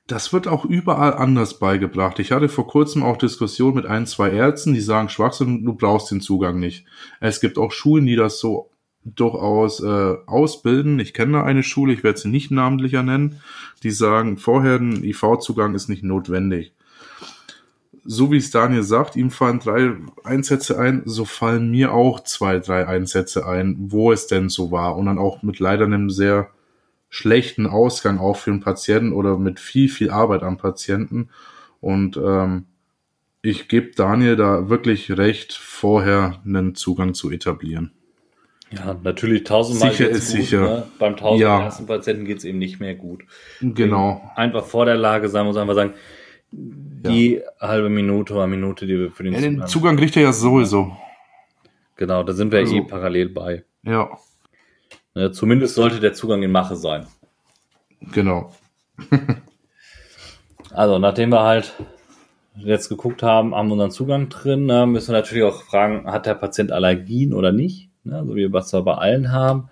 das 0.07 0.33
wird 0.33 0.47
auch 0.47 0.65
überall 0.65 1.15
anders 1.15 1.59
beigebracht. 1.59 2.19
Ich 2.19 2.33
hatte 2.33 2.49
vor 2.49 2.67
kurzem 2.67 3.03
auch 3.03 3.17
Diskussionen 3.17 3.77
mit 3.77 3.87
ein, 3.87 4.07
zwei 4.07 4.31
Ärzten, 4.31 4.75
die 4.75 4.81
sagen, 4.81 5.09
Schwachsinn, 5.09 5.65
du 5.65 5.75
brauchst 5.75 6.11
den 6.11 6.21
Zugang 6.21 6.61
nicht. 6.61 6.85
Es 7.21 7.41
gibt 7.41 7.59
auch 7.59 7.73
Schulen, 7.73 8.07
die 8.07 8.17
das 8.17 8.39
so 8.39 8.72
durchaus 9.05 9.81
äh, 9.81 10.15
ausbilden. 10.27 10.99
Ich 10.99 11.15
kenne 11.15 11.33
da 11.33 11.45
eine 11.45 11.63
Schule, 11.63 11.93
ich 11.93 12.05
werde 12.05 12.19
sie 12.19 12.29
nicht 12.29 12.51
namentlicher 12.51 13.03
nennen, 13.03 13.41
die 13.83 13.91
sagen, 13.91 14.39
vorher 14.39 14.77
ein 14.77 15.03
IV-Zugang 15.03 15.75
ist 15.75 15.89
nicht 15.89 16.05
notwendig. 16.05 16.73
So 18.05 18.33
wie 18.33 18.37
es 18.37 18.51
Daniel 18.51 18.83
sagt, 18.83 19.15
ihm 19.17 19.31
fallen 19.31 19.61
drei 19.61 19.93
Einsätze 20.25 20.79
ein, 20.79 21.03
so 21.05 21.25
fallen 21.25 21.71
mir 21.71 21.93
auch 21.93 22.21
zwei, 22.21 22.59
drei 22.59 22.87
Einsätze 22.87 23.47
ein, 23.47 23.77
wo 23.79 24.13
es 24.13 24.27
denn 24.27 24.49
so 24.49 24.73
war. 24.73 24.97
Und 24.97 25.07
dann 25.07 25.19
auch 25.19 25.43
mit 25.43 25.61
leider 25.61 25.85
einem 25.85 26.11
sehr 26.11 26.51
schlechten 27.11 27.67
Ausgang 27.67 28.19
auch 28.19 28.37
für 28.37 28.51
den 28.51 28.61
Patienten 28.61 29.13
oder 29.13 29.39
mit 29.39 29.61
viel, 29.61 29.89
viel 29.89 30.11
Arbeit 30.11 30.43
am 30.43 30.59
Patienten. 30.59 31.29
Und 31.81 32.17
ähm, 32.17 32.67
ich 33.41 33.69
gebe 33.69 33.93
Daniel 33.95 34.37
da 34.37 34.69
wirklich 34.69 35.11
recht, 35.11 35.53
vorher 35.53 36.41
einen 36.45 36.75
Zugang 36.75 37.15
zu 37.15 37.31
etablieren. 37.31 37.93
Ja, 38.73 38.97
natürlich 39.03 39.45
tausendmal 39.45 39.91
sicher 39.91 40.09
ist 40.09 40.33
gut, 40.33 40.41
sicher. 40.41 40.61
Ne? 40.61 40.83
Beim 40.99 41.17
tausend 41.17 41.43
ja. 41.43 41.63
ersten 41.63 41.87
Patienten 41.87 42.25
geht 42.25 42.39
es 42.39 42.45
eben 42.45 42.59
nicht 42.59 42.81
mehr 42.81 42.95
gut. 42.95 43.23
Genau. 43.61 44.31
Einfach 44.35 44.65
vor 44.65 44.87
der 44.87 44.97
Lage 44.97 45.29
sein 45.29 45.45
muss 45.45 45.57
einfach 45.57 45.75
sagen, 45.75 45.95
die 46.51 47.35
ja. 47.35 47.69
halbe 47.69 47.89
Minute 47.89 48.35
oder 48.35 48.47
Minute, 48.47 48.87
die 48.87 48.99
wir 48.99 49.11
für 49.11 49.25
den, 49.25 49.35
ja, 49.35 49.41
den 49.41 49.67
Zugang 49.67 49.97
kriegt 49.97 50.17
er 50.17 50.23
ja 50.23 50.33
sowieso. 50.33 50.97
Genau, 51.97 52.23
da 52.23 52.33
sind 52.33 52.53
wir 52.53 52.61
also, 52.61 52.75
eh 52.75 52.83
parallel 52.83 53.29
bei. 53.29 53.65
Ja. 53.83 54.11
Ne, 55.15 55.33
zumindest 55.33 55.75
sollte 55.75 56.01
der 56.01 56.15
Zugang 56.15 56.43
in 56.43 56.51
Mache 56.51 56.77
sein. 56.77 57.07
Genau. 58.13 58.53
also, 60.71 60.99
nachdem 60.99 61.31
wir 61.31 61.43
halt 61.43 61.75
jetzt 62.57 62.89
geguckt 62.89 63.23
haben, 63.23 63.55
haben 63.55 63.69
wir 63.69 63.75
unseren 63.75 63.91
Zugang 63.91 64.29
drin, 64.29 64.67
ne, 64.67 64.87
müssen 64.87 65.13
wir 65.13 65.21
natürlich 65.21 65.45
auch 65.45 65.63
fragen, 65.63 66.11
hat 66.11 66.27
der 66.27 66.35
Patient 66.35 66.73
Allergien 66.73 67.35
oder 67.35 67.53
nicht? 67.53 67.92
Ne, 68.05 68.25
so 68.27 68.37
wie 68.37 68.53
was 68.53 68.73
wir 68.73 68.83
bei 68.83 68.95
allen 68.95 69.33
haben. 69.33 69.69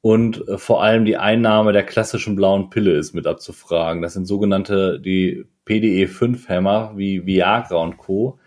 Und 0.00 0.46
äh, 0.48 0.58
vor 0.58 0.82
allem 0.82 1.04
die 1.04 1.16
Einnahme 1.16 1.72
der 1.72 1.84
klassischen 1.84 2.36
blauen 2.36 2.70
Pille 2.70 2.92
ist 2.92 3.14
mit 3.14 3.26
abzufragen. 3.26 4.02
Das 4.02 4.14
sind 4.14 4.26
sogenannte 4.26 5.00
die 5.00 5.46
PDE5-Hämmer 5.66 6.92
wie 6.96 7.24
Viagra 7.24 7.76
und 7.76 7.96
Co. 7.96 8.38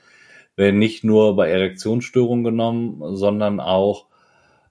Werden 0.57 0.79
nicht 0.79 1.03
nur 1.03 1.35
bei 1.35 1.49
Erektionsstörungen 1.49 2.43
genommen, 2.43 3.15
sondern 3.15 3.59
auch 3.59 4.07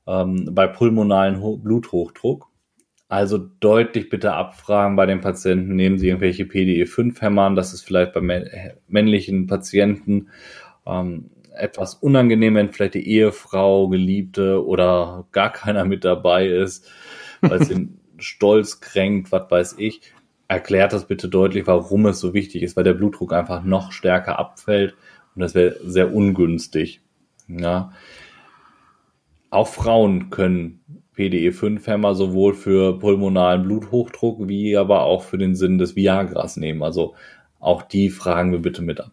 ähm, 0.07 0.50
bei 0.52 0.66
pulmonalen 0.66 1.40
Ho 1.42 1.57
Bluthochdruck. 1.57 2.48
Also 3.09 3.38
deutlich 3.38 4.09
bitte 4.09 4.32
abfragen 4.32 4.96
bei 4.96 5.07
den 5.07 5.20
Patienten, 5.20 5.76
nehmen 5.76 5.98
Sie 5.98 6.09
irgendwelche 6.09 6.44
PDE5-Hämmer, 6.44 7.55
das 7.55 7.72
ist 7.74 7.82
vielleicht 7.82 8.12
bei 8.12 8.20
männlichen 8.88 9.46
Patienten 9.46 10.28
ähm, 10.86 11.30
etwas 11.55 11.94
unangenehm, 11.94 12.55
wenn 12.55 12.72
vielleicht 12.72 12.94
die 12.94 13.09
Ehefrau, 13.09 13.88
Geliebte 13.88 14.64
oder 14.64 15.26
gar 15.32 15.52
keiner 15.52 15.84
mit 15.84 16.05
dabei 16.05 16.46
ist, 16.46 16.90
weil 17.40 17.62
es 17.62 17.68
den 17.68 18.00
Stolz 18.18 18.80
kränkt, 18.80 19.32
was 19.32 19.50
weiß 19.50 19.74
ich. 19.78 20.00
Erklärt 20.48 20.92
das 20.92 21.07
bitte 21.07 21.28
deutlich, 21.28 21.66
warum 21.66 22.07
es 22.07 22.20
so 22.20 22.34
wichtig 22.34 22.62
ist, 22.62 22.76
weil 22.76 22.84
der 22.84 22.94
Blutdruck 22.94 23.32
einfach 23.32 23.64
noch 23.64 23.92
stärker 23.92 24.38
abfällt 24.38 24.94
und 25.34 25.40
das 25.40 25.55
wäre 25.55 25.76
sehr 25.84 26.14
ungünstig. 26.14 27.00
Ja. 27.48 27.92
Auch 29.50 29.68
Frauen 29.68 30.30
können 30.30 30.80
PDE5-Hämmer 31.16 32.14
sowohl 32.14 32.55
für 32.55 32.98
pulmonalen 32.98 33.62
Bluthochdruck 33.62 34.48
wie 34.48 34.76
aber 34.76 35.02
auch 35.02 35.22
für 35.22 35.38
den 35.38 35.55
Sinn 35.55 35.78
des 35.78 35.96
Viagras 35.96 36.57
nehmen. 36.57 36.82
Also 36.82 37.14
auch 37.61 37.82
die 37.82 38.11
fragen 38.11 38.52
wir 38.52 38.59
bitte 38.59 38.82
mit 38.82 39.00
ab. 39.00 39.12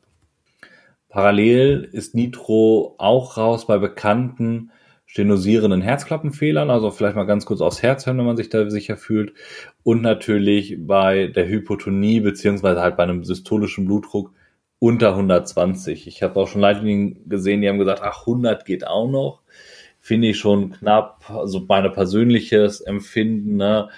Parallel 1.11 1.89
ist 1.91 2.15
Nitro 2.15 2.95
auch 2.97 3.35
raus 3.35 3.67
bei 3.67 3.77
bekannten 3.77 4.71
stenosierenden 5.05 5.81
Herzklappenfehlern, 5.81 6.69
also 6.69 6.89
vielleicht 6.89 7.17
mal 7.17 7.25
ganz 7.25 7.45
kurz 7.45 7.59
aufs 7.59 7.83
Herz 7.83 8.05
hören, 8.05 8.17
wenn 8.17 8.25
man 8.25 8.37
sich 8.37 8.47
da 8.47 8.69
sicher 8.69 8.95
fühlt. 8.95 9.33
Und 9.83 10.01
natürlich 10.01 10.77
bei 10.79 11.27
der 11.27 11.49
Hypotonie 11.49 12.21
beziehungsweise 12.21 12.79
halt 12.79 12.95
bei 12.95 13.03
einem 13.03 13.25
systolischen 13.25 13.85
Blutdruck 13.85 14.31
unter 14.79 15.09
120. 15.09 16.07
Ich 16.07 16.23
habe 16.23 16.39
auch 16.39 16.47
schon 16.47 16.61
Leitlinien 16.61 17.27
gesehen, 17.27 17.59
die 17.59 17.67
haben 17.67 17.77
gesagt, 17.77 18.01
ach, 18.01 18.21
100 18.21 18.63
geht 18.63 18.87
auch 18.87 19.09
noch. 19.09 19.41
Finde 19.99 20.29
ich 20.29 20.37
schon 20.37 20.71
knapp, 20.71 21.29
also 21.29 21.65
mein 21.67 21.91
persönliches 21.91 22.79
Empfinden, 22.79 23.57
ne? 23.57 23.89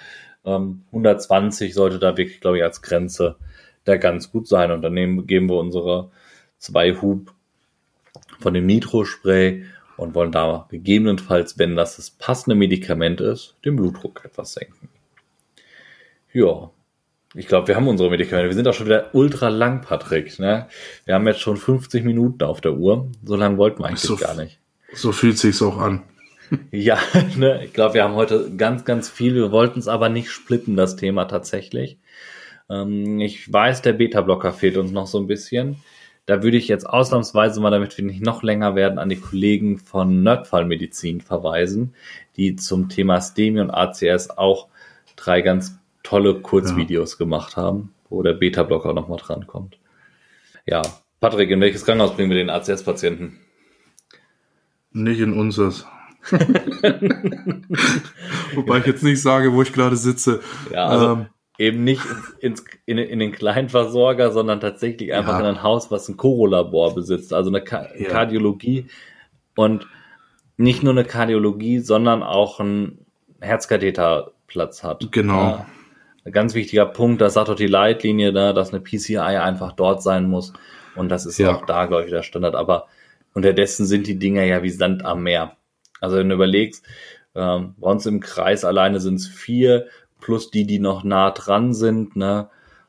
120 0.42 1.68
ähm, 1.68 1.74
sollte 1.74 2.00
da 2.00 2.16
wirklich, 2.16 2.40
glaube 2.40 2.58
ich, 2.58 2.64
als 2.64 2.82
Grenze 2.82 3.36
da 3.84 3.96
ganz 3.96 4.32
gut 4.32 4.48
sein. 4.48 4.72
Und 4.72 4.82
dann 4.82 5.26
geben 5.28 5.48
wir 5.48 5.58
unsere 5.58 6.10
zwei 6.58 6.94
Hub 7.00 7.32
von 8.40 8.54
dem 8.54 8.66
Nitro-Spray 8.66 9.64
und 9.96 10.14
wollen 10.14 10.32
da 10.32 10.66
gegebenenfalls, 10.70 11.58
wenn 11.58 11.76
das 11.76 11.96
das 11.96 12.10
passende 12.10 12.56
Medikament 12.56 13.20
ist, 13.20 13.56
den 13.64 13.76
Blutdruck 13.76 14.24
etwas 14.24 14.54
senken. 14.54 14.88
Ja, 16.32 16.70
ich 17.34 17.48
glaube, 17.48 17.68
wir 17.68 17.76
haben 17.76 17.88
unsere 17.88 18.10
Medikamente. 18.10 18.48
Wir 18.48 18.54
sind 18.54 18.68
auch 18.68 18.74
schon 18.74 18.86
wieder 18.86 19.10
ultra 19.12 19.48
lang, 19.48 19.82
Patrick. 19.82 20.38
Ne? 20.38 20.68
Wir 21.04 21.14
haben 21.14 21.26
jetzt 21.26 21.40
schon 21.40 21.56
50 21.56 22.04
Minuten 22.04 22.44
auf 22.44 22.60
der 22.60 22.74
Uhr. 22.74 23.08
So 23.24 23.34
lange 23.34 23.56
wollten 23.58 23.82
wir 23.82 23.86
eigentlich 23.86 24.00
so, 24.00 24.16
gar 24.16 24.34
nicht. 24.34 24.58
So 24.92 25.10
fühlt 25.12 25.38
sich's 25.38 25.62
auch 25.62 25.78
an. 25.78 26.02
Ja, 26.70 26.98
ne, 27.36 27.64
ich 27.64 27.72
glaube, 27.72 27.94
wir 27.94 28.04
haben 28.04 28.14
heute 28.14 28.54
ganz, 28.56 28.84
ganz 28.84 29.08
viel. 29.08 29.34
Wir 29.34 29.50
wollten 29.50 29.78
es 29.78 29.88
aber 29.88 30.10
nicht 30.10 30.30
splitten, 30.30 30.76
das 30.76 30.94
Thema 30.94 31.24
tatsächlich. 31.24 31.98
Ähm, 32.68 33.18
ich 33.18 33.50
weiß, 33.50 33.80
der 33.80 33.94
Beta-Blocker 33.94 34.52
fehlt 34.52 34.76
uns 34.76 34.92
noch 34.92 35.06
so 35.06 35.18
ein 35.18 35.26
bisschen. 35.26 35.76
Da 36.26 36.42
würde 36.42 36.56
ich 36.56 36.68
jetzt 36.68 36.88
ausnahmsweise 36.88 37.60
mal, 37.60 37.70
damit 37.70 37.98
wir 37.98 38.04
nicht 38.04 38.22
noch 38.22 38.42
länger 38.42 38.74
werden, 38.74 38.98
an 38.98 39.10
die 39.10 39.20
Kollegen 39.20 39.78
von 39.78 40.22
Nerdfallmedizin 40.22 41.20
verweisen, 41.20 41.94
die 42.36 42.56
zum 42.56 42.88
Thema 42.88 43.20
STEMI 43.20 43.60
und 43.60 43.70
ACS 43.70 44.30
auch 44.30 44.68
drei 45.16 45.42
ganz 45.42 45.78
tolle 46.02 46.40
Kurzvideos 46.40 47.12
ja. 47.12 47.18
gemacht 47.18 47.56
haben, 47.56 47.92
wo 48.08 48.22
der 48.22 48.32
Beta-Blocker 48.32 48.94
nochmal 48.94 49.18
drankommt. 49.18 49.78
Ja, 50.66 50.80
Patrick, 51.20 51.50
in 51.50 51.60
welches 51.60 51.84
Krankenhaus 51.84 52.16
bringen 52.16 52.30
wir 52.30 52.38
den 52.38 52.50
ACS-Patienten? 52.50 53.38
Nicht 54.92 55.20
in 55.20 55.32
unseres. 55.32 55.86
Wobei 58.54 58.78
ich 58.78 58.86
jetzt 58.86 59.02
nicht 59.02 59.20
sage, 59.20 59.52
wo 59.52 59.60
ich 59.60 59.74
gerade 59.74 59.96
sitze. 59.96 60.40
Ja, 60.72 60.86
also, 60.86 61.12
ähm, 61.12 61.26
eben 61.58 61.84
nicht 61.84 62.02
ins, 62.40 62.64
in, 62.84 62.98
in 62.98 63.18
den 63.18 63.32
kleinen 63.32 63.68
Versorger, 63.68 64.32
sondern 64.32 64.60
tatsächlich 64.60 65.12
einfach 65.12 65.34
ja. 65.34 65.40
in 65.40 65.46
ein 65.46 65.62
Haus, 65.62 65.90
was 65.90 66.08
ein 66.08 66.16
Chorolabor 66.16 66.94
besitzt, 66.94 67.32
also 67.32 67.50
eine 67.50 67.62
Ka 67.62 67.88
ja. 67.96 68.08
Kardiologie 68.08 68.86
und 69.56 69.86
nicht 70.56 70.82
nur 70.82 70.92
eine 70.92 71.04
Kardiologie, 71.04 71.78
sondern 71.78 72.22
auch 72.22 72.60
ein 72.60 73.04
Herzkatheterplatz 73.40 74.82
hat. 74.82 75.12
Genau. 75.12 75.40
Ja, 75.40 75.66
ein 76.24 76.32
ganz 76.32 76.54
wichtiger 76.54 76.86
Punkt, 76.86 77.20
das 77.20 77.34
sagt 77.34 77.50
auch 77.50 77.54
die 77.54 77.66
Leitlinie 77.66 78.32
da, 78.32 78.52
dass 78.52 78.72
eine 78.72 78.80
PCI 78.80 79.18
einfach 79.18 79.72
dort 79.72 80.02
sein 80.02 80.28
muss 80.28 80.52
und 80.96 81.08
das 81.08 81.26
ist 81.26 81.40
auch 81.42 81.66
da, 81.66 81.86
glaube 81.86 82.04
ich, 82.04 82.10
der 82.10 82.22
Standard, 82.22 82.54
aber 82.54 82.86
unterdessen 83.32 83.86
sind 83.86 84.06
die 84.06 84.18
Dinger 84.18 84.44
ja 84.44 84.62
wie 84.62 84.70
Sand 84.70 85.04
am 85.04 85.22
Meer. 85.22 85.56
Also 86.00 86.16
wenn 86.16 86.28
du 86.28 86.34
überlegst, 86.34 86.84
ähm, 87.34 87.74
bei 87.78 87.90
uns 87.90 88.06
im 88.06 88.20
Kreis 88.20 88.64
alleine 88.64 89.00
sind 89.00 89.16
es 89.16 89.26
vier 89.26 89.86
plus 90.24 90.50
die, 90.50 90.66
die 90.66 90.78
noch 90.78 91.04
nah 91.04 91.30
dran 91.30 91.74
sind. 91.74 92.16
Ne? 92.16 92.48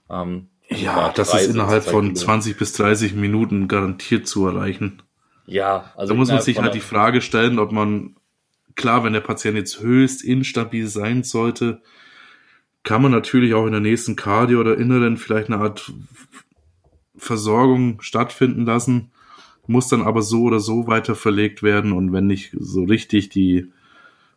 Ähm, 0.09 0.47
ja, 0.69 1.11
das 1.13 1.33
ist 1.33 1.49
innerhalb 1.49 1.83
von 1.83 2.13
Kilo. 2.13 2.15
20 2.15 2.57
bis 2.57 2.73
30 2.73 3.13
Minuten 3.13 3.67
garantiert 3.67 4.25
zu 4.25 4.47
erreichen. 4.47 5.03
Ja, 5.45 5.91
also 5.97 6.13
da 6.13 6.17
muss 6.17 6.29
man 6.29 6.41
sich 6.41 6.59
halt 6.59 6.73
die 6.73 6.79
Frage 6.79 7.21
stellen, 7.21 7.59
ob 7.59 7.73
man, 7.73 8.15
klar, 8.75 9.03
wenn 9.03 9.13
der 9.13 9.19
Patient 9.19 9.57
jetzt 9.57 9.81
höchst 9.81 10.23
instabil 10.23 10.88
sein 10.88 11.23
sollte, 11.23 11.81
kann 12.83 13.01
man 13.01 13.11
natürlich 13.11 13.53
auch 13.53 13.65
in 13.65 13.73
der 13.73 13.81
nächsten 13.81 14.15
Cardio 14.15 14.61
oder 14.61 14.77
Inneren 14.77 15.17
vielleicht 15.17 15.49
eine 15.49 15.61
Art 15.61 15.91
Versorgung 17.17 18.01
stattfinden 18.01 18.65
lassen, 18.65 19.11
muss 19.67 19.89
dann 19.89 20.03
aber 20.03 20.21
so 20.21 20.43
oder 20.43 20.61
so 20.61 20.88
weiter 20.88 21.15
verlegt 21.15 21.63
werden 21.63 21.91
und 21.91 22.13
wenn 22.13 22.27
nicht 22.27 22.55
so 22.57 22.83
richtig 22.83 23.29
die 23.29 23.71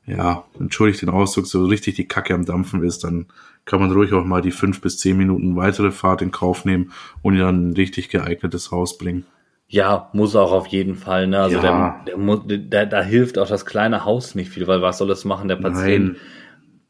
ja, 0.09 0.44
entschuldigt 0.59 1.02
den 1.02 1.11
Ausdruck, 1.11 1.46
so 1.46 1.64
richtig 1.66 1.96
die 1.96 2.09
Kacke 2.09 2.34
am 2.34 2.44
Dampfen 2.44 2.82
ist, 2.82 3.04
dann 3.04 3.26
kann 3.64 3.80
man 3.80 3.92
ruhig 3.92 4.12
auch 4.12 4.24
mal 4.24 4.40
die 4.40 4.50
fünf 4.50 4.80
bis 4.80 4.98
zehn 4.98 5.16
Minuten 5.16 5.56
weitere 5.56 5.90
Fahrt 5.90 6.22
in 6.22 6.30
Kauf 6.30 6.64
nehmen 6.64 6.92
und 7.22 7.34
ihn 7.34 7.40
dann 7.40 7.70
ein 7.70 7.74
richtig 7.74 8.09
geeignetes 8.09 8.70
Haus 8.70 8.96
bringen. 8.96 9.26
Ja, 9.68 10.09
muss 10.14 10.34
auch 10.34 10.52
auf 10.52 10.66
jeden 10.68 10.94
Fall. 10.94 11.26
Ne? 11.26 11.38
Also 11.38 11.59
ja. 11.59 12.02
der, 12.06 12.16
der, 12.16 12.59
der, 12.59 12.86
da 12.86 13.02
hilft 13.02 13.36
auch 13.36 13.48
das 13.48 13.66
kleine 13.66 14.06
Haus 14.06 14.34
nicht 14.34 14.50
viel, 14.50 14.66
weil 14.66 14.80
was 14.80 14.96
soll 14.96 15.09
das 15.09 15.26
machen? 15.26 15.48
Der 15.48 15.56
Patient, 15.56 16.12
Nein. 16.12 16.16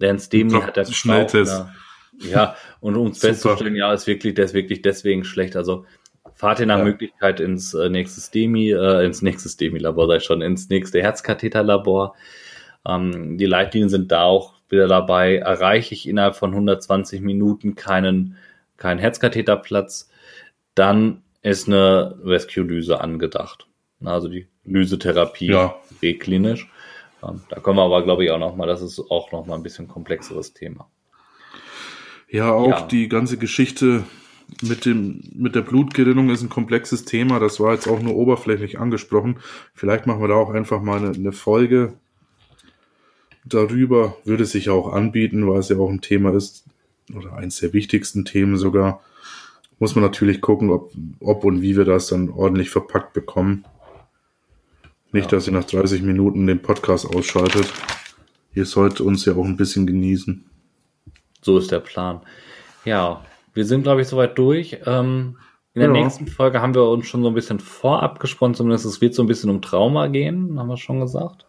der 0.01 0.11
ins 0.13 0.29
Demi 0.29 0.53
hat, 0.53 0.77
der 0.77 0.85
Schnelltest. 0.85 1.59
Ne? 1.59 2.31
Ja, 2.31 2.57
und 2.81 2.97
um 2.97 3.09
es 3.09 3.19
festzustellen, 3.19 3.75
ja, 3.75 3.93
ist 3.93 4.07
wirklich, 4.07 4.35
der 4.35 4.45
ist 4.45 4.55
wirklich 4.55 4.83
deswegen 4.83 5.25
schlecht. 5.25 5.57
Also 5.57 5.87
fahrt 6.35 6.61
ihr 6.61 6.67
nach 6.67 6.79
ja. 6.79 6.85
Möglichkeit 6.85 7.41
ins 7.41 7.75
äh, 7.75 7.89
nächste 7.89 8.31
Demi, 8.31 8.71
äh, 8.71 9.05
ins 9.05 9.23
nächste 9.23 9.57
Demi-Labor, 9.57 10.15
ich 10.15 10.25
schon, 10.25 10.41
ins 10.41 10.69
nächste 10.69 11.03
Herzkatheterlabor. 11.03 12.15
Ähm, 12.87 13.39
die 13.39 13.47
Leitlinien 13.47 13.89
sind 13.89 14.13
da 14.13 14.25
auch 14.25 14.55
wieder 14.69 14.89
dabei. 14.89 15.37
Erreiche 15.37 15.95
ich 15.95 16.09
innerhalb 16.09 16.37
von 16.37 16.51
120 16.51 17.21
Minuten 17.21 17.75
keinen, 17.75 18.37
keinen 18.77 18.99
Herzkatheterplatz, 18.99 20.11
dann 20.75 21.23
ist 21.43 21.69
eine 21.69 22.17
Rescue-Lyse 22.25 23.01
angedacht. 23.01 23.67
Also 24.05 24.29
die 24.29 24.47
Lysetherapie 24.65 25.51
ja. 25.51 25.77
präklinisch. 25.99 26.71
Ähm, 27.23 27.43
da 27.49 27.59
kommen 27.61 27.79
wir 27.79 27.85
aber, 27.85 28.03
glaube 28.03 28.25
ich, 28.25 28.31
auch 28.31 28.39
nochmal, 28.39 28.69
das 28.69 28.83
ist 28.83 29.01
auch 29.11 29.33
nochmal 29.33 29.59
ein 29.59 29.63
bisschen 29.63 29.89
komplexeres 29.89 30.53
Thema. 30.53 30.89
Ja, 32.29 32.53
auch 32.53 32.69
ja. 32.69 32.87
die 32.87 33.09
ganze 33.09 33.39
Geschichte 33.39 34.05
mit 34.63 34.85
dem, 34.85 35.23
mit 35.35 35.55
der 35.55 35.63
Blutgerinnung 35.63 36.31
ist 36.31 36.43
ein 36.43 36.49
komplexes 36.49 37.05
Thema. 37.05 37.39
Das 37.39 37.59
war 37.61 37.73
jetzt 37.73 37.89
auch 37.89 38.01
nur 38.01 38.15
oberflächlich 38.15 38.79
angesprochen. 38.79 39.39
Vielleicht 39.75 40.07
machen 40.07 40.21
wir 40.21 40.29
da 40.29 40.35
auch 40.35 40.51
einfach 40.51 40.81
mal 40.81 40.99
eine, 40.99 41.13
eine 41.13 41.33
Folge 41.33 41.95
darüber 43.55 44.17
würde 44.25 44.45
sich 44.45 44.71
auch 44.71 44.93
anbieten, 44.93 45.49
weil 45.49 45.61
es 45.61 45.69
ja 45.69 45.79
auch 45.79 45.91
ein 45.91 46.01
Thema 46.01 46.35
ist, 46.35 46.65
oder 47.15 47.35
eins 47.35 47.61
der 47.61 47.73
wichtigsten 47.73 48.25
Themen 48.25 48.57
sogar. 48.57 49.03
Muss 49.79 49.95
man 49.95 50.05
natürlich 50.05 50.41
gucken, 50.41 50.71
ob, 50.71 50.93
ob 51.21 51.45
und 51.45 51.63
wie 51.63 51.77
wir 51.77 51.85
das 51.85 52.09
dann 52.09 52.31
ordentlich 52.31 52.71
verpackt 52.71 53.13
bekommen. 53.13 53.65
Nicht, 55.13 55.31
ja. 55.33 55.39
dass 55.39 55.47
ihr 55.47 55.53
nach 55.53 55.65
30 55.65 56.03
Minuten 56.03 56.47
den 56.47 56.61
Podcast 56.61 57.07
ausschaltet. 57.15 57.73
Ihr 58.55 58.67
sollt 58.67 59.01
uns 59.01 59.25
ja 59.25 59.35
auch 59.35 59.45
ein 59.45 59.57
bisschen 59.57 59.87
genießen. 59.87 60.45
So 61.41 61.59
ist 61.59 61.71
der 61.71 61.81
Plan. 61.81 62.21
Ja, 62.85 63.25
wir 63.55 63.65
sind, 63.65 63.85
glaube 63.85 64.03
ich, 64.03 64.09
soweit 64.09 64.37
durch. 64.37 64.79
Ähm, 64.85 65.37
in 65.75 65.81
der 65.81 65.95
ja. 65.95 66.03
nächsten 66.03 66.27
Folge 66.27 66.61
haben 66.61 66.75
wir 66.75 66.89
uns 66.89 67.07
schon 67.07 67.23
so 67.23 67.29
ein 67.29 67.35
bisschen 67.35 67.61
vorab 67.61 68.19
gesprochen, 68.19 68.55
zumindest 68.55 68.85
es 68.85 69.01
wird 69.01 69.15
so 69.15 69.23
ein 69.23 69.29
bisschen 69.29 69.51
um 69.51 69.63
Trauma 69.63 70.09
gehen, 70.09 70.59
haben 70.59 70.69
wir 70.69 70.77
schon 70.77 71.01
gesagt. 71.01 71.47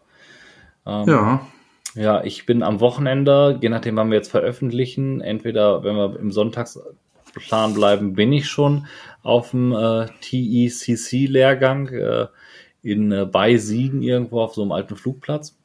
Ähm, 0.86 1.08
ja. 1.08 1.46
Ja, 1.94 2.22
ich 2.22 2.46
bin 2.46 2.62
am 2.62 2.80
Wochenende, 2.80 3.58
je 3.60 3.68
nachdem, 3.68 3.96
wann 3.96 4.10
wir 4.10 4.16
jetzt 4.16 4.30
veröffentlichen, 4.30 5.20
entweder, 5.20 5.82
wenn 5.82 5.96
wir 5.96 6.18
im 6.20 6.30
Sonntagsplan 6.30 7.74
bleiben, 7.74 8.14
bin 8.14 8.32
ich 8.32 8.48
schon 8.48 8.86
auf 9.22 9.50
dem 9.50 9.72
äh, 9.72 10.06
TECC-Lehrgang 10.20 11.88
äh, 11.88 12.26
in 12.82 13.10
äh, 13.12 13.26
bei 13.26 13.56
Siegen 13.56 14.02
irgendwo 14.02 14.40
auf 14.40 14.54
so 14.54 14.62
einem 14.62 14.72
alten 14.72 14.96
Flugplatz 14.96 15.56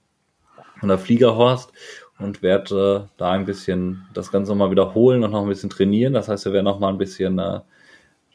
an 0.81 0.89
der 0.89 0.97
Fliegerhorst 0.97 1.71
und 2.17 2.41
werde 2.41 3.05
äh, 3.05 3.09
da 3.17 3.31
ein 3.31 3.45
bisschen 3.45 4.05
das 4.13 4.31
Ganze 4.31 4.51
nochmal 4.51 4.71
wiederholen 4.71 5.23
und 5.23 5.31
noch 5.31 5.43
ein 5.43 5.49
bisschen 5.49 5.69
trainieren. 5.69 6.13
Das 6.13 6.27
heißt, 6.27 6.45
wir 6.45 6.53
werden 6.53 6.65
noch 6.65 6.79
mal 6.79 6.89
ein 6.89 6.97
bisschen 6.97 7.37
äh, 7.37 7.59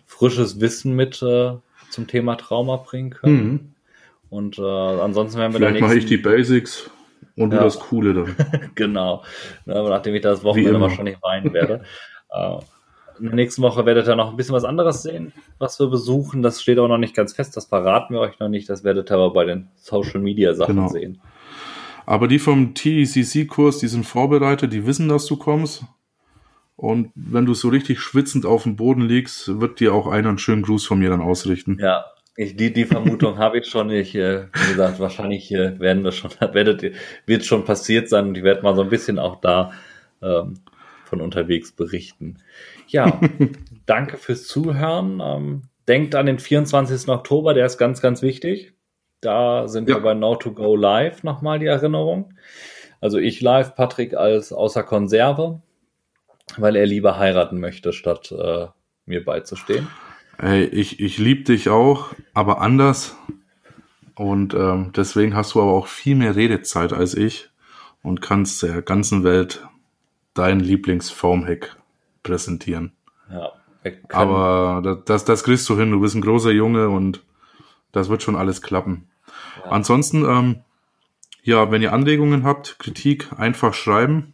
frisches 0.07 0.61
Wissen 0.61 0.95
mit 0.95 1.21
äh, 1.23 1.53
zum 1.91 2.07
Thema 2.07 2.37
Trauma 2.37 2.77
bringen 2.77 3.11
können. 3.11 3.51
Mhm. 3.51 3.75
Und 4.31 4.61
ansonsten 4.61 5.41
werden 5.41 5.55
wir 5.55 5.59
Vielleicht 5.59 5.81
mache 5.81 5.97
ich 5.97 6.07
die 6.07 6.17
Basics 6.17 6.89
und 7.37 7.53
ja. 7.53 7.59
du 7.59 7.65
das 7.65 7.79
Coole 7.79 8.15
dann. 8.15 8.37
genau. 8.75 9.23
Aber 9.67 9.91
nachdem 9.91 10.15
ich 10.15 10.23
das 10.23 10.45
Wochenende 10.45 10.81
wahrscheinlich 10.81 11.17
weinen 11.23 11.53
werde. 11.53 11.83
äh, 12.31 12.59
in 13.19 13.27
der 13.27 13.35
nächsten 13.35 13.61
Woche 13.61 13.85
werdet 13.85 14.09
ihr 14.09 14.17
noch 14.17 14.31
ein 14.31 14.37
bisschen 14.37 14.55
was 14.55 14.65
anderes 14.65 15.03
sehen, 15.03 15.33
was 15.59 15.79
wir 15.79 15.89
besuchen. 15.89 16.43
Das 16.43 16.63
steht 16.63 16.79
auch 16.79 16.89
noch 16.89 16.97
nicht 16.97 17.15
ganz 17.15 17.35
fest, 17.35 17.55
das 17.57 17.67
verraten 17.67 18.15
wir 18.15 18.21
euch 18.21 18.39
noch 18.39 18.49
nicht. 18.49 18.69
Das 18.71 18.83
werdet 18.83 19.11
ihr 19.11 19.15
aber 19.15 19.33
bei 19.33 19.45
den 19.45 19.69
Social 19.77 20.21
Media 20.21 20.55
Sachen 20.55 20.77
genau. 20.77 20.89
sehen. 20.89 21.21
Aber 22.07 22.29
die 22.29 22.39
vom 22.39 22.75
TECC-Kurs, 22.75 23.79
die 23.79 23.89
sind 23.89 24.05
vorbereitet, 24.05 24.73
die 24.73 24.87
wissen, 24.87 25.09
dass 25.09 25.27
du 25.27 25.37
kommst. 25.37 25.85
Und 26.77 27.13
wenn 27.15 27.45
du 27.45 27.53
so 27.53 27.69
richtig 27.69 28.01
schwitzend 28.01 28.47
auf 28.47 28.63
dem 28.63 28.77
Boden 28.77 29.03
liegst, 29.03 29.61
wird 29.61 29.81
dir 29.81 29.93
auch 29.93 30.07
einer 30.07 30.31
einen 30.31 30.39
schönen 30.39 30.63
Gruß 30.63 30.87
von 30.87 30.99
mir 30.99 31.11
dann 31.11 31.21
ausrichten. 31.21 31.77
Ja, 31.79 32.07
ich, 32.37 32.57
die, 32.57 32.73
die 32.73 32.85
Vermutung 32.85 33.39
habe 33.39 33.59
ich 33.59 33.67
schon. 33.67 33.91
Ich, 33.91 34.15
äh, 34.15 34.47
wie 34.53 34.71
gesagt, 34.71 35.01
wahrscheinlich 35.01 35.53
äh, 35.53 35.79
werden 35.79 36.05
wir 36.05 36.13
schon, 36.13 36.31
werdet, 36.53 36.93
wird 37.27 37.45
schon 37.45 37.65
passiert 37.65 38.09
sein 38.09 38.29
und 38.29 38.37
ich 38.37 38.45
werde 38.45 38.63
mal 38.63 38.75
so 38.75 38.83
ein 38.83 38.91
bisschen 38.91 39.19
auch 39.19 39.41
da 39.41 39.73
ähm, 40.23 40.61
von 41.05 41.21
unterwegs 41.21 41.73
berichten. 41.73 42.39
Ja, 42.89 43.21
danke 43.87 44.17
fürs 44.17 44.47
Zuhören. 44.47 45.21
Ähm, 45.23 45.63
denkt 45.89 46.15
an 46.15 46.27
den 46.27 46.39
24. 46.39 47.09
Oktober, 47.09 47.55
der 47.55 47.67
ist 47.67 47.79
ganz, 47.79 48.01
ganz 48.01 48.23
wichtig. 48.23 48.73
Da 49.21 49.69
sind 49.69 49.89
ja. 49.89 49.97
wir 49.97 50.03
bei 50.03 50.15
Now 50.15 50.37
to 50.37 50.53
Go 50.53 50.77
Live 50.77 51.23
nochmal 51.25 51.59
die 51.59 51.67
Erinnerung. 51.67 52.35
Also 53.01 53.19
ich 53.19 53.41
live, 53.41 53.75
Patrick 53.75 54.15
als 54.15 54.53
außer 54.53 54.83
Konserve, 54.83 55.63
weil 56.57 56.77
er 56.77 56.87
lieber 56.87 57.19
heiraten 57.19 57.59
möchte, 57.61 57.93
statt 57.93 58.33
äh, 58.33 58.67
mir 59.07 59.25
beizustehen. 59.25 59.89
Hey, 60.43 60.65
ich, 60.65 61.01
ich 61.01 61.19
liebe 61.19 61.45
dich 61.45 61.69
auch, 61.69 62.15
aber 62.33 62.63
anders. 62.63 63.15
Und 64.15 64.55
ähm, 64.55 64.91
deswegen 64.97 65.37
hast 65.37 65.53
du 65.53 65.61
aber 65.61 65.73
auch 65.73 65.87
viel 65.87 66.17
mehr 66.17 66.35
Redezeit 66.35 66.95
als 66.95 67.15
ich 67.15 67.51
und 68.03 68.23
kannst 68.23 68.63
der 68.63 68.81
ganzen 68.81 69.23
Welt 69.23 69.69
dein 70.33 70.59
Lieblingsfoamhack 70.59 71.77
präsentieren. 72.23 72.93
Ja, 73.31 73.53
aber 74.09 75.03
das, 75.05 75.27
das 75.27 75.45
kriegst 75.45 75.69
du 75.69 75.79
hin. 75.79 75.91
Du 75.91 76.01
bist 76.01 76.15
ein 76.15 76.23
großer 76.23 76.53
Junge 76.53 76.89
und 76.89 77.23
das 77.93 78.09
wird 78.09 78.23
schon 78.23 78.37
alles 78.37 78.63
klappen. 78.63 79.11
Ja. 79.63 79.73
Ansonsten, 79.73 80.25
ähm, 80.25 80.61
ja, 81.43 81.71
wenn 81.71 81.83
ihr 81.83 81.93
Anregungen 81.93 82.45
habt, 82.45 82.79
Kritik, 82.79 83.29
einfach 83.37 83.75
schreiben. 83.75 84.33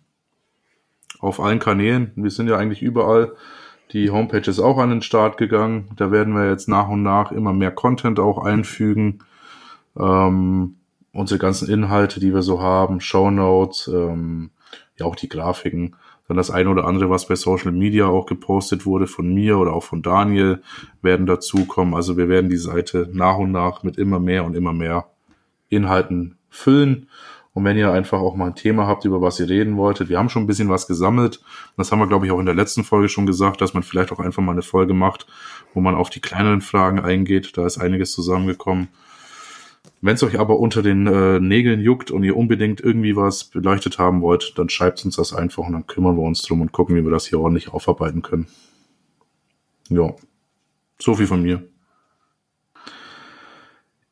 Auf 1.19 1.41
allen 1.41 1.59
Kanälen. 1.59 2.13
Wir 2.15 2.31
sind 2.31 2.47
ja 2.47 2.57
eigentlich 2.57 2.83
überall. 2.83 3.35
Die 3.93 4.11
Homepage 4.11 4.51
ist 4.51 4.59
auch 4.59 4.79
an 4.79 4.91
den 4.91 5.03
Start 5.03 5.39
gegangen. 5.39 5.91
Da 5.97 6.11
werden 6.11 6.35
wir 6.35 6.49
jetzt 6.49 6.69
nach 6.69 6.89
und 6.89 7.03
nach 7.03 7.31
immer 7.31 7.53
mehr 7.53 7.71
Content 7.71 8.19
auch 8.19 8.39
einfügen. 8.39 9.21
Ähm, 9.99 10.77
unsere 11.13 11.39
ganzen 11.39 11.69
Inhalte, 11.69 12.21
die 12.21 12.35
wir 12.35 12.43
so 12.43 12.61
haben, 12.61 13.01
Show 13.01 13.31
Notes, 13.31 13.89
ähm, 13.89 14.51
ja 14.99 15.07
auch 15.07 15.17
die 15.17 15.29
Grafiken. 15.29 15.97
Dann 16.29 16.37
das 16.37 16.51
eine 16.51 16.69
oder 16.69 16.87
andere, 16.87 17.09
was 17.09 17.29
bei 17.29 17.37
Social 17.37 17.71
Media 17.71 18.07
auch 18.07 18.27
gepostet 18.27 18.85
wurde 18.85 19.07
von 19.07 19.33
mir 19.33 19.59
oder 19.59 19.73
auch 19.73 19.85
von 19.85 20.03
Daniel, 20.03 20.63
werden 21.01 21.27
dazukommen. 21.27 21.95
Also 21.95 22.17
wir 22.17 22.29
werden 22.29 22.51
die 22.51 22.57
Seite 22.57 23.09
nach 23.13 23.39
und 23.39 23.53
nach 23.53 23.85
mit 23.85 23.97
immer 23.97 24.19
mehr 24.19 24.45
und 24.45 24.57
immer 24.57 24.73
mehr 24.73 25.07
Inhalten 25.69 26.37
füllen. 26.51 27.09
Und 27.57 27.65
wenn 27.65 27.79
ihr 27.79 27.91
einfach 27.91 28.21
auch 28.21 28.37
mal 28.37 28.49
ein 28.49 28.55
Thema 28.55 28.87
habt, 28.87 29.07
über 29.07 29.23
was 29.23 29.41
ihr 29.41 29.49
reden 29.49 29.79
wolltet, 29.79 30.11
wir 30.11 30.19
haben 30.19 30.29
schon 30.29 30.43
ein 30.43 30.47
bisschen 30.47 30.69
was 30.69 30.87
gesammelt. 30.87 31.41
Das 31.79 31.91
haben 31.91 32.01
wir, 32.01 32.07
glaube 32.07 32.27
ich, 32.27 32.33
auch 32.33 32.39
in 32.39 32.45
der 32.45 32.55
letzten 32.55 32.85
Folge 32.85 33.09
schon 33.09 33.25
gesagt, 33.25 33.63
dass 33.63 33.73
man 33.73 33.83
vielleicht 33.83 34.13
auch 34.13 34.19
einfach 34.19 34.43
mal 34.43 34.53
eine 34.53 34.61
Folge 34.61 34.93
macht, 34.93 35.27
wo 35.73 35.81
man 35.81 35.95
auf 35.95 36.11
die 36.11 36.21
kleineren 36.21 36.61
Fragen 36.61 37.01
eingeht. 37.01 37.57
Da 37.57 37.65
ist 37.65 37.79
einiges 37.79 38.13
zusammengekommen. 38.13 38.89
Wenn 40.03 40.17
es 40.17 40.23
euch 40.23 40.39
aber 40.39 40.59
unter 40.59 40.83
den 40.83 41.07
äh, 41.07 41.41
Nägeln 41.41 41.81
juckt 41.81 42.11
und 42.11 42.25
ihr 42.25 42.37
unbedingt 42.37 42.83
irgendwie 42.83 43.17
was 43.17 43.45
beleuchtet 43.45 43.99
haben 43.99 44.21
wollt, 44.21 44.59
dann 44.59 44.69
schreibt 44.69 45.03
uns 45.07 45.17
das 45.17 45.33
einfach 45.33 45.67
und 45.67 45.73
dann 45.73 45.87
kümmern 45.87 46.17
wir 46.17 46.25
uns 46.25 46.43
drum 46.43 46.61
und 46.61 46.73
gucken, 46.73 46.95
wie 46.95 47.05
wir 47.05 47.11
das 47.11 47.27
hier 47.27 47.41
ordentlich 47.41 47.73
aufarbeiten 47.73 48.21
können. 48.21 48.49
Ja, 49.89 50.15
so 50.99 51.15
viel 51.15 51.27
von 51.27 51.41
mir. 51.41 51.63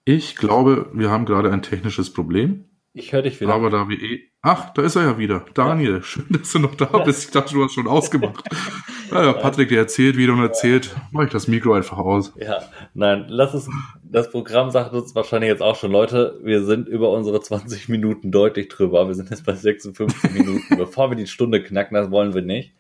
Ich 0.07 0.35
glaube, 0.35 0.89
wir 0.95 1.11
haben 1.11 1.27
gerade 1.27 1.53
ein 1.53 1.61
technisches 1.61 2.11
Problem. 2.11 2.65
Ich 2.97 3.13
höre 3.13 3.23
dich 3.23 3.41
wieder. 3.41 3.53
Aber 3.53 3.71
da 3.71 3.89
wir 3.89 4.01
eh. 4.01 4.21
Ach, 4.41 4.71
da 4.71 4.83
ist 4.83 4.95
er 4.95 5.03
ja 5.03 5.19
wieder. 5.19 5.45
Daniel, 5.55 5.95
ja. 5.95 6.03
schön, 6.03 6.27
dass 6.31 6.53
du 6.53 6.61
noch 6.61 6.77
da 6.77 6.87
bist. 6.99 7.25
Ich 7.25 7.31
dachte, 7.33 7.53
du 7.53 7.65
hast 7.65 7.75
schon 7.75 7.89
ausgemacht. 7.89 8.45
naja, 9.11 9.33
Patrick, 9.33 9.69
der 9.69 9.79
erzählt 9.79 10.17
wieder 10.17 10.33
und 10.33 10.43
erzählt. 10.43 10.95
Mach 11.11 11.25
ich 11.25 11.31
das 11.31 11.49
Mikro 11.49 11.73
einfach 11.73 11.99
aus. 11.99 12.33
Ja, 12.37 12.63
nein, 12.95 13.25
lass 13.27 13.53
es. 13.53 13.69
Das 14.05 14.31
Programm 14.31 14.71
sagt 14.71 14.93
uns 14.93 15.13
wahrscheinlich 15.17 15.51
jetzt 15.51 15.61
auch 15.61 15.75
schon, 15.75 15.91
Leute, 15.91 16.39
wir 16.45 16.63
sind 16.63 16.87
über 16.87 17.11
unsere 17.11 17.41
20 17.41 17.89
Minuten 17.89 18.31
deutlich 18.31 18.69
drüber. 18.69 19.09
Wir 19.09 19.17
sind 19.17 19.29
jetzt 19.31 19.45
bei 19.45 19.55
56 19.55 20.31
Minuten. 20.31 20.63
Bevor 20.77 21.11
wir 21.11 21.17
die 21.17 21.27
Stunde 21.27 21.65
knacken, 21.65 21.97
das 21.97 22.13
wollen 22.13 22.33
wir 22.33 22.43
nicht. 22.43 22.75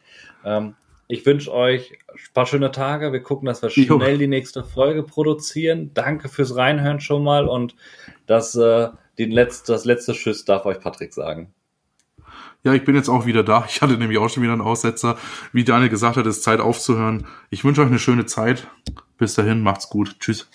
Ähm, 0.44 0.76
ich 1.08 1.26
wünsche 1.26 1.52
euch 1.52 1.98
ein 2.12 2.34
paar 2.34 2.46
schöne 2.46 2.70
Tage. 2.70 3.12
Wir 3.12 3.20
gucken, 3.20 3.46
dass 3.46 3.62
wir 3.62 3.70
schnell 3.70 4.18
die 4.18 4.28
nächste 4.28 4.62
Folge 4.62 5.02
produzieren. 5.02 5.90
Danke 5.92 6.28
fürs 6.28 6.54
Reinhören 6.54 7.00
schon 7.00 7.24
mal 7.24 7.48
und 7.48 7.74
das. 8.26 8.54
Äh, 8.54 8.90
den 9.18 9.30
letzte, 9.30 9.72
das 9.72 9.84
letzte 9.84 10.14
Schiss 10.14 10.44
darf 10.44 10.66
euch 10.66 10.80
Patrick 10.80 11.12
sagen. 11.12 11.52
Ja, 12.64 12.72
ich 12.72 12.84
bin 12.84 12.94
jetzt 12.94 13.10
auch 13.10 13.26
wieder 13.26 13.42
da. 13.42 13.66
Ich 13.68 13.82
hatte 13.82 13.98
nämlich 13.98 14.18
auch 14.18 14.30
schon 14.30 14.42
wieder 14.42 14.52
einen 14.52 14.62
Aussetzer. 14.62 15.18
Wie 15.52 15.64
Daniel 15.64 15.90
gesagt 15.90 16.16
hat, 16.16 16.26
ist 16.26 16.42
Zeit 16.42 16.60
aufzuhören. 16.60 17.26
Ich 17.50 17.64
wünsche 17.64 17.82
euch 17.82 17.88
eine 17.88 17.98
schöne 17.98 18.24
Zeit. 18.24 18.68
Bis 19.18 19.34
dahin, 19.34 19.60
macht's 19.60 19.90
gut. 19.90 20.16
Tschüss. 20.18 20.48